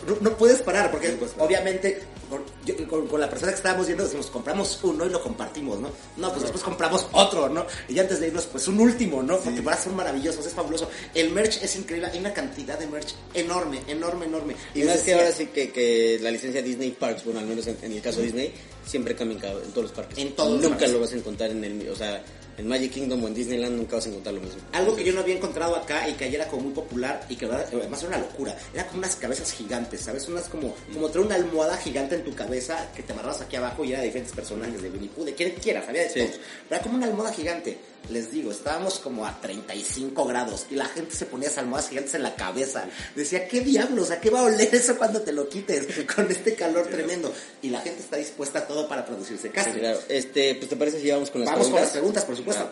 no, 0.07 0.16
no 0.20 0.37
puedes 0.37 0.62
parar 0.62 0.90
porque 0.90 1.09
No 1.09 1.18
parar. 1.33 1.46
obviamente 1.46 2.01
con, 2.31 2.42
yo- 2.64 2.88
con- 2.88 3.07
con 3.07 3.20
la 3.20 3.29
persona 3.29 3.53
que 3.53 3.57
estábamos 3.57 3.87
viendo 3.87 4.05
decimos 4.05 4.27
compramos 4.29 4.79
uno 4.83 5.05
y 5.05 5.11
lo 5.11 5.20
compartimos, 5.23 5.79
¿no? 5.81 5.90
No, 6.16 6.31
pues 6.31 6.42
después 6.42 6.62
compramos 6.62 7.07
otro, 7.12 7.49
¿no? 7.49 7.66
Y 7.88 7.99
antes 7.99 8.18
de 8.20 8.29
irnos 8.29 8.46
pues 8.46 8.66
un 8.68 8.81
último, 8.81 9.23
¿no? 9.23 9.38
Porque 9.38 9.61
para 9.61 9.77
son 9.77 9.96
maravillosos, 9.96 10.46
es 10.46 10.53
fabuloso. 10.55 10.88
El 11.14 11.31
merch 11.33 11.62
es 11.62 11.77
increíble, 11.77 12.09
hay 12.12 12.18
una 12.18 12.33
cantidad 12.33 12.79
de 12.79 12.87
merch 12.87 13.14
enorme, 13.35 13.81
enorme, 13.88 14.25
enorme. 14.27 14.55
Y 14.75 14.79
Les 14.79 14.88
más 14.88 15.01
que 15.01 15.12
ahora 15.14 15.33
sí 15.33 15.46
que, 15.49 15.70
que 15.70 16.18
la 16.23 16.31
licencia 16.31 16.62
Disney 16.62 16.92
Parks, 16.92 17.25
bueno, 17.25 17.40
al 17.40 17.46
menos 17.46 17.66
en, 17.66 17.77
en 17.83 17.92
el 17.92 18.01
caso 18.01 18.18
de 18.20 18.27
Disney, 18.27 18.55
siempre 18.87 19.14
cambia 19.14 19.37
en, 19.51 19.70
todos 19.73 19.83
los 19.83 19.92
parques. 19.92 20.16
En 20.18 20.33
todos 20.35 20.53
los 20.53 20.62
Nunca 20.62 20.77
parques. 20.79 20.92
lo 20.92 21.01
vas 21.01 21.12
a 21.12 21.16
encontrar 21.16 21.51
en 21.51 21.64
el, 21.64 21.88
o 21.90 21.96
sea, 21.96 22.23
en 22.58 22.68
Magic 22.68 22.92
Kingdom 22.92 23.22
o 23.24 23.28
en 23.28 23.34
Disneyland 23.34 23.76
nunca 23.76 23.96
vas 23.96 24.06
a 24.06 24.08
encontrar 24.10 24.34
lo 24.34 24.40
mismo. 24.40 24.60
Algo 24.72 24.94
que 24.96 25.04
yo 25.04 25.12
no 25.12 25.20
había 25.20 25.36
encontrado 25.36 25.76
acá 25.76 26.08
y 26.08 26.12
que 26.14 26.24
ayer 26.24 26.40
era 26.40 26.50
como 26.50 26.62
muy 26.64 26.72
popular 26.72 27.24
y 27.28 27.36
que 27.36 27.46
además 27.46 28.00
era 28.02 28.08
una 28.08 28.18
locura. 28.18 28.56
Era 28.74 28.86
como 28.86 28.98
unas 28.98 29.16
cabezas 29.16 29.52
gigantes, 29.52 30.00
¿sabes? 30.02 30.28
Unas 30.28 30.48
como, 30.48 30.74
como 30.92 31.08
traer 31.08 31.26
una 31.26 31.34
almohada 31.36 31.76
gigante 31.78 32.16
en 32.16 32.24
tu 32.24 32.34
cabeza 32.34 32.88
que 32.94 33.02
te 33.02 33.12
amarrabas 33.12 33.40
aquí 33.40 33.56
abajo 33.56 33.84
y 33.84 33.90
era 33.92 34.00
de 34.00 34.06
diferentes 34.06 34.34
personajes, 34.34 34.82
de 34.82 34.90
Winnie 34.90 35.08
Pooh, 35.10 35.24
de 35.24 35.34
quien 35.34 35.50
quieras, 35.52 35.88
había 35.88 36.02
de 36.02 36.10
Sí. 36.10 36.20
todos. 36.20 36.32
Pero 36.68 36.74
era 36.76 36.82
como 36.82 36.96
una 36.96 37.06
almohada 37.06 37.32
gigante. 37.32 37.78
Les 38.08 38.32
digo, 38.32 38.50
estábamos 38.50 38.98
como 38.98 39.26
a 39.26 39.40
35 39.42 40.24
grados 40.24 40.66
y 40.70 40.74
la 40.74 40.86
gente 40.86 41.14
se 41.14 41.26
ponía 41.26 41.48
esas 41.48 41.58
almohadas 41.58 41.90
gigantes 41.90 42.14
en 42.14 42.22
la 42.22 42.34
cabeza. 42.34 42.84
Decía, 43.14 43.46
¿qué 43.46 43.60
diablos? 43.60 44.10
¿A 44.10 44.20
qué 44.20 44.30
va 44.30 44.40
a 44.40 44.44
oler 44.44 44.74
eso 44.74 44.96
cuando 44.96 45.20
te 45.20 45.32
lo 45.32 45.48
quites? 45.50 45.86
Con 46.16 46.30
este 46.30 46.54
calor 46.54 46.86
tremendo. 46.86 47.30
Y 47.60 47.68
la 47.68 47.80
gente 47.82 48.00
está 48.00 48.16
dispuesta 48.16 48.60
a 48.60 48.66
todo 48.66 48.88
para 48.88 49.04
producirse 49.04 49.48
Sí, 49.48 49.52
casting. 49.52 49.80
claro. 49.80 50.00
Este, 50.08 50.54
pues 50.54 50.70
te 50.70 50.76
parece 50.76 50.98
si 50.98 51.10
vamos 51.10 51.30
con 51.30 51.42
las 51.42 51.50
Vamos 51.50 51.68
con 51.68 51.78
las 51.80 51.90
preguntas. 51.90 52.24
preguntas, 52.24 52.24
por 52.24 52.36
supuesto. 52.40 52.70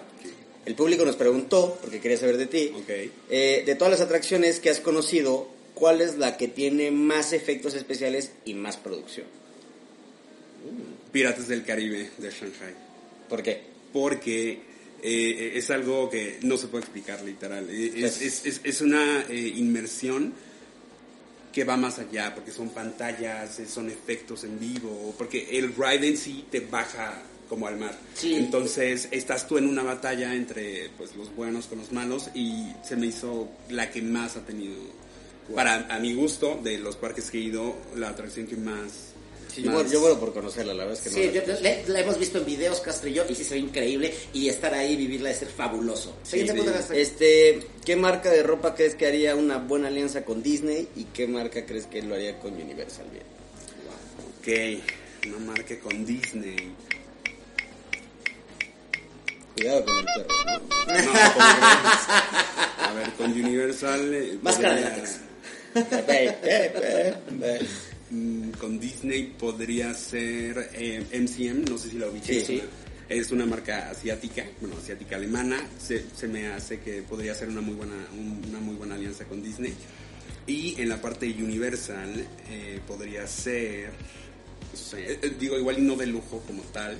El 0.66 0.74
público 0.74 1.04
nos 1.04 1.16
preguntó, 1.16 1.78
porque 1.80 2.00
quería 2.00 2.18
saber 2.18 2.36
de 2.36 2.46
ti, 2.46 2.72
Ok. 2.74 2.90
eh, 3.30 3.62
de 3.64 3.74
todas 3.74 3.92
las 3.92 4.00
atracciones 4.02 4.60
que 4.60 4.68
has 4.70 4.80
conocido, 4.80 5.48
¿cuál 5.74 6.00
es 6.02 6.16
la 6.18 6.36
que 6.36 6.48
tiene 6.48 6.90
más 6.90 7.32
efectos 7.32 7.74
especiales 7.74 8.32
y 8.44 8.54
más 8.54 8.76
producción? 8.76 9.26
Piratas 11.12 11.48
del 11.48 11.64
Caribe 11.64 12.10
de 12.18 12.30
Shanghai. 12.30 12.74
¿Por 13.28 13.42
qué? 13.42 13.62
porque 13.92 14.60
eh, 15.02 15.52
es 15.54 15.70
algo 15.70 16.10
que 16.10 16.38
no 16.42 16.58
se 16.58 16.66
puede 16.66 16.84
explicar 16.84 17.22
literal. 17.24 17.66
Eh, 17.70 17.92
Es, 17.96 18.18
Pues- 18.18 18.20
es- 18.22 18.46
es- 18.46 18.60
es 18.64 18.80
una 18.82 19.24
eh, 19.30 19.52
inmersión 19.56 20.34
que 21.52 21.64
va 21.64 21.76
más 21.78 21.98
allá, 21.98 22.34
porque 22.34 22.50
son 22.52 22.68
pantallas, 22.68 23.58
eh, 23.60 23.66
son 23.66 23.88
efectos 23.88 24.44
en 24.44 24.60
vivo, 24.60 25.14
porque 25.16 25.56
el 25.58 25.74
ride 25.74 26.08
en 26.08 26.16
sí 26.18 26.44
te 26.50 26.60
baja 26.60 27.22
como 27.48 27.66
al 27.66 27.76
mar. 27.78 27.96
Sí. 28.14 28.34
Entonces 28.34 29.08
estás 29.10 29.46
tú 29.48 29.58
en 29.58 29.66
una 29.66 29.82
batalla 29.82 30.34
entre 30.34 30.90
pues 30.98 31.16
los 31.16 31.34
buenos 31.34 31.66
con 31.66 31.78
los 31.78 31.92
malos 31.92 32.28
y 32.34 32.66
se 32.86 32.96
me 32.96 33.06
hizo 33.06 33.48
la 33.70 33.90
que 33.90 34.02
más 34.02 34.36
ha 34.36 34.44
tenido, 34.44 34.74
para 35.54 35.86
a 35.94 35.98
mi 35.98 36.14
gusto, 36.14 36.60
de 36.62 36.78
los 36.78 36.96
parques 36.96 37.30
que 37.30 37.38
he 37.38 37.42
ido, 37.42 37.74
la 37.96 38.10
atracción 38.10 38.46
que 38.46 38.56
más... 38.56 38.92
Sí, 39.54 39.62
yo, 39.62 39.70
más- 39.72 39.90
yo 39.90 39.98
muero 40.00 40.20
por 40.20 40.34
conocerla, 40.34 40.74
la 40.74 40.84
verdad 40.84 41.02
es 41.02 41.10
que 41.12 41.20
Sí, 41.20 41.26
no. 41.26 41.32
yo- 41.54 41.60
le- 41.62 41.88
la 41.88 42.00
hemos 42.00 42.18
visto 42.18 42.36
en 42.38 42.44
videos, 42.44 42.80
Castro 42.80 43.08
y 43.08 43.14
yo, 43.14 43.24
y 43.28 43.34
sí 43.34 43.44
se 43.44 43.54
ve 43.54 43.60
increíble. 43.60 44.12
Y 44.34 44.48
estar 44.50 44.74
ahí, 44.74 44.94
vivirla, 44.94 45.30
es 45.30 45.38
ser 45.38 45.48
fabuloso. 45.48 46.14
Siguiente 46.22 46.52
sí. 46.52 46.58
punto. 46.60 46.92
Este, 46.92 47.60
¿qué 47.82 47.96
marca 47.96 48.30
de 48.30 48.42
ropa 48.42 48.74
crees 48.74 48.94
que 48.94 49.06
haría 49.06 49.34
una 49.34 49.56
buena 49.56 49.88
alianza 49.88 50.22
con 50.22 50.42
Disney 50.42 50.86
y 50.96 51.04
qué 51.04 51.26
marca 51.26 51.64
crees 51.64 51.86
que 51.86 52.02
lo 52.02 52.14
haría 52.14 52.38
con 52.38 52.52
Universal 52.52 53.06
bien? 53.10 53.24
Ok, 54.38 54.84
una 55.28 55.38
marca 55.52 55.78
con 55.80 56.04
Disney. 56.04 56.56
Cuidado 59.58 59.84
con 59.84 59.98
el 59.98 60.04
perro. 60.04 60.28
¿no? 60.46 60.68
No, 60.88 61.12
a 62.84 62.92
ver, 62.94 63.10
con 63.12 63.32
Universal... 63.32 64.14
eh, 64.14 64.38
ve. 67.32 67.66
Mm, 68.10 68.50
con 68.52 68.80
Disney 68.80 69.34
podría 69.38 69.92
ser 69.92 70.70
eh, 70.72 71.04
MCM, 71.12 71.64
no 71.70 71.76
sé 71.76 71.90
si 71.90 71.98
la 71.98 72.06
ubiqué. 72.08 72.40
Sí, 72.40 72.44
sí. 72.46 72.62
Es 73.08 73.30
una 73.32 73.44
marca 73.46 73.90
asiática, 73.90 74.44
bueno, 74.60 74.76
asiática 74.82 75.16
alemana. 75.16 75.60
Se, 75.78 76.04
se 76.16 76.26
me 76.28 76.46
hace 76.48 76.80
que 76.80 77.02
podría 77.02 77.34
ser 77.34 77.48
una 77.48 77.60
muy 77.60 77.74
buena, 77.74 77.94
un- 78.12 78.42
una 78.48 78.60
muy 78.60 78.76
buena 78.76 78.94
alianza 78.94 79.24
con 79.24 79.42
Disney. 79.42 79.74
Y 80.46 80.80
en 80.80 80.88
la 80.88 81.00
parte 81.00 81.26
Universal 81.26 82.26
eh, 82.50 82.80
podría 82.86 83.26
ser, 83.26 83.90
eh, 84.96 85.32
digo, 85.38 85.58
igual 85.58 85.78
y 85.78 85.82
no 85.82 85.96
de 85.96 86.06
lujo 86.06 86.42
como 86.46 86.62
tal. 86.64 86.96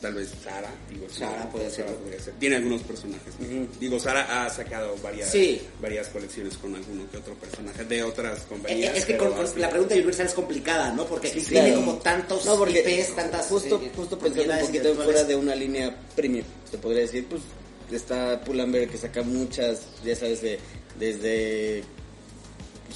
Tal 0.00 0.14
vez 0.14 0.28
Sara, 0.44 0.70
digo, 0.88 1.06
Sara 1.10 1.50
puede 1.50 1.68
ser. 1.70 1.86
podría 1.86 2.20
ser. 2.20 2.32
Tiene 2.34 2.56
algunos 2.56 2.82
personajes. 2.82 3.34
Digo, 3.80 3.98
Sara 3.98 4.44
ha 4.44 4.48
sacado 4.50 4.96
varias, 5.02 5.28
Sí. 5.32 5.60
varias 5.82 6.06
colecciones 6.08 6.56
con 6.56 6.76
alguno 6.76 7.02
que 7.10 7.16
otro 7.16 7.34
personaje 7.34 7.84
de 7.84 8.04
otras 8.04 8.38
Eh, 8.38 8.42
compañías. 8.48 8.96
Es 8.96 9.04
que 9.04 9.16
con- 9.16 9.32
la 9.56 9.68
pregunta 9.68 9.94
de 9.94 10.00
Universal 10.00 10.26
es 10.26 10.34
complicada, 10.34 10.92
¿no? 10.92 11.04
Porque 11.04 11.28
Sí, 11.28 11.40
tiene 11.40 11.70
claro. 11.70 11.80
como 11.84 11.94
tantos 11.98 12.44
No, 12.46 12.56
porque 12.56 12.78
IPs, 12.78 13.16
tantas. 13.16 13.46
justo, 13.46 13.80
eh, 13.82 13.90
justo 13.96 14.16
pensando 14.16 14.52
un 14.54 14.60
poquito 14.66 14.94
fuera 14.94 15.24
de 15.24 15.34
una 15.34 15.54
línea 15.56 15.96
premium, 16.14 16.44
se 16.70 16.78
podría 16.78 17.02
decir, 17.02 17.26
pues 17.28 17.42
está 17.90 18.40
Pull&Bear 18.44 18.88
que 18.88 18.98
saca 18.98 19.22
muchas, 19.22 19.80
ya 20.04 20.14
sabes, 20.14 20.42
de, 20.42 20.60
desde 20.96 21.82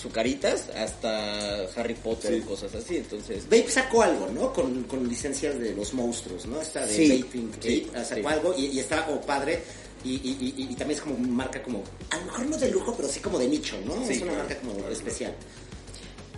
sucaritas 0.00 0.68
hasta 0.74 1.64
Harry 1.76 1.94
Potter 1.94 2.30
Sí. 2.32 2.36
y 2.38 2.40
cosas 2.42 2.74
así, 2.74 2.96
entonces... 2.96 3.44
Vape 3.44 3.70
sacó 3.70 4.02
algo, 4.02 4.28
¿no? 4.28 4.52
Con, 4.52 4.84
con 4.84 5.08
licencias 5.08 5.58
de 5.58 5.74
los 5.74 5.92
monstruos, 5.94 6.46
¿no? 6.46 6.60
Esta 6.60 6.86
de 6.86 6.94
Sí, 6.94 7.22
Vaping 7.22 7.52
sí, 7.60 7.86
Ape, 7.90 8.04
sacó 8.04 8.20
sí. 8.28 8.34
algo 8.34 8.54
y, 8.56 8.64
y 8.66 8.78
estaba 8.80 9.06
como 9.06 9.20
padre. 9.20 9.62
Y, 10.04 10.14
y, 10.14 10.54
y- 10.56 10.62
y 10.72 10.74
también 10.74 10.98
es 10.98 11.00
como 11.00 11.16
marca 11.16 11.62
como, 11.62 11.84
a 12.10 12.16
lo 12.18 12.24
mejor 12.24 12.46
no 12.46 12.56
de 12.56 12.70
lujo, 12.70 12.92
pero 12.96 13.08
sí 13.08 13.20
como 13.20 13.38
de 13.38 13.46
nicho, 13.46 13.76
¿no? 13.86 13.94
Sí, 14.04 14.14
es 14.14 14.22
una 14.22 14.32
claro, 14.32 14.38
marca 14.48 14.58
como 14.60 14.74
claro, 14.74 14.92
especial. 14.92 15.34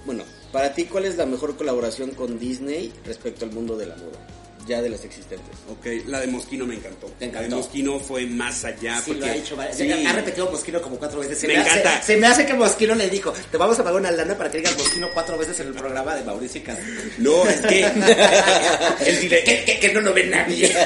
Bueno, 0.05 0.23
para 0.53 0.75
ti, 0.75 0.85
¿cuál 0.85 1.07
es 1.07 1.17
la 1.17 1.25
mejor 1.25 1.57
colaboración 1.57 2.11
con 2.11 2.39
Disney 2.39 2.93
respecto 3.07 3.47
al 3.47 3.53
mundo 3.53 3.75
de 3.77 3.87
la 3.87 3.97
moda? 3.97 4.27
Ya 4.67 4.81
de 4.81 4.89
las 4.89 5.05
existentes. 5.05 5.51
Ok, 5.71 6.07
la 6.07 6.21
de 6.21 6.27
Mosquino 6.29 6.65
me 6.65 6.77
encantó. 6.77 7.07
Te 7.19 7.27
encantó. 7.27 7.49
La 7.51 7.57
de 7.57 7.63
Mosquino 7.63 8.01
fue 8.01 8.25
más 8.25 8.65
allá. 8.65 8.97
sí, 8.97 9.03
porque, 9.13 9.21
lo 9.21 9.27
ha 9.27 9.33
varias- 9.57 9.77
sí, 9.77 9.91
Ha 10.07 10.13
repetido 10.13 10.51
Mosquino 10.51 10.81
como 10.81 10.97
cuatro 10.97 11.21
veces. 11.21 11.39
Se 11.39 11.47
Me 11.47 11.57
hace- 11.59 11.81
encanta. 11.81 12.03
Se, 12.03 12.17
me 12.17 12.27
hace 12.27 12.47
que 12.47 12.55
Mosquino 12.55 12.95
le 12.95 13.11
dijo, 13.11 13.33
te 13.51 13.57
vamos 13.59 13.79
a 13.79 13.85
pagar 13.85 14.01
una 14.01 14.11
lana 14.11 14.37
para 14.39 14.51
que 14.51 14.59
digas 14.59 14.77
Mosquino 14.79 15.09
cuatro 15.13 15.37
veces 15.37 15.61
en 15.61 15.67
el 15.69 15.75
programa 15.75 16.15
de 16.15 16.23
Mauricio 16.25 16.61
y. 16.61 16.79
No, 17.19 17.47
es 17.47 17.61
que 17.61 17.85
que, 19.45 19.65
que- 19.67 19.79
que 19.81 19.93
no 19.93 20.01
lo 20.01 20.13
ve 20.15 20.25
nadie. 20.27 20.75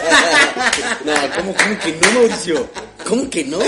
No, 1.04 1.12
¿cómo, 1.36 1.54
cómo 1.54 1.78
que 1.78 1.92
no, 1.92 2.12
Mauricio? 2.20 2.70
¿Cómo 3.06 3.30
que 3.30 3.44
no? 3.44 3.58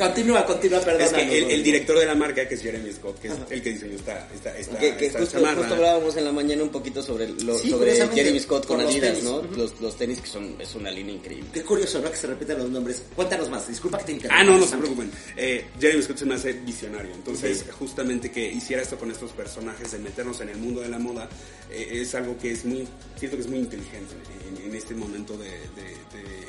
Continúa, 0.00 0.44
continúa, 0.46 0.80
perdón. 0.80 1.02
es 1.02 1.12
que 1.12 1.38
el, 1.38 1.50
el 1.50 1.62
director 1.62 1.98
de 1.98 2.06
la 2.06 2.14
marca, 2.14 2.48
que 2.48 2.54
es 2.54 2.62
Jeremy 2.62 2.92
Scott, 2.92 3.20
que 3.20 3.28
es 3.28 3.34
el 3.50 3.62
que 3.62 3.70
diseñó 3.72 3.94
esta, 3.94 4.28
esta, 4.34 4.58
esta, 4.58 4.78
Que, 4.78 4.96
que 4.96 5.06
esta 5.06 5.20
justo, 5.20 5.38
chamarra. 5.38 5.58
justo 5.58 5.74
hablábamos 5.74 6.16
en 6.16 6.24
la 6.24 6.32
mañana 6.32 6.62
un 6.62 6.70
poquito 6.70 7.02
sobre, 7.02 7.28
lo, 7.28 7.56
Sí, 7.58 7.70
sobre 7.70 7.94
Jeremy 7.94 8.40
Scott 8.40 8.66
con, 8.66 8.76
con 8.78 8.86
los 8.86 8.94
Adidas, 8.94 9.10
tenis. 9.18 9.24
¿no? 9.24 9.42
Los, 9.56 9.80
los 9.80 9.96
tenis 9.96 10.20
que 10.20 10.26
son, 10.28 10.56
es 10.60 10.74
una 10.74 10.90
línea 10.90 11.14
increíble. 11.14 11.50
Qué 11.52 11.62
curioso, 11.62 12.00
¿no? 12.00 12.10
Que 12.10 12.16
se 12.16 12.26
repiten 12.26 12.58
los 12.58 12.70
nombres. 12.70 13.02
Cuéntanos 13.14 13.48
más. 13.50 13.68
Disculpa 13.68 13.98
que 13.98 14.04
te 14.04 14.12
interrumpa. 14.12 14.40
Ah, 14.40 14.44
no, 14.44 14.58
no 14.58 14.66
se 14.66 14.76
preocupen. 14.76 15.10
Eh, 15.36 15.66
Jeremy 15.80 16.02
Scott 16.02 16.16
se 16.18 16.24
me 16.26 16.34
hace 16.34 16.52
visionario. 16.54 17.14
Entonces, 17.14 17.58
Sí. 17.58 17.64
justamente 17.78 18.30
que 18.30 18.50
hiciera 18.50 18.82
esto 18.82 18.96
con 18.98 19.10
estos 19.10 19.30
personajes, 19.32 19.92
de 19.92 19.98
meternos 19.98 20.40
en 20.40 20.48
el 20.50 20.56
mundo 20.58 20.80
de 20.80 20.88
la 20.88 20.98
moda, 20.98 21.28
eh, 21.70 21.88
es 22.00 22.14
algo 22.14 22.36
que 22.38 22.52
es 22.52 22.64
muy, 22.64 22.86
siento 23.20 23.36
que 23.36 23.42
es 23.44 23.48
muy 23.48 23.58
inteligente 23.60 24.14
en, 24.48 24.66
en 24.70 24.74
este 24.74 24.94
momento 24.94 25.36
de, 25.36 25.48
de, 25.50 25.54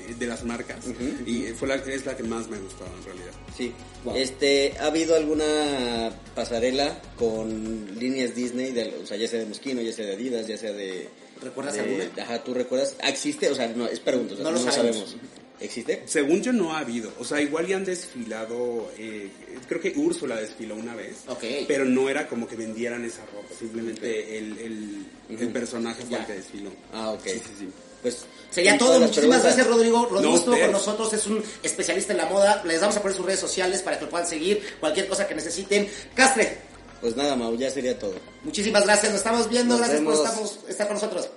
de- 0.07 0.15
de 0.15 0.27
las 0.27 0.43
marcas. 0.43 0.85
Y 1.25 1.43
fue 1.57 1.67
la, 1.67 1.75
es 1.75 2.05
la 2.05 2.15
que 2.17 2.23
más 2.23 2.47
me 2.49 2.57
ha 2.57 2.59
gustado 2.59 2.89
en 2.97 3.03
realidad. 3.05 3.31
Sí. 3.57 3.71
Wow. 4.03 4.15
Este, 4.17 4.73
¿ha 4.79 4.85
habido 4.87 5.15
alguna 5.15 6.11
pasarela 6.35 7.01
con 7.17 7.97
líneas 7.99 8.35
Disney, 8.35 8.71
de, 8.71 8.93
o 9.01 9.05
sea, 9.05 9.17
ya 9.17 9.27
sea 9.27 9.39
de 9.39 9.45
Mosquino, 9.45 9.81
ya 9.81 9.93
sea 9.93 10.05
de 10.05 10.13
Adidas, 10.13 10.47
ya 10.47 10.57
sea 10.57 10.73
de... 10.73 11.07
¿Recuerdas 11.41 11.77
alguna? 11.77 12.03
Ajá, 12.21 12.43
¿tú 12.43 12.53
recuerdas? 12.53 12.95
Ah, 13.01 13.09
¿Existe? 13.09 13.49
O 13.49 13.55
sea, 13.55 13.67
no, 13.69 13.87
es 13.87 13.99
pregunta, 13.99 14.33
o 14.33 14.37
sea, 14.37 14.43
No 14.43 14.51
no, 14.51 14.59
lo 14.59 14.65
lo 14.65 14.71
sabemos. 14.71 14.97
sabemos. 14.97 15.15
¿Existe? 15.61 16.03
Según 16.05 16.41
yo 16.41 16.51
no 16.51 16.73
ha 16.73 16.79
habido, 16.79 17.13
o 17.19 17.23
sea, 17.23 17.39
igual 17.39 17.67
ya 17.67 17.75
han 17.77 17.85
desfilado, 17.85 18.91
eh, 18.97 19.29
creo 19.67 19.79
que 19.79 19.93
Úrsula 19.95 20.35
desfiló 20.35 20.75
una 20.75 20.95
vez, 20.95 21.17
Ok. 21.27 21.43
pero 21.67 21.85
no 21.85 22.09
era 22.09 22.27
como 22.27 22.47
que 22.47 22.55
vendieran 22.55 23.05
esa 23.05 23.23
ropa, 23.27 23.47
simplemente 23.57 24.37
el, 24.37 24.57
el, 24.57 25.05
el 25.39 25.49
personaje 25.49 26.03
fue 26.03 26.17
el 26.17 26.25
que 26.25 26.33
desfiló. 26.33 26.71
Ah, 26.93 27.11
ok. 27.11 27.23
Sí, 27.25 27.31
sí, 27.33 27.51
sí. 27.59 27.69
Pues... 28.01 28.25
Sería 28.49 28.77
todo. 28.77 28.99
Muchísimas 28.99 29.43
gracias, 29.43 29.65
Rodrigo. 29.67 30.05
Rodrigo 30.09 30.31
No, 30.33 30.37
estuvo 30.37 30.59
con 30.59 30.71
nosotros, 30.71 31.13
es 31.13 31.25
un 31.27 31.41
especialista 31.63 32.11
en 32.13 32.17
la 32.17 32.25
moda. 32.25 32.61
Les 32.65 32.81
vamos 32.81 32.97
a 32.97 33.01
poner 33.01 33.15
sus 33.15 33.25
redes 33.25 33.39
sociales 33.39 33.81
para 33.81 33.97
que 33.97 34.05
lo 34.05 34.11
puedan 34.11 34.27
seguir. 34.27 34.61
Cualquier 34.79 35.07
cosa 35.07 35.25
que 35.27 35.35
necesiten. 35.35 35.87
Castre, 36.15 36.57
Pues 36.99 37.15
nada, 37.15 37.35
Mau, 37.35 37.55
ya 37.55 37.69
sería 37.69 37.97
todo. 37.97 38.15
muchísimas 38.43 38.83
gracias. 38.83 39.11
Nos 39.11 39.19
estamos 39.19 39.47
viendo. 39.49 39.75
Nos 39.77 39.79
gracias 39.87 40.01
por 40.01 40.13
vemos. 40.13 40.27
estamos- 40.29 40.59
estar 40.67 40.87
con 40.87 40.95
nosotros. 40.95 41.29